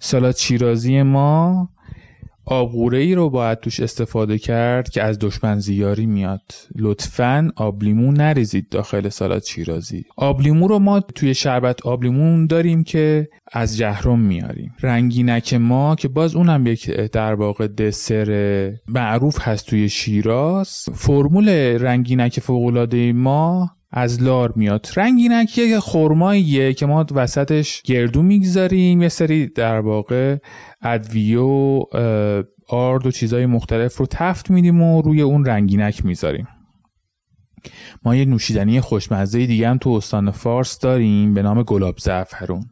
سالاد 0.00 0.36
شیرازی 0.36 1.02
ما 1.02 1.68
آبغوره 2.50 2.98
ای 2.98 3.14
رو 3.14 3.30
باید 3.30 3.60
توش 3.60 3.80
استفاده 3.80 4.38
کرد 4.38 4.88
که 4.88 5.02
از 5.02 5.18
دشمن 5.18 5.58
زیاری 5.58 6.06
میاد. 6.06 6.52
لطفا 6.76 7.50
آبلیمو 7.56 8.12
نریزید 8.12 8.68
داخل 8.68 9.08
سالاد 9.08 9.42
شیرازی. 9.44 10.04
آبلیمو 10.16 10.68
رو 10.68 10.78
ما 10.78 11.00
توی 11.00 11.34
شربت 11.34 11.86
آبلیمون 11.86 12.46
داریم 12.46 12.84
که 12.84 13.28
از 13.52 13.76
جهرم 13.76 14.20
میاریم. 14.20 14.72
رنگینک 14.80 15.54
ما 15.54 15.94
که 15.94 16.08
باز 16.08 16.36
اونم 16.36 16.66
یک 16.66 16.90
در 16.90 17.34
واقع 17.34 17.66
دسر 17.66 18.72
معروف 18.88 19.38
هست 19.40 19.66
توی 19.66 19.88
شیراز. 19.88 20.84
فرمول 20.94 21.48
رنگینک 21.78 22.40
فوقالعاده 22.40 23.12
ما 23.12 23.70
از 23.90 24.22
لار 24.22 24.52
میاد. 24.56 24.88
رنگینک 24.96 25.58
یه 25.58 25.80
خرماییه 25.80 26.74
که 26.74 26.86
ما 26.86 27.06
وسطش 27.14 27.82
گردو 27.82 28.22
می‌گذاریم. 28.22 29.02
یه 29.02 29.08
سری 29.08 29.46
در 29.46 29.80
واقع 29.80 30.36
ادویه 30.82 31.38
و 31.38 31.84
آرد 32.68 33.06
و 33.06 33.10
چیزهای 33.10 33.46
مختلف 33.46 33.96
رو 33.96 34.06
تفت 34.10 34.50
میدیم 34.50 34.82
و 34.82 35.02
روی 35.02 35.22
اون 35.22 35.44
رنگینک 35.44 36.04
می‌ذاریم. 36.04 36.48
ما 38.04 38.16
یه 38.16 38.24
نوشیدنی 38.24 38.80
خوشمزه 38.80 39.46
دیگه 39.46 39.68
هم 39.68 39.78
تو 39.78 39.90
استان 39.90 40.30
فارس 40.30 40.78
داریم 40.78 41.34
به 41.34 41.42
نام 41.42 41.62
گلاب 41.62 41.98
زعفرون. 41.98 42.64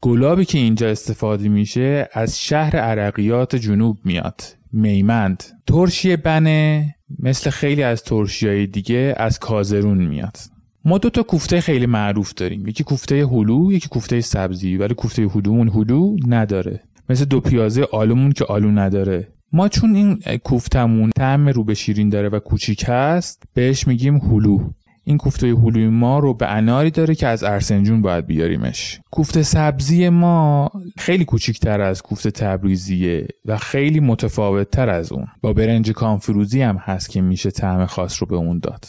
گلابی 0.00 0.44
که 0.44 0.58
اینجا 0.58 0.88
استفاده 0.88 1.48
میشه 1.48 2.08
از 2.12 2.40
شهر 2.40 2.76
عرقیات 2.76 3.56
جنوب 3.56 3.98
میاد. 4.04 4.40
میمند. 4.72 5.44
ترشی 5.66 6.16
بنه 6.16 6.94
مثل 7.18 7.50
خیلی 7.50 7.82
از 7.82 8.02
ترشیهای 8.02 8.66
دیگه 8.66 9.14
از 9.16 9.38
کازرون 9.38 9.98
میاد. 9.98 10.36
ما 10.84 10.98
دو 10.98 11.10
تا 11.10 11.22
کوفته 11.22 11.60
خیلی 11.60 11.86
معروف 11.86 12.34
داریم. 12.34 12.68
یکی 12.68 12.84
کوفته 12.84 13.26
هلو 13.26 13.72
یکی 13.72 13.88
کوفته 13.88 14.20
سبزی 14.20 14.76
ولی 14.76 14.94
کوفته 14.94 15.22
هلومون 15.22 15.68
هلو 15.68 16.16
نداره. 16.26 16.80
مثل 17.08 17.24
دو 17.24 17.40
پیازه 17.40 17.88
آلومون 17.92 18.32
که 18.32 18.44
آلو 18.44 18.70
نداره. 18.70 19.28
ما 19.52 19.68
چون 19.68 19.94
این 19.94 20.38
کوفتمون 20.44 21.10
طعم 21.16 21.48
رو 21.48 21.64
به 21.64 21.74
شیرین 21.74 22.08
داره 22.08 22.28
و 22.28 22.38
کوچیک 22.38 22.84
هست 22.88 23.42
بهش 23.54 23.86
میگیم 23.86 24.16
هلو. 24.16 24.70
این 25.08 25.18
کوفته 25.18 25.46
هلوی 25.46 25.88
ما 25.88 26.18
رو 26.18 26.34
به 26.34 26.46
اناری 26.54 26.90
داره 26.90 27.14
که 27.14 27.26
از 27.26 27.44
ارسنجون 27.44 28.02
باید 28.02 28.26
بیاریمش. 28.26 29.00
کوفته 29.10 29.42
سبزی 29.42 30.08
ما 30.08 30.70
خیلی 30.98 31.24
کوچیکتر 31.24 31.80
از 31.80 32.02
کوفته 32.02 32.30
تبریزیه 32.30 33.28
و 33.44 33.56
خیلی 33.56 34.00
متفاوت 34.00 34.70
تر 34.70 34.88
از 34.88 35.12
اون. 35.12 35.26
با 35.42 35.52
برنج 35.52 35.90
کانفروزی 35.90 36.62
هم 36.62 36.76
هست 36.76 37.10
که 37.10 37.20
میشه 37.20 37.50
طعم 37.50 37.86
خاص 37.86 38.22
رو 38.22 38.26
به 38.26 38.36
اون 38.36 38.58
داد. 38.58 38.84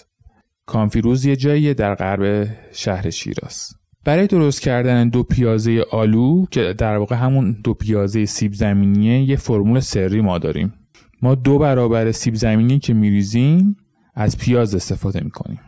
کانفیروز 0.66 1.26
یه 1.26 1.36
جاییه 1.36 1.74
در 1.74 1.96
غرب 1.96 2.48
شهر 2.72 3.10
شیراز. 3.10 3.70
برای 4.06 4.28
درست 4.28 4.62
کردن 4.62 5.10
دو 5.10 5.24
پیازه 5.24 5.86
آلو 5.92 6.46
که 6.52 6.74
در 6.78 6.98
واقع 6.98 7.16
همون 7.16 7.58
دو 7.64 7.74
پیازه 7.74 8.26
سیب 8.26 8.54
زمینیه 8.54 9.24
یه 9.24 9.36
فرمول 9.36 9.80
سری 9.80 10.22
ما 10.22 10.38
داریم. 10.38 10.74
ما 11.22 11.36
دو 11.36 11.58
برابر 11.58 12.12
سیب 12.12 12.36
زمینی 12.36 12.80
که 12.80 12.94
میریزیم 12.94 13.78
از 14.16 14.38
پیاز 14.38 14.76
استفاده 14.76 15.24
می‌کنیم. 15.24 15.60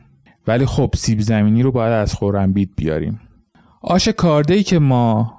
ولی 0.47 0.65
خب 0.65 0.91
سیب 0.95 1.19
زمینی 1.19 1.63
رو 1.63 1.71
باید 1.71 1.93
از 1.93 2.13
خورنبید 2.13 2.73
بیاریم. 2.75 3.19
آش 3.81 4.07
کارده 4.07 4.53
ای 4.53 4.63
که 4.63 4.79
ما 4.79 5.33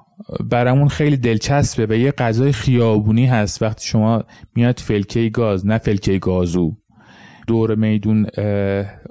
برامون 0.51 0.89
خیلی 0.89 1.17
دلچسبه 1.17 1.87
و 1.87 1.93
یه 1.99 2.11
غذای 2.11 2.53
خیابونی 2.53 3.27
هست 3.27 3.63
وقتی 3.63 3.87
شما 3.87 4.25
میاد 4.55 4.79
فلکه 4.79 5.29
گاز 5.29 5.67
نه 5.67 5.79
فلکه 5.79 6.19
گازو. 6.19 6.77
دور 7.47 7.75
میدون 7.75 8.27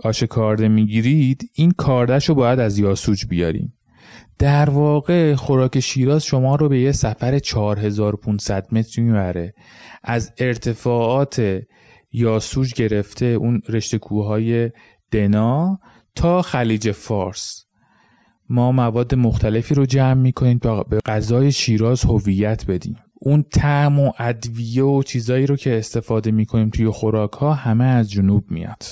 آش 0.04 0.24
کارده 0.24 0.68
می‌گیرید 0.68 1.50
این 1.54 1.72
کاردش 1.72 2.30
رو 2.30 2.36
باید 2.36 2.60
از 2.60 2.80
یاسوج 2.80 3.26
بیاریم. 3.26 3.74
در 4.40 4.70
واقع 4.70 5.36
خوراک 5.36 5.80
شیراز 5.80 6.24
شما 6.24 6.56
رو 6.56 6.70
به 6.70 6.80
یه 6.80 6.92
سفر 6.92 7.40
4500 7.40 8.68
متری 8.72 9.04
می‌بره. 9.04 9.54
از 10.04 10.34
ارتفاعات 10.38 11.62
یاسوج 12.12 12.74
گرفته 12.74 13.26
اون 13.26 13.62
رشته 13.70 13.98
کوههای 13.98 14.72
دنا 15.12 15.80
تا 16.16 16.42
خلیج 16.42 16.92
فارس. 16.92 17.66
ما 18.50 18.72
مواد 18.72 19.16
مختلفی 19.16 19.76
رو 19.76 19.86
جمع 19.86 20.14
می‌کنیم 20.22 20.58
تا 20.58 20.84
به 20.84 21.00
غذای 21.06 21.52
شیراز 21.52 22.04
هویت 22.04 22.66
بدیم. 22.66 22.96
اون 23.14 23.46
طعم 23.54 24.00
و 24.00 24.12
ادویه 24.20 24.84
و 24.84 25.04
چیزایی 25.04 25.46
رو 25.46 25.56
که 25.56 25.78
استفاده 25.78 26.32
می‌کنیم 26.32 26.70
توی 26.70 26.90
خوراک 26.90 27.32
ها 27.32 27.54
همه 27.54 27.86
از 27.86 28.12
جنوب 28.12 28.52
میاد. 28.52 28.84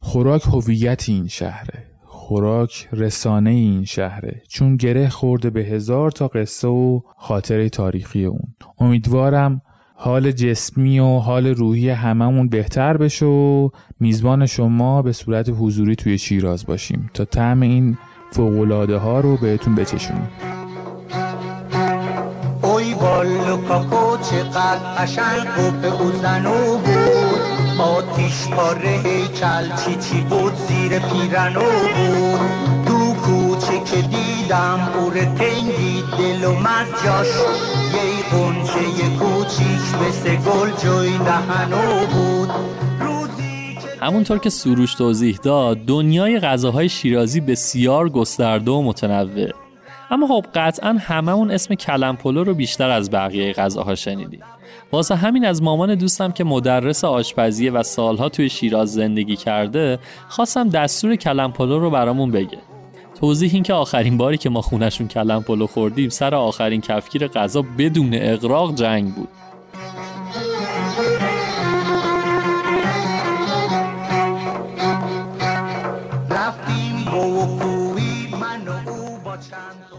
خوراک 0.00 0.42
هویت 0.42 1.08
این 1.08 1.28
شهره. 1.28 1.84
خوراک 2.04 2.88
رسانه 2.92 3.50
این 3.50 3.84
شهره. 3.84 4.42
چون 4.48 4.76
گره 4.76 5.08
خورده 5.08 5.50
به 5.50 5.60
هزار 5.60 6.10
تا 6.10 6.28
قصه 6.28 6.68
و 6.68 7.00
خاطره 7.16 7.68
تاریخی 7.68 8.24
اون. 8.24 8.54
امیدوارم 8.78 9.62
حال 10.00 10.32
جسمی 10.32 10.98
و 11.00 11.18
حال 11.18 11.46
روحی 11.46 11.90
هممون 11.90 12.48
بهتر 12.48 12.96
بشه 12.96 13.26
و 13.26 13.68
میزبان 14.00 14.46
شما 14.46 15.02
به 15.02 15.12
صورت 15.12 15.48
حضوری 15.60 15.96
توی 15.96 16.18
شیراز 16.18 16.66
باشیم. 16.66 17.10
تا 17.14 17.24
طعم 17.24 17.60
این 17.60 17.98
فوقلاده 18.32 18.96
ها 18.96 19.20
رو 19.20 19.36
بهتون 19.36 19.74
بچشونیم. 19.74 20.28
اوی 22.62 22.94
بالو 22.94 23.56
کاکو 23.56 24.16
چقدر 24.30 24.94
قشنگ 24.98 25.48
و 25.58 25.70
به 25.70 26.02
اوزنو 26.02 26.78
بود. 26.78 27.40
آتیش 27.80 28.48
پاره 28.48 29.00
هیکل 29.04 29.68
چی 29.84 29.96
چی 29.96 30.20
بود 30.20 30.52
زیر 30.54 30.98
پیرنو 30.98 31.60
بود. 31.60 32.87
که 33.90 34.02
دیدم 34.02 34.88
اور 34.94 35.12
تنگی 35.12 36.02
دل 36.18 36.44
و 36.44 36.54
جاش. 37.04 37.26
یه 37.94 38.30
قنچه 38.30 38.82
یه 38.82 39.18
کوچیش 39.18 39.94
مثل 40.08 40.36
گل 40.36 40.70
جوی 40.70 41.18
دهنو 41.18 42.06
بود. 42.06 42.50
همونطور 44.00 44.38
که 44.38 44.50
سروش 44.50 44.94
توضیح 44.94 45.38
داد 45.42 45.76
دنیای 45.76 46.40
غذاهای 46.40 46.88
شیرازی 46.88 47.40
بسیار 47.40 48.08
گسترده 48.08 48.70
و 48.70 48.82
متنوع. 48.82 49.50
اما 50.10 50.26
خب 50.26 50.44
قطعا 50.54 50.96
هممون 51.00 51.50
اسم 51.50 51.74
کلم 51.74 52.16
پلو 52.16 52.44
رو 52.44 52.54
بیشتر 52.54 52.90
از 52.90 53.10
بقیه 53.10 53.52
غذاها 53.52 53.94
شنیدیم. 53.94 54.40
واسه 54.92 55.14
همین 55.14 55.44
از 55.44 55.62
مامان 55.62 55.94
دوستم 55.94 56.32
که 56.32 56.44
مدرس 56.44 57.04
آشپزیه 57.04 57.70
و 57.70 57.82
سالها 57.82 58.28
توی 58.28 58.48
شیراز 58.48 58.92
زندگی 58.92 59.36
کرده 59.36 59.98
خواستم 60.28 60.68
دستور 60.68 61.16
کلم 61.16 61.52
پلو 61.52 61.78
رو 61.78 61.90
برامون 61.90 62.30
بگه. 62.30 62.58
توضیح 63.20 63.50
این 63.54 63.62
که 63.62 63.72
آخرین 63.72 64.16
باری 64.16 64.38
که 64.38 64.50
ما 64.50 64.62
خونشون 64.62 65.08
کلم 65.08 65.42
پلو 65.42 65.66
خوردیم 65.66 66.08
سر 66.08 66.34
آخرین 66.34 66.80
کفگیر 66.80 67.28
غذا 67.28 67.62
بدون 67.78 68.10
اغراق 68.12 68.74
جنگ 68.74 69.14
بود. 69.14 69.28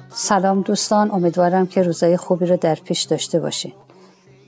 سلام 0.09 0.61
دوستان 0.61 1.11
امیدوارم 1.11 1.67
که 1.67 1.81
روزای 1.81 2.17
خوبی 2.17 2.45
رو 2.45 2.57
در 2.57 2.75
پیش 2.75 3.01
داشته 3.01 3.39
باشین. 3.39 3.73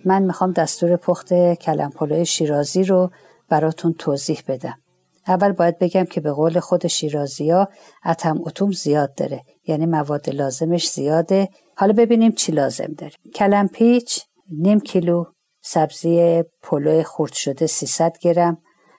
من 0.05 0.21
می‌خوام 0.21 0.51
دستور 0.51 0.95
پخت 0.95 1.53
کلم 1.53 1.89
پلوی 1.89 2.25
شیرازی 2.25 2.83
رو 2.83 3.11
براتون 3.49 3.93
توضیح 3.93 4.41
بدم. 4.47 4.80
اول 5.27 5.51
باید 5.51 5.79
بگم 5.79 6.03
که 6.03 6.21
به 6.21 6.31
قول 6.31 6.59
خود 6.59 6.87
شیرازی 6.87 7.51
ها 7.51 7.67
اتم 8.05 8.39
اتوم 8.45 8.71
زیاد 8.71 9.15
داره. 9.15 9.43
یعنی 9.67 9.85
مواد 9.85 10.29
لازمش 10.29 10.89
زیاده. 10.89 11.49
حالا 11.75 11.93
ببینیم 11.93 12.31
چی 12.31 12.51
لازم 12.51 12.93
داره. 12.97 13.13
کلم 13.35 13.67
پیچ 13.67 14.21
نیم 14.49 14.79
کیلو 14.79 15.23
سبزی 15.61 16.43
پلو 16.63 17.03
خورد 17.03 17.33
شده 17.33 17.67
300 17.67 18.17
گرم. 18.21 18.57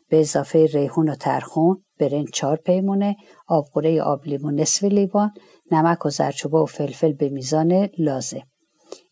به 0.08 0.20
اضافه 0.20 0.66
ریحون 0.66 1.08
و 1.08 1.14
ترخون 1.14 1.84
برنج 2.00 2.30
چهار 2.30 2.56
پیمونه. 2.56 3.16
آبقوره 3.48 4.02
آب 4.02 4.26
لیمون 4.26 4.60
نصف 4.60 4.84
لیوان. 4.84 5.34
نمک 5.70 6.06
و 6.06 6.10
زرچوبه 6.10 6.58
و 6.58 6.66
فلفل 6.66 7.12
به 7.12 7.28
میزان 7.28 7.88
لازم. 7.98 8.42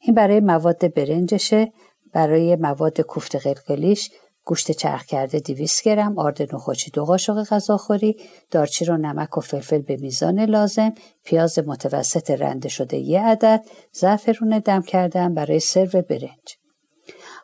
این 0.01 0.15
برای 0.15 0.41
مواد 0.41 0.95
برنجشه. 0.95 1.73
برای 2.13 2.57
مواد 2.57 3.01
کوفت 3.01 3.37
قلقلیش 3.37 4.11
گوشت 4.51 4.71
چرخ 4.71 5.05
کرده 5.05 5.41
200 5.41 5.85
گرم 5.85 6.19
آرد 6.19 6.55
نخوچی 6.55 6.91
دو 6.91 7.05
قاشق 7.05 7.45
غذاخوری 7.45 8.17
دارچین 8.51 8.89
و 8.89 8.97
نمک 8.97 9.39
و 9.39 9.41
فلفل 9.41 9.79
به 9.79 9.97
میزان 9.97 10.41
لازم 10.41 10.95
پیاز 11.25 11.59
متوسط 11.59 12.31
رنده 12.31 12.69
شده 12.69 12.97
یه 12.97 13.23
عدد 13.23 13.65
زعفرون 13.93 14.59
دم 14.59 14.83
کردن 14.83 15.35
برای 15.35 15.61
سرو 15.61 16.03
برنج. 16.03 16.57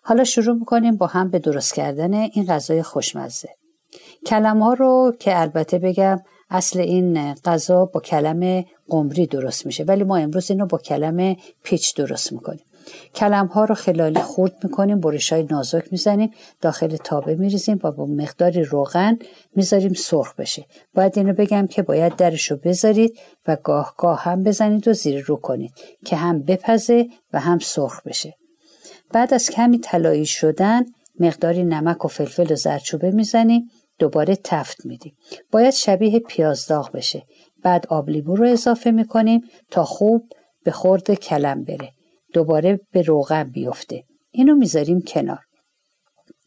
حالا 0.02 0.24
شروع 0.24 0.56
می‌کنیم 0.58 0.96
با 0.96 1.06
هم 1.06 1.30
به 1.30 1.38
درست 1.38 1.74
کردن 1.74 2.14
این 2.14 2.46
غذای 2.46 2.82
خوشمزه. 2.82 3.48
کلم 4.26 4.62
ها 4.62 4.72
رو 4.72 5.12
که 5.20 5.40
البته 5.40 5.78
بگم 5.78 6.20
اصل 6.50 6.80
این 6.80 7.34
غذا 7.34 7.84
با 7.84 8.00
کلم 8.00 8.64
قمری 8.88 9.26
درست 9.26 9.66
میشه 9.66 9.84
ولی 9.84 10.04
ما 10.04 10.16
امروز 10.16 10.50
اینو 10.50 10.66
با 10.66 10.78
کلم 10.78 11.36
پیچ 11.62 11.94
درست 11.96 12.32
می‌کنیم. 12.32 12.64
کلم 13.14 13.46
ها 13.46 13.64
رو 13.64 13.74
خلالی 13.74 14.20
خورد 14.20 14.64
می‌کنیم 14.64 15.00
برش 15.00 15.32
های 15.32 15.42
نازک 15.50 15.84
می‌زنیم 15.90 16.30
داخل 16.60 16.96
تابه 16.96 17.34
میریزیم 17.34 17.80
و 17.84 17.92
با 17.92 18.06
مقداری 18.06 18.64
روغن 18.64 19.18
می‌ذاریم 19.56 19.92
سرخ 19.92 20.34
بشه. 20.34 20.66
باید 20.94 21.18
اینو 21.18 21.32
بگم 21.32 21.66
که 21.66 21.82
باید 21.82 22.16
درش 22.16 22.50
رو 22.50 22.56
بذارید 22.56 23.18
و 23.46 23.56
گاه 23.64 23.94
گاه 23.98 24.22
هم 24.22 24.42
بزنید 24.42 24.88
و 24.88 24.92
زیر 24.92 25.24
رو 25.24 25.36
کنید 25.36 25.72
که 26.04 26.16
هم 26.16 26.42
بپزه 26.42 27.06
و 27.32 27.40
هم 27.40 27.58
سرخ 27.58 28.02
بشه. 28.02 28.34
بعد 29.12 29.34
از 29.34 29.50
کمی 29.50 29.78
طلایی 29.78 30.26
شدن 30.26 30.84
مقداری 31.20 31.64
نمک 31.64 32.04
و 32.04 32.08
فلفل 32.08 32.52
و 32.52 32.56
زرچوبه 32.56 33.10
می‌زنیم 33.10 33.70
دوباره 33.98 34.36
تفت 34.44 34.86
میدیم. 34.86 35.16
باید 35.52 35.74
شبیه 35.74 36.18
پیاز 36.18 36.66
داغ 36.66 36.92
بشه. 36.92 37.22
بعد 37.62 37.86
آب 37.86 38.10
لیمو 38.10 38.36
رو 38.36 38.46
اضافه 38.46 38.90
می‌کنیم 38.90 39.40
تا 39.70 39.84
خوب 39.84 40.28
به 40.64 40.70
خورد 40.70 41.14
کلم 41.14 41.64
بره. 41.64 41.95
دوباره 42.36 42.80
به 42.92 43.02
روغن 43.02 43.44
بیفته. 43.44 44.04
اینو 44.30 44.54
می‌ذاریم 44.54 45.00
کنار. 45.00 45.40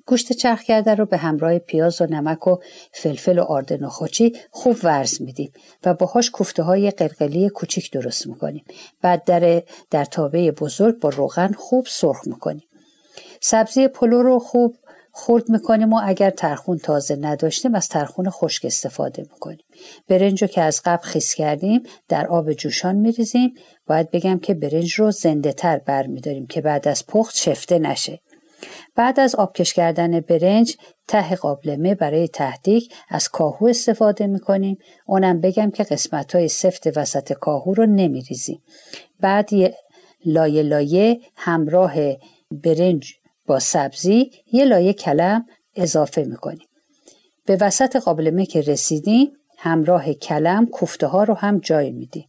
گوشت 0.08 0.34
چرخ 0.34 0.62
کرده 0.62 0.96
رو 0.96 1.06
به 1.06 1.18
همراه 1.18 1.60
پیاز 1.60 2.02
و 2.02 2.06
نمک 2.06 2.48
و 2.48 2.56
فلفل 2.94 3.40
و 3.40 3.44
آرد 3.44 3.74
نخوچی 3.74 4.34
خوب 4.52 4.78
ورز 4.84 5.22
میدیم 5.22 5.52
و 5.86 5.94
باهاش 5.94 6.32
کوفته 6.32 6.64
های 6.64 6.92
قلقلی 6.92 7.50
کوچیک 7.50 7.92
درست 7.92 8.28
می‌کنیم. 8.28 8.64
بعد 9.02 9.24
در 9.24 9.64
در 9.92 10.06
تابه 10.06 10.52
بزرگ 10.52 11.00
با 11.00 11.10
روغن 11.10 11.52
خوب 11.52 11.86
سرخ 11.88 12.28
می‌کنیم. 12.28 12.68
سبزی 13.42 13.88
پلو 13.88 14.22
رو 14.22 14.40
خوب 14.40 14.76
خورد 15.12 15.50
می‌کنیم 15.50 15.94
و 15.94 16.02
اگر 16.04 16.30
ترخون 16.30 16.78
تازه 16.78 17.16
نداشتیم 17.16 17.76
از 17.76 17.88
ترخون 17.88 18.30
خشک 18.30 18.66
استفاده 18.66 19.22
می‌کنیم. 19.22 19.66
برنج 20.08 20.42
رو 20.42 20.48
که 20.48 20.62
از 20.62 20.82
قبل 20.86 21.04
خیس 21.04 21.34
کردیم 21.34 21.84
در 22.08 22.28
آب 22.28 22.54
جوشان 22.54 22.96
میریزیم 22.96 23.54
باید 23.90 24.12
بگم 24.12 24.40
که 24.40 24.54
برنج 24.54 24.94
رو 24.94 25.12
زنده 25.12 25.54
تر 25.54 25.78
بر 25.78 26.08
میداریم 26.08 26.48
که 26.48 26.62
بعد 26.62 26.88
از 26.88 27.08
پخت 27.08 27.36
شفته 27.36 27.80
نشه. 27.80 28.20
بعد 28.96 29.20
از 29.20 29.36
آبکش 29.36 29.74
کردن 29.74 30.20
برنج 30.20 30.78
ته 31.08 31.36
قابلمه 31.36 31.96
برای 31.96 32.28
تهدیگ 32.28 32.84
از 33.10 33.30
کاهو 33.30 33.66
استفاده 33.66 34.28
می‌کنیم. 34.28 34.78
اونم 35.06 35.42
بگم 35.42 35.72
که 35.72 35.84
قسمت 35.84 36.36
های 36.36 36.48
سفت 36.48 36.98
وسط 36.98 37.34
کاهو 37.34 37.74
رو 37.74 37.86
نمیریزیم. 37.86 38.62
بعد 39.20 39.54
یه 39.54 39.76
لایه 40.26 40.64
لایه 40.64 41.20
همراه 41.36 41.94
برنج 42.52 43.14
با 43.48 43.60
سبزی 43.60 44.32
یه 44.52 44.66
لایه 44.66 44.94
کلم 44.94 45.46
اضافه 45.76 46.24
می‌کنیم. 46.24 46.68
به 47.46 47.58
وسط 47.62 47.96
قابلمه 47.96 48.46
که 48.46 48.62
رسیدیم 48.62 49.32
همراه 49.58 50.14
کلم 50.14 50.66
کوفته 50.66 51.08
ها 51.08 51.24
رو 51.24 51.34
هم 51.34 51.60
جای 51.60 51.92
میدیم. 51.92 52.26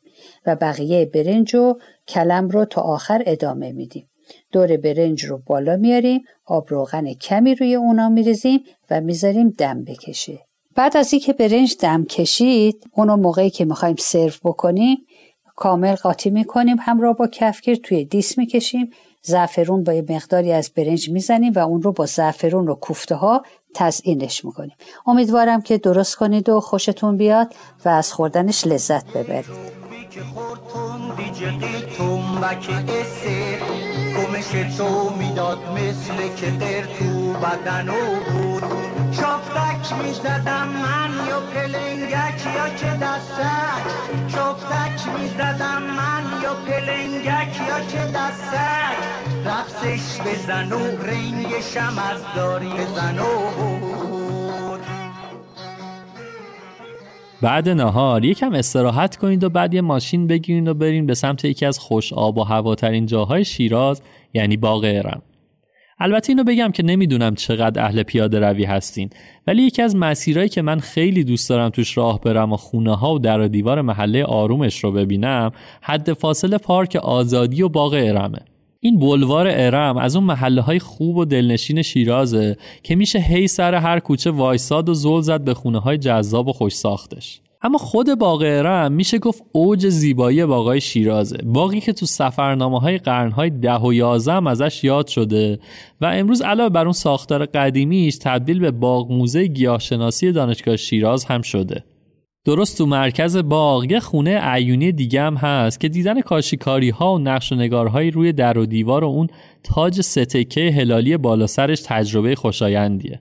و 0.46 0.56
بقیه 0.56 1.04
برنج 1.04 1.54
و 1.54 1.74
کلم 2.08 2.48
رو 2.48 2.64
تا 2.64 2.80
آخر 2.80 3.22
ادامه 3.26 3.72
میدیم. 3.72 4.06
دور 4.52 4.76
برنج 4.76 5.24
رو 5.24 5.42
بالا 5.46 5.76
میاریم 5.76 6.22
آب 6.46 6.66
روغن 6.68 7.12
کمی 7.12 7.54
روی 7.54 7.74
اونا 7.74 8.08
میریزیم 8.08 8.60
و 8.90 9.00
می‌ذاریم 9.00 9.50
دم 9.58 9.84
بکشه. 9.84 10.38
بعد 10.76 10.96
از 10.96 11.12
اینکه 11.12 11.32
برنج 11.32 11.76
دم 11.80 12.04
کشید 12.04 12.84
اونو 12.92 13.16
موقعی 13.16 13.50
که 13.50 13.64
می‌خوایم 13.64 13.96
سرو 13.98 14.32
بکنیم 14.44 14.96
کامل 15.56 15.94
قاطی 15.94 16.30
می‌کنیم 16.30 16.76
همراه 16.80 17.16
با 17.16 17.26
کفگیر 17.26 17.76
توی 17.76 18.04
دیس 18.04 18.38
می‌کشیم 18.38 18.90
زعفرون 19.22 19.84
با 19.84 19.92
یه 19.92 20.04
مقداری 20.08 20.52
از 20.52 20.70
برنج 20.76 21.10
می‌زنیم 21.10 21.52
و 21.52 21.58
اون 21.58 21.82
رو 21.82 21.92
با 21.92 22.06
زعفرون 22.06 22.68
و 22.68 22.74
کوفته 22.74 23.14
ها 23.14 23.42
تزئینش 23.74 24.44
می‌کنیم. 24.44 24.76
امیدوارم 25.06 25.60
که 25.60 25.78
درست 25.78 26.16
کنید 26.16 26.48
و 26.48 26.60
خوشتون 26.60 27.16
بیاد 27.16 27.54
و 27.84 27.88
از 27.88 28.12
خوردنش 28.12 28.66
لذت 28.66 29.12
ببرید. 29.12 29.79
تنبک 31.98 32.70
اسه. 32.88 33.58
گمش 34.16 34.76
تو 34.76 35.10
می‌داد 35.18 35.58
مثل 35.58 36.34
که 36.36 36.50
در 36.50 36.82
تو 36.82 37.32
بدن 37.32 37.86
بود. 38.32 38.64
شفتک 39.12 39.92
می‌زدم 40.02 40.68
من 40.68 41.10
یا 41.28 41.40
پلنگک 41.40 42.46
یا 42.56 42.68
که 42.68 42.86
دستک. 42.86 43.84
شفتک 44.28 45.08
می‌زدم 45.18 45.82
من 45.82 46.42
یا 46.42 46.54
پلنگک 46.54 47.60
یا 47.68 47.80
که 47.80 48.12
دستک. 48.12 48.96
رقصش 49.44 50.20
بزن 50.20 50.72
و 50.72 50.78
رنگشم 50.78 51.98
از 52.12 52.20
داری 52.36 52.68
بزن 52.68 53.18
و 53.18 54.39
بعد 57.42 57.68
نهار 57.68 58.24
یکم 58.24 58.52
استراحت 58.52 59.16
کنید 59.16 59.44
و 59.44 59.48
بعد 59.48 59.74
یه 59.74 59.80
ماشین 59.80 60.26
بگیرید 60.26 60.68
و 60.68 60.74
برین 60.74 61.06
به 61.06 61.14
سمت 61.14 61.44
یکی 61.44 61.66
از 61.66 61.78
خوش 61.78 62.12
آب 62.12 62.38
و 62.38 62.42
هواترین 62.42 63.06
جاهای 63.06 63.44
شیراز 63.44 64.02
یعنی 64.34 64.56
باغ 64.56 64.84
ارم. 64.84 65.22
البته 65.98 66.30
اینو 66.30 66.44
بگم 66.44 66.70
که 66.70 66.82
نمی‌دونم 66.82 67.34
چقدر 67.34 67.84
اهل 67.84 68.02
پیاده 68.02 68.40
روی 68.40 68.64
هستین 68.64 69.10
ولی 69.46 69.62
یکی 69.62 69.82
از 69.82 69.96
مسیرهایی 69.96 70.48
که 70.48 70.62
من 70.62 70.80
خیلی 70.80 71.24
دوست 71.24 71.48
دارم 71.48 71.68
توش 71.68 71.96
راه 71.96 72.20
برم 72.20 72.52
و 72.52 72.56
خونه 72.56 72.96
ها 72.96 73.14
و 73.14 73.18
در 73.18 73.40
و 73.40 73.48
دیوار 73.48 73.82
محله 73.82 74.24
آرومش 74.24 74.84
رو 74.84 74.92
ببینم 74.92 75.50
حد 75.80 76.12
فاصله 76.12 76.58
پارک 76.58 76.96
آزادی 76.96 77.62
و 77.62 77.68
باغ 77.68 77.92
ارمه. 77.92 78.38
این 78.82 78.98
بلوار 78.98 79.48
ارم 79.50 79.96
از 79.96 80.16
اون 80.16 80.24
محله 80.24 80.60
های 80.60 80.78
خوب 80.78 81.16
و 81.16 81.24
دلنشین 81.24 81.82
شیرازه 81.82 82.56
که 82.82 82.96
میشه 82.96 83.18
هی 83.18 83.48
سر 83.48 83.74
هر 83.74 84.00
کوچه 84.00 84.30
وایساد 84.30 84.88
و 84.88 84.94
زل 84.94 85.20
زد 85.20 85.44
به 85.44 85.54
خونه 85.54 85.78
های 85.78 85.98
جذاب 85.98 86.48
و 86.48 86.52
خوش 86.52 86.74
ساختش. 86.74 87.40
اما 87.62 87.78
خود 87.78 88.18
باغ 88.18 88.42
ارم 88.46 88.92
میشه 88.92 89.18
گفت 89.18 89.42
اوج 89.52 89.88
زیبایی 89.88 90.46
باغای 90.46 90.80
شیرازه. 90.80 91.38
باقی 91.44 91.80
که 91.80 91.92
تو 91.92 92.06
سفرنامه 92.06 92.80
های 92.80 92.98
قرنهای 92.98 93.50
ده 93.50 93.78
و 93.78 93.92
یازم 93.92 94.46
ازش 94.46 94.84
یاد 94.84 95.06
شده 95.06 95.58
و 96.00 96.06
امروز 96.06 96.42
علاوه 96.42 96.68
بر 96.68 96.84
اون 96.84 96.92
ساختار 96.92 97.46
قدیمیش 97.46 98.18
تبدیل 98.18 98.60
به 98.60 98.70
باغ 98.70 99.12
موزه 99.12 99.46
گیاهشناسی 99.46 100.32
دانشگاه 100.32 100.76
شیراز 100.76 101.24
هم 101.24 101.42
شده. 101.42 101.84
درست 102.44 102.78
تو 102.78 102.86
مرکز 102.86 103.36
باغ. 103.36 103.90
یه 103.90 104.00
خونه 104.00 104.38
عیونی 104.38 104.92
دیگه 104.92 105.22
هم 105.22 105.34
هست 105.34 105.80
که 105.80 105.88
دیدن 105.88 106.20
کاشیکاری 106.20 106.90
ها 106.90 107.14
و 107.14 107.18
نقش 107.18 107.52
و 107.52 107.54
نگارهایی 107.54 108.10
روی 108.10 108.32
در 108.32 108.58
و 108.58 108.66
دیوار 108.66 109.04
و 109.04 109.06
اون 109.06 109.26
تاج 109.62 110.00
ستکه 110.00 110.72
هلالی 110.76 111.16
بالا 111.16 111.46
سرش 111.46 111.82
تجربه 111.84 112.34
خوشایندیه. 112.34 113.20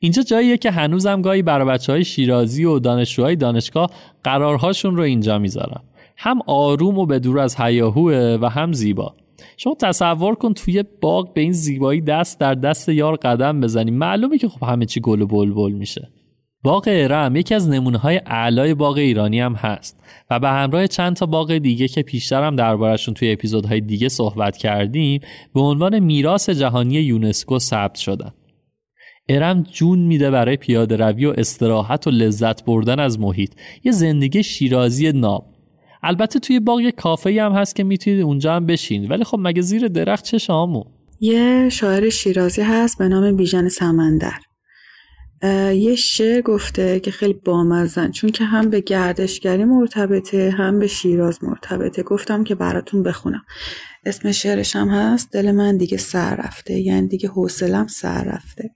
اینجا 0.00 0.22
جاییه 0.22 0.56
که 0.56 0.70
هنوزم 0.70 1.22
گاهی 1.22 1.42
برای 1.42 1.68
بچه 1.68 1.92
های 1.92 2.04
شیرازی 2.04 2.64
و 2.64 2.78
دانشجوهای 2.78 3.36
دانشگاه 3.36 3.90
قرارهاشون 4.24 4.96
رو 4.96 5.02
اینجا 5.02 5.38
می‌ذارن 5.38 5.80
هم 6.16 6.38
آروم 6.46 6.98
و 6.98 7.06
به 7.06 7.18
دور 7.18 7.38
از 7.38 7.56
هیاهوه 7.60 8.38
و 8.40 8.48
هم 8.48 8.72
زیبا. 8.72 9.14
شما 9.56 9.74
تصور 9.74 10.34
کن 10.34 10.52
توی 10.52 10.84
باغ 11.00 11.32
به 11.34 11.40
این 11.40 11.52
زیبایی 11.52 12.00
دست 12.00 12.40
در 12.40 12.54
دست 12.54 12.88
یار 12.88 13.16
قدم 13.16 13.60
بزنی. 13.60 13.90
معلومه 13.90 14.38
که 14.38 14.48
خب 14.48 14.66
همه 14.66 14.86
چی 14.86 15.00
گل 15.00 15.22
و 15.22 15.26
بلبل 15.26 15.72
میشه. 15.72 16.08
باغ 16.62 16.84
ارم 16.86 17.36
یکی 17.36 17.54
از 17.54 17.68
نمونه 17.68 17.98
های 17.98 18.20
اعلای 18.26 18.74
باغ 18.74 18.96
ایرانی 18.96 19.40
هم 19.40 19.54
هست 19.54 20.00
و 20.30 20.38
به 20.38 20.48
همراه 20.48 20.86
چند 20.86 21.16
تا 21.16 21.26
باغ 21.26 21.58
دیگه 21.58 21.88
که 21.88 22.02
پیشتر 22.02 22.42
هم 22.42 22.56
دربارشون 22.56 23.14
توی 23.14 23.32
اپیزودهای 23.32 23.80
دیگه 23.80 24.08
صحبت 24.08 24.56
کردیم 24.56 25.20
به 25.54 25.60
عنوان 25.60 25.98
میراث 25.98 26.50
جهانی 26.50 26.94
یونسکو 26.94 27.58
ثبت 27.58 27.94
شدن. 27.94 28.30
ارم 29.28 29.62
جون 29.62 29.98
میده 29.98 30.30
برای 30.30 30.56
پیاده 30.56 30.96
روی 30.96 31.26
و 31.26 31.34
استراحت 31.36 32.06
و 32.06 32.10
لذت 32.10 32.64
بردن 32.64 33.00
از 33.00 33.20
محیط 33.20 33.52
یه 33.84 33.92
زندگی 33.92 34.42
شیرازی 34.42 35.12
ناب. 35.12 35.46
البته 36.02 36.38
توی 36.38 36.60
باغ 36.60 36.80
یه 36.80 36.92
کافه 36.92 37.42
هم 37.42 37.52
هست 37.52 37.76
که 37.76 37.84
می‌تونید 37.84 38.20
اونجا 38.20 38.54
هم 38.54 38.66
بشین 38.66 39.08
ولی 39.08 39.24
خب 39.24 39.38
مگه 39.40 39.62
زیر 39.62 39.88
درخت 39.88 40.24
چه 40.24 40.38
شامو؟ 40.38 40.84
یه 41.20 41.68
شاعر 41.68 42.08
شیرازی 42.08 42.62
هست 42.62 42.98
به 42.98 43.08
نام 43.08 43.36
بیژن 43.36 43.68
سمندر. 43.68 44.47
یه 45.74 45.96
شعر 45.96 46.40
گفته 46.40 47.00
که 47.00 47.10
خیلی 47.10 47.32
بامزن 47.32 48.10
چون 48.10 48.30
که 48.30 48.44
هم 48.44 48.70
به 48.70 48.80
گردشگری 48.80 49.64
مرتبطه 49.64 50.50
هم 50.50 50.78
به 50.78 50.86
شیراز 50.86 51.44
مرتبطه. 51.44 52.02
گفتم 52.02 52.44
که 52.44 52.54
براتون 52.54 53.02
بخونم. 53.02 53.42
اسم 54.06 54.32
شعرش 54.32 54.76
هم 54.76 54.88
هست 54.88 55.32
دل 55.32 55.52
من 55.52 55.76
دیگه 55.76 55.98
سر 55.98 56.36
رفته. 56.36 56.78
یعنی 56.78 57.08
دیگه 57.08 57.28
حوصلم 57.28 57.86
سر 57.86 58.24
رفته. 58.24 58.70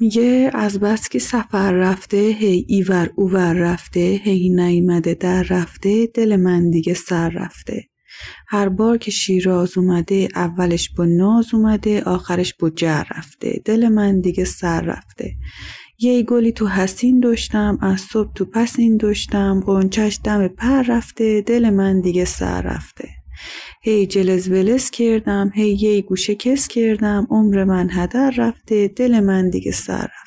میگه 0.00 0.50
از 0.54 0.80
بس 0.80 1.08
که 1.08 1.18
سفر 1.18 1.72
رفته 1.72 2.16
هی 2.16 2.64
ایور 2.68 3.10
اوور 3.16 3.52
رفته 3.52 4.00
هی 4.00 4.48
نیمده 4.48 5.14
در 5.14 5.42
رفته 5.42 6.06
دل 6.06 6.36
من 6.36 6.70
دیگه 6.70 6.94
سر 6.94 7.28
رفته. 7.28 7.88
هر 8.48 8.68
بار 8.68 8.98
که 8.98 9.10
شیراز 9.10 9.78
اومده 9.78 10.28
اولش 10.34 10.90
با 10.90 11.04
ناز 11.04 11.54
اومده 11.54 12.02
آخرش 12.02 12.54
با 12.54 12.70
جر 12.70 13.04
رفته. 13.16 13.62
دل 13.64 13.88
من 13.88 14.20
دیگه 14.20 14.44
سر 14.44 14.80
رفته. 14.80 15.36
یه 15.98 16.22
گلی 16.22 16.52
تو 16.52 16.66
حسین 16.66 17.20
داشتم 17.20 17.78
از 17.80 18.00
صبح 18.00 18.32
تو 18.32 18.44
پسین 18.44 18.96
داشتم 18.96 19.60
قنچش 19.66 20.18
دم 20.24 20.48
پر 20.48 20.82
رفته 20.82 21.40
دل 21.40 21.70
من 21.70 22.00
دیگه 22.00 22.24
سر 22.24 22.62
رفته. 22.62 23.08
هی 23.82 24.06
جلز 24.06 24.48
ولز 24.48 24.90
کردم 24.90 25.50
هی 25.54 25.68
یه 25.68 26.02
گوشه 26.02 26.34
کس 26.34 26.68
کردم 26.68 27.26
عمر 27.30 27.64
من 27.64 27.88
هدر 27.92 28.34
رفته 28.36 28.88
دل 28.88 29.20
من 29.20 29.50
دیگه 29.50 29.72
سر 29.72 30.02
رفته. 30.02 30.25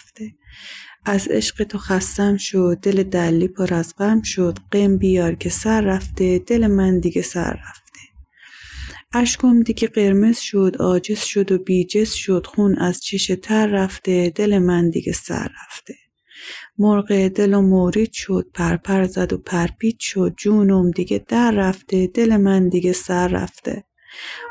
از 1.05 1.27
عشق 1.27 1.63
تو 1.63 1.77
خستم 1.77 2.37
شد 2.37 2.77
دل 2.81 3.03
دلی 3.03 3.47
پر 3.47 3.73
از 3.73 3.93
غم 3.97 4.21
شد. 4.21 4.57
قم 4.71 4.97
بیار 4.97 5.35
که 5.35 5.49
سر 5.49 5.81
رفته 5.81 6.39
دل 6.39 6.67
من 6.67 6.99
دیگه 6.99 7.21
سر 7.21 7.51
رفته. 7.51 7.99
اشکم 9.13 9.63
دیگه 9.63 9.87
قرمز 9.87 10.37
شد 10.39 10.75
آجز 10.79 11.19
شد 11.19 11.51
و 11.51 11.57
بیجز 11.57 12.11
شد. 12.11 12.45
خون 12.45 12.75
از 12.75 13.01
چش 13.01 13.31
تر 13.41 13.67
رفته 13.67 14.29
دل 14.35 14.57
من 14.57 14.89
دیگه 14.89 15.13
سر 15.13 15.49
رفته. 15.65 15.95
مرغ 16.77 17.27
دل 17.27 17.53
و 17.53 17.61
مورید 17.61 18.11
شد 18.13 18.47
پرپر 18.53 19.03
زد 19.03 19.33
و 19.33 19.37
پرپیچ 19.37 19.97
شد. 19.99 20.33
جونم 20.37 20.91
دیگه 20.91 21.25
در 21.27 21.51
رفته 21.51 22.07
دل 22.07 22.37
من 22.37 22.69
دیگه 22.69 22.93
سر 22.93 23.27
رفته. 23.27 23.88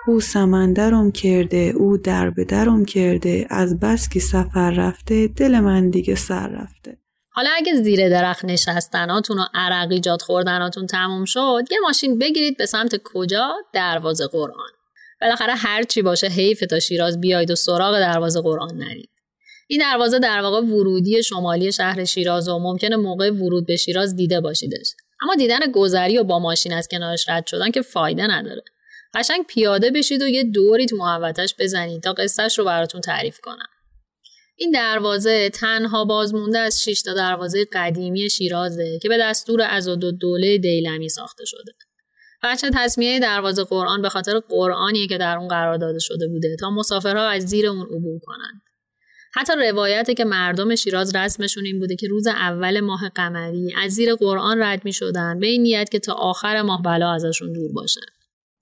او 0.07 0.21
سمندرم 0.21 1.13
کرده 1.13 1.73
او 1.77 1.97
در 1.97 2.31
به 2.31 2.45
درم 2.45 2.85
کرده 2.85 3.47
از 3.51 3.81
بس 3.81 4.09
که 4.09 4.21
سفر 4.21 4.71
رفته 4.71 5.29
دل 5.29 5.61
من 5.61 5.91
دیگه 5.91 6.15
سر 6.15 6.49
رفته. 6.49 6.99
حالا 7.31 7.51
اگه 7.57 7.75
زیر 7.75 8.09
درخت 8.09 8.45
نشستناتون 8.45 9.39
و 9.39 9.45
عرق 9.55 9.91
ایجاد 9.91 10.23
خوردناتون 10.23 10.87
تموم 10.87 11.25
شد 11.25 11.63
یه 11.71 11.79
ماشین 11.83 12.19
بگیرید 12.19 12.57
به 12.57 12.67
سمت 12.67 13.01
کجا؟ 13.05 13.55
دروازه 13.73 14.27
قرآن. 14.27 14.71
بالاخره 15.21 15.55
هر 15.55 15.83
چی 15.83 16.03
باشه 16.03 16.27
حیف 16.27 16.61
تا 16.61 16.81
شیراز 16.81 17.21
بیاید 17.21 17.51
و 17.51 17.55
سراغ 17.55 17.99
دروازه 17.99 18.41
قرآن 18.41 18.77
نرید. 18.77 19.11
این 19.69 19.81
دروازه 19.81 20.19
در 20.19 20.41
واقع 20.41 20.61
ورودی 20.61 21.23
شمالی 21.23 21.73
شهر 21.73 22.05
شیراز 22.05 22.49
و 22.49 22.59
ممکنه 22.59 22.97
موقع 22.97 23.31
ورود 23.31 23.67
به 23.67 23.77
شیراز 23.77 24.17
دیده 24.17 24.41
باشیدش. 24.41 24.95
اما 25.23 25.35
دیدن 25.35 25.73
گذری 25.73 26.19
و 26.19 26.25
با 26.25 26.39
ماشین 26.39 26.73
از 26.73 26.89
کنارش 26.89 27.29
رد 27.29 27.47
شدن 27.47 27.71
که 27.71 27.83
فایده 27.83 28.27
نداره. 28.27 28.63
قشنگ 29.19 29.47
پیاده 29.47 29.91
بشید 29.91 30.23
و 30.23 30.29
یه 30.29 30.45
دوری 30.45 30.87
تو 30.87 30.97
محوطش 30.97 31.55
بزنید 31.59 32.03
تا 32.03 32.13
قصهش 32.13 32.59
رو 32.59 32.65
براتون 32.65 33.01
تعریف 33.01 33.41
کنم 33.43 33.69
این 34.57 34.71
دروازه 34.71 35.51
تنها 35.51 36.05
بازمونده 36.05 36.59
از 36.59 36.83
6 36.83 37.03
تا 37.03 37.15
دروازه 37.15 37.67
قدیمی 37.73 38.31
شیرازه 38.31 38.99
که 39.03 39.09
به 39.09 39.19
دستور 39.19 39.63
عزادالدوله 39.63 40.59
دیلمی 40.59 41.09
ساخته 41.09 41.45
شده. 41.45 41.73
بچه 42.43 42.71
تصمیه 42.75 43.21
دروازه 43.21 43.65
قرآن 43.65 44.03
به 44.03 44.09
خاطر 44.09 44.39
قرآنیه 44.49 45.07
که 45.07 45.19
در 45.19 45.37
اون 45.37 45.49
قرار 45.49 45.77
داده 45.77 45.99
شده 45.99 46.29
بوده 46.29 46.57
تا 46.61 46.71
مسافرها 46.71 47.29
از 47.29 47.43
زیر 47.43 47.67
اون 47.67 47.87
عبور 47.87 48.21
کنند. 48.23 48.63
حتی 49.33 49.53
روایته 49.53 50.15
که 50.15 50.25
مردم 50.25 50.75
شیراز 50.75 51.17
رسمشون 51.17 51.65
این 51.65 51.79
بوده 51.79 51.97
که 51.97 52.09
روز 52.09 52.27
اول 52.27 52.81
ماه 52.81 53.09
قمری 53.15 53.75
از 53.83 53.93
زیر 53.93 54.15
قرآن 54.15 54.63
رد 54.63 54.85
می 54.85 54.93
شدن 54.93 55.39
به 55.41 55.47
این 55.47 55.63
نیت 55.63 55.91
که 55.91 55.99
تا 55.99 56.13
آخر 56.13 56.63
ماه 56.63 56.83
بلا 56.83 57.15
ازشون 57.15 57.53
دور 57.53 57.73
باشه. 57.73 58.01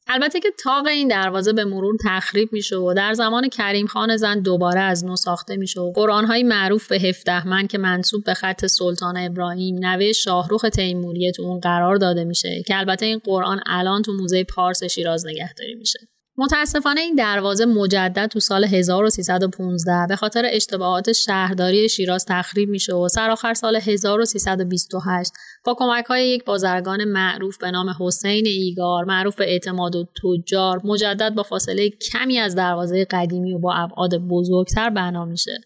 البته 0.08 0.40
که 0.40 0.48
تاق 0.58 0.86
این 0.86 1.08
دروازه 1.08 1.52
به 1.52 1.64
مرور 1.64 1.96
تخریب 2.04 2.52
میشه 2.52 2.76
و 2.76 2.94
در 2.94 3.14
زمان 3.14 3.48
کریم 3.48 3.86
خان 3.86 4.16
زن 4.16 4.40
دوباره 4.40 4.80
از 4.80 5.04
نو 5.04 5.16
ساخته 5.16 5.56
میشه 5.56 5.80
و 5.80 5.92
قرآنهای 5.92 6.42
معروف 6.42 6.88
به 6.88 6.96
هفدهمن 6.96 7.66
که 7.66 7.78
منصوب 7.78 8.24
به 8.24 8.34
خط 8.34 8.66
سلطان 8.66 9.16
ابراهیم 9.16 9.78
نوه 9.78 10.12
شاهروخ 10.12 10.62
تیموریه 10.62 11.32
تو 11.32 11.42
اون 11.42 11.60
قرار 11.60 11.96
داده 11.96 12.24
میشه 12.24 12.62
که 12.66 12.78
البته 12.78 13.06
این 13.06 13.20
قرآن 13.24 13.60
الان 13.66 14.02
تو 14.02 14.12
موزه 14.12 14.44
پارس 14.44 14.84
شیراز 14.84 15.26
نگهداری 15.26 15.74
میشه. 15.74 15.98
متاسفانه 16.38 17.00
این 17.00 17.14
دروازه 17.14 17.64
مجدد 17.66 18.26
تو 18.26 18.40
سال 18.40 18.64
1315 18.64 20.06
به 20.08 20.16
خاطر 20.16 20.48
اشتباهات 20.52 21.12
شهرداری 21.12 21.88
شیراز 21.88 22.24
تخریب 22.28 22.68
میشه 22.68 22.94
و 22.94 23.08
سرآخر 23.08 23.54
سال 23.54 23.76
1328 23.76 25.32
با 25.64 25.74
کمک 25.78 26.04
های 26.04 26.28
یک 26.28 26.44
بازرگان 26.44 27.04
معروف 27.04 27.58
به 27.58 27.70
نام 27.70 27.86
حسین 28.00 28.46
ایگار 28.46 29.04
معروف 29.04 29.36
به 29.36 29.44
اعتماد 29.44 29.96
و 29.96 30.04
تجار 30.22 30.80
مجدد 30.84 31.34
با 31.34 31.42
فاصله 31.42 31.90
کمی 32.12 32.38
از 32.38 32.54
دروازه 32.54 33.04
قدیمی 33.04 33.54
و 33.54 33.58
با 33.58 33.74
ابعاد 33.74 34.14
بزرگتر 34.18 34.90
بنا 34.90 35.24
میشه. 35.24 35.58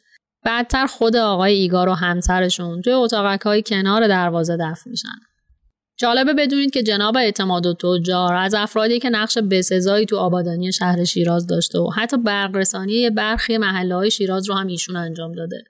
بعدتر 0.45 0.87
خود 0.87 1.16
آقای 1.16 1.55
ایگار 1.55 1.89
و 1.89 1.93
همسرشون 1.93 2.83
توی 2.83 2.93
اتاقک 2.93 3.41
های 3.41 3.62
کنار 3.62 4.09
دروازه 4.09 4.57
دفن 4.57 4.91
میشن. 4.91 5.30
جالبه 6.01 6.35
بدونید 6.35 6.71
که 6.71 6.83
جناب 6.83 7.17
اعتماد 7.17 7.67
و 7.67 7.75
تجار 7.75 8.35
از 8.35 8.55
افرادی 8.55 8.99
که 8.99 9.11
نقش 9.11 9.39
بسزایی 9.39 10.07
تو 10.07 10.17
آبادانی 10.17 10.73
شهر 10.73 11.05
شیراز 11.05 11.47
داشته 11.47 11.79
و 11.79 11.91
حتی 11.91 12.17
برقرسانی 12.17 13.11
برخی 13.11 13.59
محله 13.59 13.95
های 13.95 14.11
شیراز 14.11 14.49
رو 14.49 14.55
هم 14.55 14.67
ایشون 14.67 14.97
انجام 14.97 15.33
داده. 15.33 15.65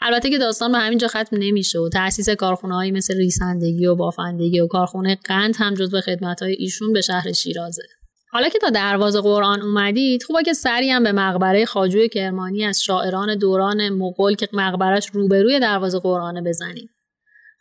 البته 0.00 0.30
که 0.30 0.38
داستان 0.38 0.72
به 0.72 0.78
همینجا 0.78 1.08
ختم 1.08 1.36
نمیشه 1.38 1.78
و 1.78 1.88
تأسیس 1.88 2.28
کارخونه 2.30 2.90
مثل 2.90 3.16
ریسندگی 3.16 3.86
و 3.86 3.94
بافندگی 3.94 4.60
و 4.60 4.66
کارخونه 4.66 5.18
قند 5.24 5.56
هم 5.58 5.74
جزو 5.74 6.00
خدمت 6.00 6.42
های 6.42 6.56
ایشون 6.58 6.92
به 6.92 7.00
شهر 7.00 7.32
شیرازه. 7.32 7.82
حالا 8.30 8.48
که 8.48 8.58
تا 8.58 8.70
دروازه 8.70 9.20
قرآن 9.20 9.62
اومدید 9.62 10.22
خوبه 10.22 10.42
که 10.42 10.52
سری 10.52 10.90
هم 10.90 11.02
به 11.02 11.12
مقبره 11.12 11.64
خاجوی 11.64 12.08
کرمانی 12.08 12.64
از 12.64 12.82
شاعران 12.82 13.38
دوران 13.38 13.88
مغول 13.88 14.34
که 14.34 14.48
مقبرش 14.52 15.06
روبروی 15.12 15.60
دروازه 15.60 15.98
قرآن 15.98 16.44
بزنید. 16.44 16.93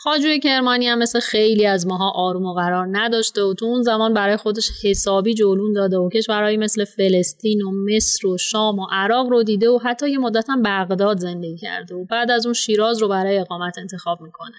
خاجوی 0.03 0.39
کرمانی 0.39 0.87
هم 0.87 0.97
مثل 0.97 1.19
خیلی 1.19 1.65
از 1.65 1.87
ماها 1.87 2.11
آروم 2.15 2.45
و 2.45 2.53
قرار 2.53 2.87
نداشته 2.91 3.41
و 3.41 3.53
تو 3.53 3.65
اون 3.65 3.81
زمان 3.81 4.13
برای 4.13 4.37
خودش 4.37 4.69
حسابی 4.83 5.33
جولون 5.33 5.73
داده 5.73 5.97
و 5.97 6.09
کشورهایی 6.09 6.57
مثل 6.57 6.85
فلسطین 6.85 7.61
و 7.61 7.71
مصر 7.71 8.27
و 8.27 8.37
شام 8.37 8.79
و 8.79 8.87
عراق 8.91 9.27
رو 9.27 9.43
دیده 9.43 9.69
و 9.69 9.79
حتی 9.83 10.11
یه 10.11 10.17
مدت 10.17 10.49
هم 10.49 10.61
بغداد 10.61 11.17
زندگی 11.17 11.57
کرده 11.57 11.95
و 11.95 12.05
بعد 12.05 12.31
از 12.31 12.45
اون 12.45 12.53
شیراز 12.53 13.01
رو 13.01 13.07
برای 13.07 13.37
اقامت 13.37 13.77
انتخاب 13.77 14.21
می‌کنه. 14.21 14.55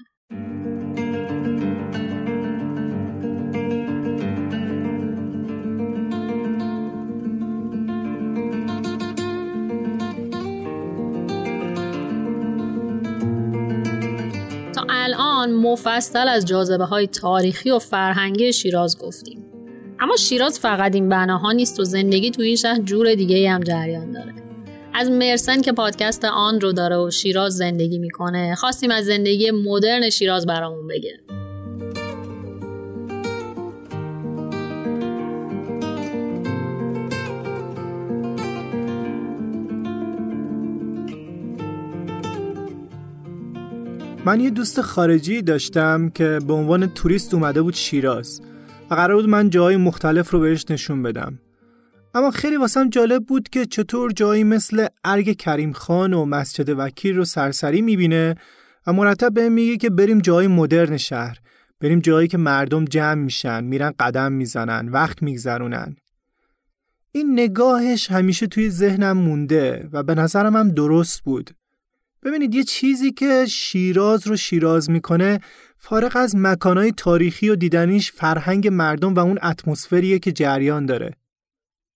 الان 15.15 15.53
مفصل 15.53 16.29
از 16.29 16.45
جاذبه 16.45 16.85
های 16.85 17.07
تاریخی 17.07 17.71
و 17.71 17.79
فرهنگی 17.79 18.53
شیراز 18.53 18.99
گفتیم. 18.99 19.45
اما 20.01 20.17
شیراز 20.17 20.59
فقط 20.59 20.95
این 20.95 21.09
بناها 21.09 21.53
نیست 21.53 21.81
و 21.81 21.85
زندگی 21.85 22.31
تو 22.31 22.43
این 22.43 22.57
شهر 22.57 22.81
جور 22.83 23.15
دیگه 23.15 23.51
هم 23.51 23.61
جریان 23.61 24.13
داره. 24.13 24.35
از 24.95 25.11
مرسن 25.11 25.61
که 25.61 25.73
پادکست 25.73 26.25
آن 26.25 26.61
رو 26.61 26.73
داره 26.73 26.97
و 26.97 27.11
شیراز 27.11 27.57
زندگی 27.57 27.99
می‌کنه 27.99 28.55
خواستیم 28.55 28.91
از 28.91 29.05
زندگی 29.05 29.51
مدرن 29.51 30.11
شیراز 30.11 30.47
برامون 30.47 30.87
بگه. 30.89 31.21
من 44.27 44.41
یه 44.41 44.51
دوست 44.51 44.81
خارجی 44.81 45.43
داشتم 45.43 46.09
که 46.09 46.39
به 46.47 46.53
عنوان 46.53 46.87
توریست 46.87 47.35
اومده 47.35 47.63
بود 47.63 47.75
شیراز 47.75 48.41
و 48.91 48.95
قرار 48.95 49.17
بود 49.17 49.29
من 49.29 49.51
جای 49.51 49.77
مختلف 49.77 50.31
رو 50.31 50.41
بهش 50.41 50.65
نشون 50.71 51.03
بدم. 51.03 51.39
اما 52.15 52.31
خیلی 52.31 52.57
واسم 52.57 52.89
جالب 52.89 53.25
بود 53.25 53.49
که 53.49 53.67
چطور 53.67 54.13
جایی 54.13 54.45
مثل 54.45 54.87
ارگ 55.05 55.37
کریم 55.37 55.73
خان 55.73 56.13
و 56.13 56.25
مسجد 56.25 56.69
وکیل 56.79 57.17
رو 57.17 57.25
سرسری 57.25 57.83
می‌بینه 57.83 58.35
و 58.87 58.93
مرتب 58.93 59.35
به 59.35 59.49
میگه 59.49 59.77
که 59.77 59.91
بریم 59.91 60.19
جای 60.19 60.47
مدرن 60.47 60.97
شهر 60.97 61.39
بریم 61.81 62.01
جایی 62.01 62.29
که 62.29 62.39
مردم 62.39 62.85
جمع 62.85 63.23
میشن 63.23 63.65
میرن 63.65 63.93
قدم 64.01 64.33
می‌زنن 64.33 64.89
وقت 64.89 65.23
میگذرونن. 65.23 65.97
این 67.13 67.33
نگاهش 67.33 68.11
همیشه 68.11 68.47
توی 68.47 68.71
ذهنم 68.71 69.17
مونده 69.17 69.89
و 69.93 70.03
به 70.03 70.15
نظرم 70.15 70.57
هم 70.57 70.69
درست 70.69 71.23
بود. 71.25 71.51
ببینید 72.25 72.55
یه 72.55 72.65
چیزی 72.65 73.13
که 73.13 73.47
شیراز 73.47 74.27
رو 74.27 74.37
شیراز 74.37 74.91
می‌کنه 74.91 75.41
فارغ 75.79 76.17
از 76.17 76.37
مکانهای 76.37 76.93
تاریخی 76.93 77.49
و 77.49 77.57
دیدنیش 77.57 78.13
فرهنگ 78.13 78.69
مردم 78.69 79.15
و 79.15 79.19
اون 79.19 79.39
اتمسفریه 79.43 80.19
که 80.19 80.33
جریان 80.33 80.87
داره. 80.87 81.11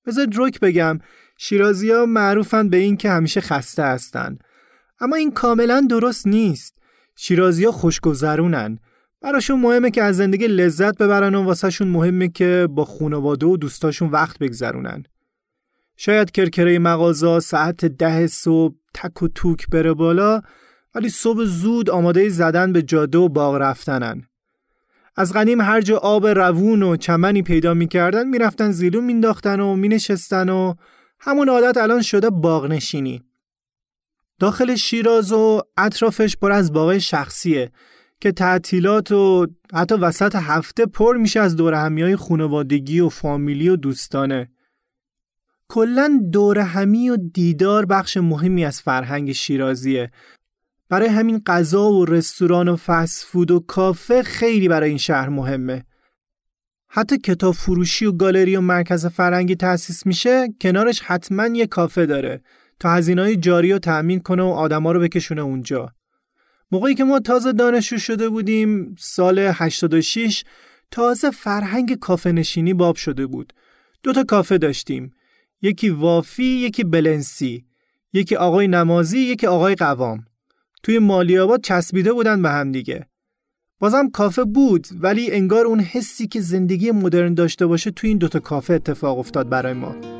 بذار 0.07 0.27
روک 0.33 0.61
بگم 0.61 0.99
شیرازی 1.39 1.91
ها 1.91 2.07
معروفن 2.07 2.69
به 2.69 2.77
این 2.77 2.97
که 2.97 3.11
همیشه 3.11 3.41
خسته 3.41 3.83
هستن. 3.83 4.39
اما 5.01 5.17
این 5.17 5.31
کاملا 5.31 5.87
درست 5.91 6.27
نیست. 6.27 6.77
شیرازی 7.17 7.65
ها 7.65 7.73
خوشگذرونن. 7.73 8.79
براشون 9.21 9.61
مهمه 9.61 9.91
که 9.91 10.03
از 10.03 10.17
زندگی 10.17 10.47
لذت 10.47 10.99
ببرن 10.99 11.35
و 11.35 11.43
واسهشون 11.43 11.89
مهمه 11.89 12.29
که 12.29 12.69
با 12.71 12.85
خانواده 12.85 13.47
و 13.47 13.57
دوستاشون 13.57 14.11
وقت 14.11 14.39
بگذرونن. 14.39 15.05
شاید 16.01 16.31
کرکره 16.31 16.79
مغازه 16.79 17.41
ساعت 17.41 17.85
ده 17.85 18.27
صبح 18.27 18.75
تک 18.95 19.23
و 19.23 19.29
توک 19.29 19.67
بره 19.69 19.95
بالا 19.95 20.41
ولی 20.95 21.09
صبح 21.09 21.45
زود 21.45 21.91
آماده 21.91 22.29
زدن 22.29 22.73
به 22.73 22.83
جاده 22.83 23.19
و 23.19 23.29
باغ 23.29 23.55
رفتنن. 23.55 24.23
از 25.17 25.33
قدیم 25.33 25.61
هر 25.61 25.81
جا 25.81 25.97
آب 25.97 26.27
روون 26.27 26.83
و 26.83 26.97
چمنی 26.97 27.43
پیدا 27.43 27.75
می‌کردن 27.75 28.29
می‌رفتن 28.29 28.71
زیلو 28.71 29.01
مینداختن 29.01 29.61
و 29.61 29.77
مینشستن 29.77 30.49
و 30.49 30.75
همون 31.21 31.49
عادت 31.49 31.77
الان 31.77 32.03
شده 32.03 32.31
باغ 32.31 32.67
نشینی. 32.67 33.23
داخل 34.39 34.75
شیراز 34.75 35.33
و 35.33 35.63
اطرافش 35.77 36.37
پر 36.37 36.53
از 36.53 36.73
باغ 36.73 36.99
شخصیه 36.99 37.71
که 38.21 38.33
تعطیلات 38.33 39.13
و 39.13 39.47
حتی 39.75 39.95
وسط 39.95 40.37
هفته 40.37 40.87
پر 40.87 41.17
میشه 41.17 41.41
از 41.41 41.57
دور 41.57 41.75
همی 41.75 42.17
خانوادگی 42.17 43.01
و 43.01 43.09
فامیلی 43.09 43.69
و 43.69 43.77
دوستانه. 43.77 44.51
کلا 45.69 46.21
دور 46.33 46.59
همی 46.59 47.11
و 47.11 47.17
دیدار 47.17 47.87
بخش 47.87 48.17
مهمی 48.17 48.65
از 48.65 48.83
فرهنگ 48.83 49.33
شیرازیه 49.33 50.11
برای 50.89 51.09
همین 51.09 51.43
غذا 51.47 51.91
و 51.91 52.05
رستوران 52.05 52.69
و 52.69 52.77
فست 52.77 53.25
فود 53.25 53.51
و 53.51 53.61
کافه 53.61 54.23
خیلی 54.23 54.69
برای 54.69 54.89
این 54.89 54.99
شهر 54.99 55.29
مهمه 55.29 55.85
حتی 56.91 57.19
کتاب 57.19 57.55
فروشی 57.55 58.07
و 58.07 58.13
گالری 58.13 58.57
و 58.57 58.61
مرکز 58.61 59.07
فرنگی 59.07 59.57
تأسیس 59.57 60.07
میشه 60.07 60.49
کنارش 60.61 61.01
حتما 61.01 61.47
یه 61.47 61.67
کافه 61.67 62.07
داره 62.07 62.43
تا 62.81 62.91
هزینه‌های 62.91 63.37
جاری 63.37 63.73
رو 63.73 63.79
تأمین 63.79 64.21
کنه 64.21 64.43
و 64.43 64.47
آدما 64.47 64.93
رو 64.93 65.01
بکشونه 65.01 65.43
اونجا. 65.43 65.93
موقعی 66.71 66.95
که 66.95 67.05
ما 67.05 67.21
تازه 67.21 67.53
دانشجو 67.53 67.99
شده 67.99 68.29
بودیم 68.29 68.95
سال 68.99 69.39
86 69.39 70.45
تازه 70.91 71.31
فرهنگ 71.31 71.99
کافه 71.99 72.33
نشینی 72.33 72.75
باب 72.75 72.97
شده 72.97 73.27
بود. 73.27 73.53
دو 74.03 74.13
تا 74.13 74.25
کافه 74.25 74.59
داشتیم. 74.59 75.13
یکی 75.63 75.89
وافی، 75.89 76.45
یکی 76.45 76.85
بلنسی. 76.85 77.65
یکی 78.13 78.37
آقای 78.37 78.69
نمازی، 78.69 79.19
یکی 79.19 79.47
آقای 79.47 79.75
قوام. 79.75 80.25
توی 80.83 80.99
مالیاباد 80.99 81.61
چسبیده 81.61 82.13
بودن 82.13 82.43
به 82.43 82.51
هم 82.51 82.73
دیگه. 82.73 83.07
بازم 83.79 84.11
کافه 84.11 84.45
بود 84.45 84.87
ولی 85.01 85.31
انگار 85.31 85.67
اون 85.67 85.81
حسی 85.81 86.27
که 86.27 86.41
زندگی 86.41 86.91
مدرن 86.91 87.35
داشته 87.35 87.67
باشه 87.67 87.91
توی 87.91 88.09
این 88.09 88.19
دوتا 88.19 88.41
کافه 88.41 88.75
اتفاق 88.75 89.19
افتاد 89.19 89.49
برای 89.49 89.73
ما. 89.73 90.18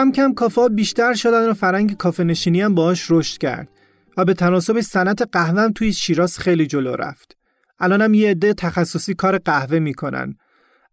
کم 0.00 0.12
کم 0.12 0.34
کافه 0.34 0.68
بیشتر 0.68 1.14
شدن 1.14 1.48
و 1.48 1.54
فرنگ 1.54 1.96
کافه 1.96 2.24
نشینی 2.24 2.60
هم 2.60 2.74
باهاش 2.74 3.06
رشد 3.10 3.38
کرد 3.38 3.68
و 4.16 4.24
به 4.24 4.34
تناسب 4.34 4.80
صنعت 4.80 5.22
قهوه 5.32 5.68
توی 5.68 5.92
شیراز 5.92 6.38
خیلی 6.38 6.66
جلو 6.66 6.96
رفت. 6.96 7.36
الان 7.78 8.02
هم 8.02 8.14
یه 8.14 8.30
عده 8.30 8.54
تخصصی 8.54 9.14
کار 9.14 9.38
قهوه 9.38 9.78
می‌کنن. 9.78 10.36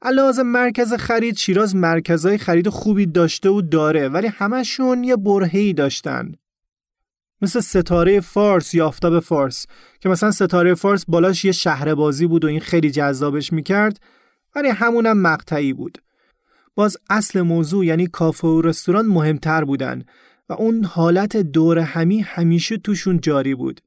علاوه 0.01 0.43
مرکز 0.43 0.93
خرید 0.93 1.37
شیراز 1.37 1.75
مرکزهای 1.75 2.37
خرید 2.37 2.69
خوبی 2.69 3.05
داشته 3.05 3.49
و 3.49 3.61
داره 3.61 4.09
ولی 4.09 4.27
همشون 4.27 5.03
یه 5.03 5.15
برهه‌ای 5.15 5.73
داشتن. 5.73 6.31
مثل 7.41 7.59
ستاره 7.59 8.19
فارس 8.19 8.73
یا 8.73 8.87
آفتاب 8.87 9.19
فارس 9.19 9.65
که 9.99 10.09
مثلا 10.09 10.31
ستاره 10.31 10.75
فارس 10.75 11.05
بالاش 11.07 11.45
یه 11.45 11.51
شهر 11.51 11.95
بازی 11.95 12.27
بود 12.27 12.45
و 12.45 12.47
این 12.47 12.59
خیلی 12.59 12.91
جذابش 12.91 13.53
می‌کرد 13.53 13.99
ولی 14.55 14.69
همونم 14.69 15.17
مقطعی 15.17 15.73
بود. 15.73 15.97
باز 16.77 16.97
اصل 17.09 17.41
موضوع 17.41 17.85
یعنی 17.85 18.07
کافه 18.07 18.47
و 18.47 18.61
رستوران 18.61 19.05
مهمتر 19.05 19.63
بودن 19.63 20.03
و 20.49 20.53
اون 20.53 20.83
حالت 20.83 21.37
دور 21.37 21.79
همی 21.79 22.19
همیشه 22.19 22.77
توشون 22.77 23.19
جاری 23.21 23.55
بود. 23.55 23.81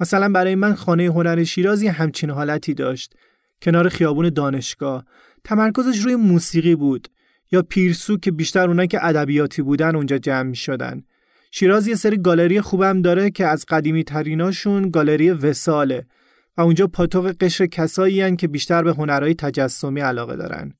مثلا 0.00 0.28
برای 0.28 0.54
من 0.54 0.74
خانه 0.74 1.04
هنر 1.04 1.44
شیرازی 1.44 1.88
همچین 1.88 2.30
حالتی 2.30 2.74
داشت. 2.74 3.14
کنار 3.62 3.88
خیابون 3.88 4.28
دانشگاه 4.28 5.04
تمرکزش 5.44 5.98
روی 5.98 6.16
موسیقی 6.16 6.74
بود 6.74 7.08
یا 7.52 7.62
پیرسو 7.62 8.16
که 8.16 8.30
بیشتر 8.30 8.68
اونایی 8.68 8.88
که 8.88 9.06
ادبیاتی 9.06 9.62
بودن 9.62 9.96
اونجا 9.96 10.18
جمع 10.18 10.42
می 10.48 10.56
شدن. 10.56 11.02
شیراز 11.50 11.86
یه 11.86 11.94
سری 11.94 12.16
گالری 12.16 12.60
خوبم 12.60 13.02
داره 13.02 13.30
که 13.30 13.46
از 13.46 13.64
قدیمی 13.68 14.04
تریناشون 14.04 14.90
گالری 14.90 15.30
وساله 15.30 16.06
و 16.56 16.60
اونجا 16.60 16.86
پاتوق 16.86 17.32
قشر 17.40 17.66
کسایی 17.66 18.36
که 18.36 18.48
بیشتر 18.48 18.82
به 18.82 18.92
هنرهای 18.92 19.34
تجسمی 19.34 20.00
علاقه 20.00 20.36
دارن. 20.36 20.74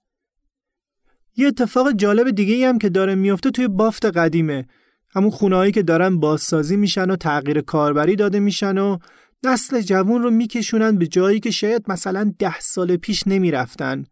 یه 1.37 1.47
اتفاق 1.47 1.93
جالب 1.93 2.30
دیگه 2.30 2.68
هم 2.68 2.78
که 2.78 2.89
داره 2.89 3.14
میفته 3.14 3.51
توی 3.51 3.68
بافت 3.68 4.05
قدیمه. 4.05 4.66
همون 5.14 5.30
خونهایی 5.30 5.72
که 5.72 5.82
دارن 5.82 6.20
بازسازی 6.20 6.76
میشن 6.76 7.11
و 7.11 7.16
تغییر 7.16 7.61
کاربری 7.61 8.16
داده 8.16 8.41
میشن 8.41 8.78
و 8.78 8.99
نسل 9.45 9.80
جوون 9.80 10.22
رو 10.22 10.30
میکشونن 10.30 10.99
به 10.99 11.07
جایی 11.07 11.41
که 11.41 11.51
شاید 11.51 11.85
مثلا 11.89 12.32
ده 12.39 12.61
سال 12.61 12.97
پیش 12.97 13.22
نمی‌رفتن. 13.26 14.05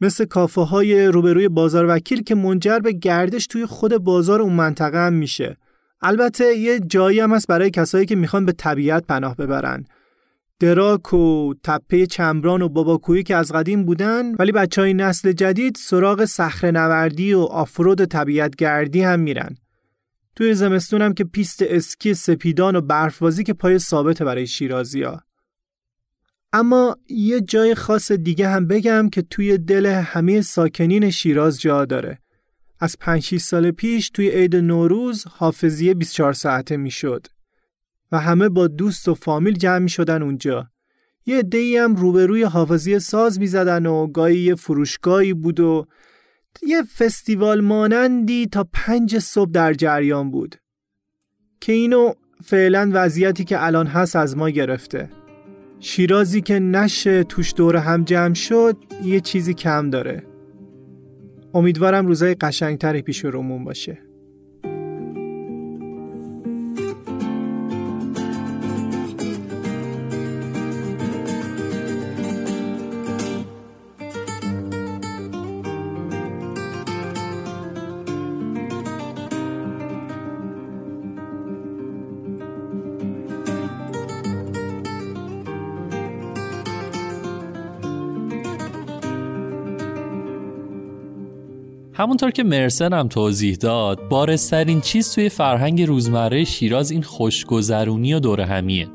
مثل 0.00 0.24
کافه 0.24 0.60
های 0.60 1.06
روبروی 1.06 1.48
بازار 1.48 1.86
وکیل 1.88 2.22
که 2.22 2.34
منجر 2.34 2.78
به 2.78 2.92
گردش 2.92 3.46
توی 3.46 3.66
خود 3.66 3.96
بازار 3.96 4.42
اون 4.42 4.52
منطقه 4.52 4.98
هم 4.98 5.12
میشه. 5.12 5.56
البته 6.02 6.54
یه 6.54 6.80
جایی 6.80 7.20
هم 7.20 7.34
هست 7.34 7.46
برای 7.46 7.70
کسایی 7.70 8.06
که 8.06 8.16
می‌خوان 8.16 8.46
به 8.46 8.52
طبیعت 8.52 9.06
پناه 9.06 9.36
ببرن. 9.36 9.84
دراک 10.60 11.14
و 11.14 11.54
تپه 11.64 12.06
چمران 12.06 12.62
و 12.62 12.68
باباکویی 12.68 13.22
که 13.22 13.36
از 13.36 13.52
قدیم 13.52 13.84
بودن 13.84 14.34
ولی 14.34 14.52
بچه 14.52 14.80
های 14.80 14.94
نسل 14.94 15.32
جدید 15.32 15.76
سراغ 15.76 16.24
صخره 16.24 16.70
نوردی 16.70 17.34
و 17.34 17.40
آفرود 17.40 18.04
طبیعت 18.04 18.56
گردی 18.56 19.02
هم 19.02 19.20
میرن. 19.20 19.56
توی 20.36 20.54
زمستون 20.54 21.02
هم 21.02 21.14
که 21.14 21.24
پیست 21.24 21.62
اسکی 21.62 22.14
سپیدان 22.14 22.76
و 22.76 22.80
برفبازی 22.80 23.44
که 23.44 23.52
پای 23.52 23.78
ثابته 23.78 24.24
برای 24.24 24.46
شیرازی 24.46 25.02
ها. 25.02 25.22
اما 26.52 26.96
یه 27.08 27.40
جای 27.40 27.74
خاص 27.74 28.12
دیگه 28.12 28.48
هم 28.48 28.66
بگم 28.66 29.08
که 29.10 29.22
توی 29.22 29.58
دل 29.58 29.86
همه 29.86 30.40
ساکنین 30.40 31.10
شیراز 31.10 31.60
جا 31.60 31.84
داره. 31.84 32.18
از 32.80 32.96
5 33.00 33.36
سال 33.36 33.70
پیش 33.70 34.10
توی 34.10 34.30
عید 34.30 34.56
نوروز 34.56 35.24
حافظیه 35.26 35.94
24 35.94 36.32
ساعته 36.32 36.76
می‌شد. 36.76 37.26
و 38.12 38.18
همه 38.18 38.48
با 38.48 38.66
دوست 38.66 39.08
و 39.08 39.14
فامیل 39.14 39.54
جمع 39.54 39.78
می 39.78 39.88
شدن 39.88 40.22
اونجا. 40.22 40.70
یه 41.26 41.38
عده‌ای 41.38 41.76
هم 41.76 41.96
روبروی 41.96 42.42
حافظی 42.42 42.98
ساز 42.98 43.38
می 43.38 43.46
زدن 43.46 43.86
و 43.86 44.06
گاهی 44.06 44.38
یه 44.38 44.54
فروشگاهی 44.54 45.34
بود 45.34 45.60
و 45.60 45.86
یه 46.66 46.82
فستیوال 46.82 47.60
مانندی 47.60 48.46
تا 48.46 48.68
پنج 48.72 49.18
صبح 49.18 49.50
در 49.50 49.72
جریان 49.72 50.30
بود. 50.30 50.56
که 51.60 51.72
اینو 51.72 52.12
فعلا 52.44 52.90
وضعیتی 52.92 53.44
که 53.44 53.64
الان 53.64 53.86
هست 53.86 54.16
از 54.16 54.36
ما 54.36 54.50
گرفته. 54.50 55.10
شیرازی 55.80 56.40
که 56.40 56.58
نشه 56.58 57.24
توش 57.24 57.54
دور 57.56 57.76
هم 57.76 58.04
جمع 58.04 58.34
شد 58.34 58.76
یه 59.04 59.20
چیزی 59.20 59.54
کم 59.54 59.90
داره. 59.90 60.22
امیدوارم 61.54 62.06
روزای 62.06 62.34
قشنگتری 62.34 63.02
پیش 63.02 63.24
رومون 63.24 63.64
باشه. 63.64 64.07
همونطور 91.98 92.30
که 92.30 92.44
مرسن 92.44 92.92
هم 92.92 93.08
توضیح 93.08 93.56
داد 93.56 94.08
بارسترین 94.08 94.80
چیز 94.80 95.14
توی 95.14 95.28
فرهنگ 95.28 95.82
روزمره 95.82 96.44
شیراز 96.44 96.90
این 96.90 97.02
خوشگذرونی 97.02 98.14
و 98.14 98.20
دور 98.20 98.40
همیه. 98.40 98.88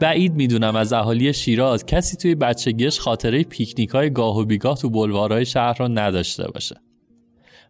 بعید 0.00 0.34
می‌دونم 0.34 0.76
از 0.76 0.92
اهالی 0.92 1.32
شیراز 1.32 1.86
کسی 1.86 2.16
توی 2.16 2.34
بچگیش 2.34 3.00
خاطره 3.00 3.42
پیکنیک 3.42 3.90
های 3.90 4.10
گاه 4.10 4.38
و 4.38 4.44
بیگاه 4.44 4.76
تو 4.76 4.90
بلوارهای 4.90 5.46
شهر 5.46 5.76
را 5.78 5.88
نداشته 5.88 6.50
باشه. 6.50 6.80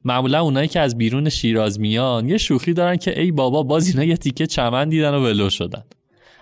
معمولا 0.05 0.43
اونایی 0.43 0.69
که 0.69 0.81
از 0.81 0.99
بیرون 0.99 1.29
شیراز 1.29 1.81
میان 1.81 2.29
یه 2.29 2.39
شوخی 2.39 2.73
دارن 2.73 2.97
که 2.97 3.21
ای 3.21 3.33
بابا 3.33 3.63
باز 3.63 3.89
اینا 3.89 4.05
یه 4.05 4.17
تیکه 4.17 4.47
چمن 4.47 4.89
دیدن 4.89 5.15
و 5.15 5.25
ولو 5.25 5.51
شدن. 5.51 5.83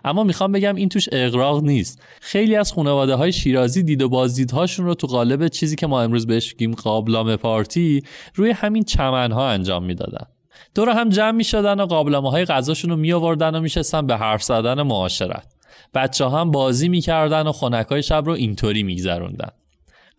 اما 0.05 0.25
می‌خوام 0.25 0.53
بگم 0.53 0.75
این 0.75 0.89
توش 0.89 1.09
اقراق 1.13 1.63
نیست. 1.63 2.03
خیلی 2.21 2.57
از 2.57 2.73
خانواده 2.73 3.15
های 3.15 3.33
شیرازی 3.33 3.83
دید 3.83 4.03
و 4.03 4.09
بازدیدهاشون 4.09 4.87
رو 4.87 4.95
تو 4.95 5.07
قالب 5.07 5.49
چیزی 5.49 5.77
که 5.77 5.87
ما 5.87 6.03
امروز 6.03 6.27
بهش 6.27 6.53
میگیم 6.53 6.75
قابلمه 6.75 7.37
پارتی 7.37 8.03
روی 8.35 8.51
همین 8.51 8.83
چمنها 8.83 9.49
انجام 9.49 9.85
می‌دادن. 9.85 10.27
دور 10.75 10.89
هم 10.89 11.09
جمع 11.09 11.31
می‌شدن 11.31 11.81
و 11.81 11.87
قابلمه 11.87 12.31
های 12.31 12.45
غذاشون 12.45 12.91
رو 12.91 12.97
می 12.97 13.13
آوردن 13.13 13.55
و 13.55 13.61
میشستن 13.61 14.07
به 14.07 14.17
حرف 14.17 14.43
زدن 14.43 14.83
معاشرت. 14.83 15.55
بچه 15.95 16.29
هم 16.29 16.51
بازی 16.51 16.89
می‌کردن 16.89 17.47
و 17.47 17.53
خنک 17.53 17.87
های 17.87 18.03
شب 18.03 18.23
رو 18.27 18.33
اینطوری 18.33 18.83
میگذروندن. 18.83 19.51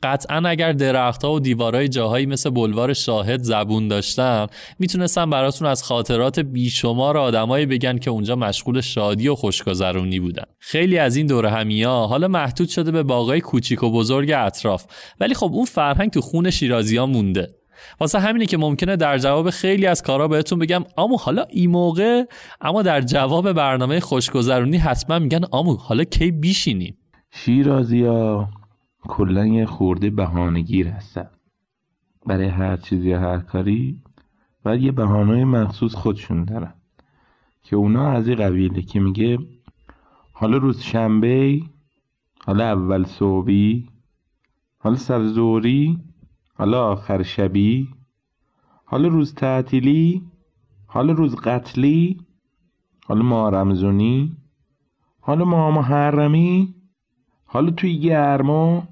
قطعا 0.04 0.42
اگر 0.46 0.72
درختها 0.72 1.34
و 1.34 1.40
دیوارهای 1.40 1.88
جاهایی 1.88 2.26
مثل 2.26 2.50
بلوار 2.50 2.94
شاهد 2.94 3.44
زبون 3.44 3.88
داشتن 3.88 4.48
می‌تونستن 4.80 5.30
براتون 5.30 5.68
از 5.68 5.84
خاطرات 5.84 6.40
بیشمار 6.40 7.18
آدمایی 7.18 7.66
بگن 7.66 7.98
که 7.98 8.10
اونجا 8.10 8.36
مشغول 8.36 8.82
شادی 8.82 9.28
و 9.28 9.36
خوشگذرونی 9.36 10.20
بودن. 10.20 10.44
خیلی 10.60 10.98
از 10.98 11.16
این 11.16 11.28
دور 11.28 11.46
همیا 11.46 11.92
حالا 11.92 12.28
محدود 12.28 12.70
شده 12.70 12.92
به 12.92 13.04
باقای 13.04 13.42
کوچیک 13.42 13.84
و 13.84 13.92
بزرگ 13.92 14.32
اطراف. 14.32 14.86
ولی 15.20 15.34
خب 15.34 15.52
اون 15.54 15.66
فرهنگ 15.66 16.12
تو 16.12 16.22
خون 16.22 16.50
شیرازی 16.50 16.98
ها 16.98 17.06
مونده. 17.06 17.48
واسه 18.00 18.20
همینه 18.20 18.46
که 18.46 18.58
ممکنه 18.58 18.96
در 18.96 19.18
جواب 19.18 19.50
خیلی 19.50 19.86
از 19.86 20.02
کارا 20.02 20.28
بهتون 20.28 20.60
بگم 20.60 20.84
آمو 20.96 21.18
حالا 21.18 21.46
این 21.50 21.70
موقع 21.70 22.24
اما 22.62 22.82
در 22.82 23.02
جواب 23.02 23.52
برنامه 23.52 24.00
خوشگذرونی 24.00 24.78
حتما 24.78 25.20
میگن 25.20 25.42
آمو 25.52 25.76
حالا 25.76 26.04
کی 26.04 26.32
بیشینیم؟ 26.32 26.98
ها 28.06 28.50
کلا 29.10 29.46
یه 29.46 29.66
خورده 29.66 30.10
بهانهگیر 30.10 30.88
هستن 30.88 31.30
برای 32.26 32.48
هر 32.48 32.78
چیزی 32.78 33.10
یا 33.10 33.20
هر 33.20 33.40
کاری 33.40 34.04
باید 34.64 34.82
یه 34.82 34.92
بهانه 34.92 35.46
مخصوص 35.46 35.96
خودشون 35.96 36.46
دارن. 36.46 36.74
که 37.64 37.76
اونا 37.76 38.12
از 38.12 38.28
این 38.28 38.38
قبیله 38.38 38.82
که 38.82 39.00
میگه 39.00 39.38
حالا 40.34 40.58
روز 40.58 40.82
شنبه 40.82 41.62
حالا 42.46 42.66
اول 42.66 43.04
صبحی 43.04 43.90
حالا 44.78 44.96
سر 44.96 45.24
زوری 45.24 46.00
حالا 46.54 46.88
آخر 46.88 47.24
شبی 47.24 47.90
حالا 48.86 49.08
روز 49.08 49.34
تعطیلی 49.36 50.24
حالا 50.86 51.14
روز 51.14 51.36
قتلی 51.36 52.22
حالا 53.06 53.22
ما 53.22 53.50
رمزونی 53.50 54.38
حالا 55.20 55.46
ما 55.46 55.72
محرمی 55.72 56.76
حالا 57.46 57.72
توی 57.72 58.00
گرما 58.00 58.88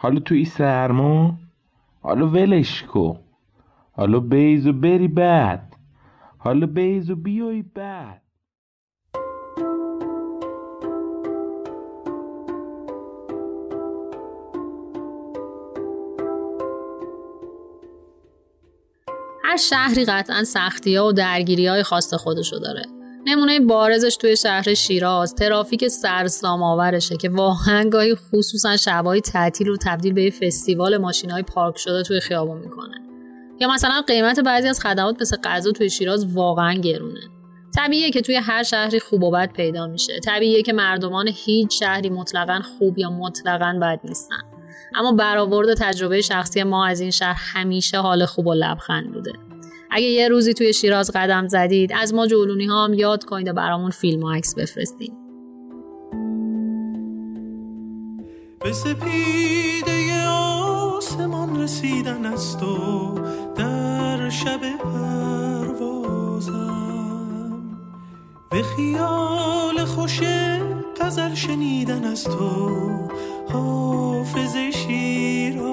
حالا 0.00 0.20
توی 0.20 0.44
سرما 0.44 1.38
حالا 2.02 2.28
ولش 2.28 2.82
کو 2.82 3.14
حالا 3.92 4.20
بیز 4.20 4.66
و 4.66 4.72
بری 4.72 5.08
بعد. 5.08 5.76
حالا 6.38 6.66
بیز 6.66 7.10
و 7.10 7.16
بیای 7.16 7.62
بعد. 7.62 8.22
هر 19.44 19.56
شهری 19.56 20.04
قطعا 20.04 20.44
سختی 20.44 20.96
ها 20.96 21.06
و 21.06 21.12
درگیری 21.12 21.66
های 21.66 21.82
خاص 21.82 22.14
خودشو 22.14 22.58
داره. 22.58 22.97
نمونه 23.26 23.60
بارزش 23.60 24.16
توی 24.16 24.36
شهر 24.36 24.74
شیراز. 24.74 25.34
ترافیک 25.34 25.88
سرسام 25.88 26.62
آورشه 26.62 27.16
که 27.16 27.28
واقعا 27.28 27.88
گاهی 27.90 28.14
خصوصا 28.14 28.76
شبای 28.76 29.20
تعطیل 29.20 29.66
رو 29.66 29.76
تبدیل 29.76 30.12
به 30.12 30.30
فستیوال 30.30 30.96
ماشین 30.96 31.30
های 31.30 31.42
پارک 31.42 31.78
شده 31.78 32.02
توی 32.02 32.20
خیابون 32.20 32.58
می‌کنه. 32.58 32.94
یا 33.60 33.68
مثلا 33.68 34.02
قیمت 34.06 34.40
بعضی 34.40 34.68
از 34.68 34.80
خدمات 34.80 35.20
مثل 35.20 35.36
غذا 35.44 35.72
توی 35.72 35.90
شیراز 35.90 36.36
واقعا 36.36 36.72
گرونه. 36.72 37.20
طبیعیه 37.76 38.10
که 38.10 38.20
توی 38.20 38.34
هر 38.34 38.62
شهری 38.62 39.00
خوب 39.00 39.22
و 39.22 39.30
بد 39.30 39.52
پیدا 39.52 39.86
میشه. 39.86 40.20
طبیعیه 40.20 40.62
که 40.62 40.72
مردمان 40.72 41.28
هیچ 41.34 41.78
شهری 41.78 42.10
مطلقا 42.10 42.60
خوب 42.78 42.98
یا 42.98 43.10
مطلقا 43.10 43.78
بد 43.82 44.00
نیستن. 44.04 44.42
اما 44.94 45.12
برآورد 45.12 45.74
تجربه 45.74 46.20
شخصی 46.20 46.62
ما 46.62 46.86
از 46.86 47.00
این 47.00 47.10
شهر 47.10 47.40
همیشه 47.54 47.98
حال 47.98 48.26
خوب 48.26 48.46
و 48.46 48.54
لبخند 48.54 49.12
بوده. 49.12 49.32
اگه 49.90 50.06
یه 50.06 50.28
روزی 50.28 50.54
توی 50.54 50.72
شیراز 50.72 51.10
قدم 51.14 51.48
زدید 51.48 51.92
از 51.92 52.14
ما 52.14 52.26
جولونی 52.26 52.66
ها 52.66 52.84
هم 52.84 52.94
یاد 52.94 53.24
کنید 53.24 53.48
و 53.48 53.52
برامون 53.52 53.90
فیلم 53.90 54.22
و 54.22 54.30
عکس 54.32 54.54
بفرستین. 54.54 55.12
به 58.60 58.72
سپیده 58.72 60.28
آسمان 60.28 61.62
رسیدن 61.62 62.26
است 62.26 62.62
و 62.62 63.14
در 63.56 64.30
شب 64.30 64.60
پروازم. 64.78 66.58
به 68.50 68.62
خیال 68.62 69.84
خوش 69.84 70.20
غزل 71.00 71.34
شنیدن 71.34 72.04
است 72.04 72.30
و 72.30 72.70
حافظ 73.48 74.56
شیرازم. 74.56 75.67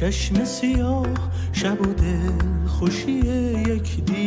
چشم 0.00 0.44
سیاه 0.44 1.06
شب 1.52 1.80
و 1.80 1.92
دل 1.92 2.66
خوشی 2.66 3.12
یک 3.12 4.04
دیدار 4.04 4.19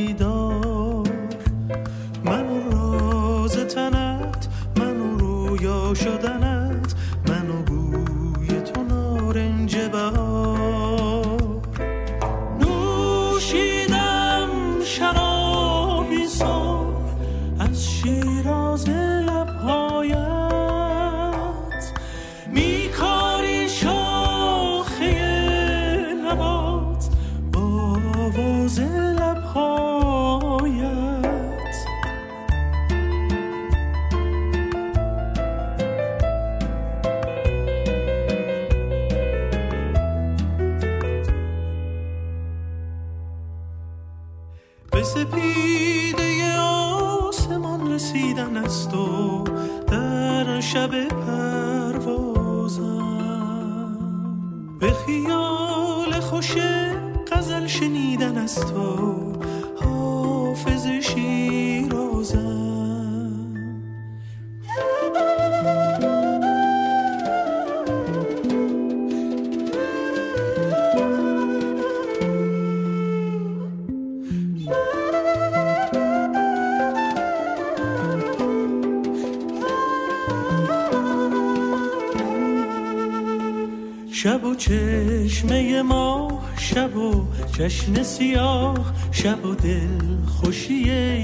چشم 87.58 88.04
سیاه 88.04 88.94
شب 89.12 89.46
و 89.46 89.56
دل 89.56 90.26
خوشی 90.28 90.74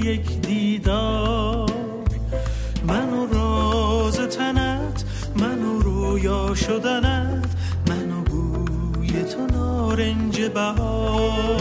یک 0.04 0.40
دیدار. 0.40 1.70
من 2.86 3.10
و 3.10 3.26
راز 3.26 4.16
تنت 4.16 5.04
من 5.36 5.62
و 5.62 5.78
رویا 5.78 6.54
شدنت 6.54 7.48
من 7.88 8.12
و 8.12 8.20
بوی 8.20 9.08
تو 9.08 9.46
نارنج 9.52 10.40
بهار. 10.40 11.60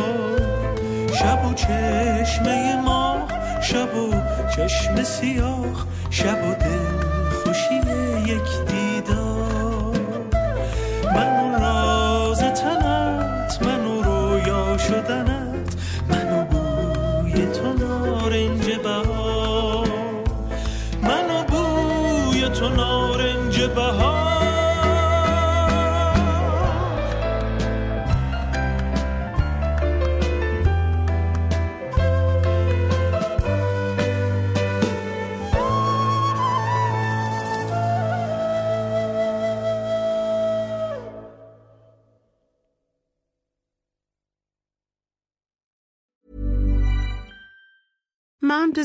شب 1.19 1.45
و 1.45 1.53
چشمه 1.53 2.81
ما 2.81 3.27
شب 3.61 3.95
و 3.95 4.13
چشم 4.55 5.03
سیاه 5.03 5.87
شب 6.09 6.43
و 6.43 6.63
دل 6.63 6.78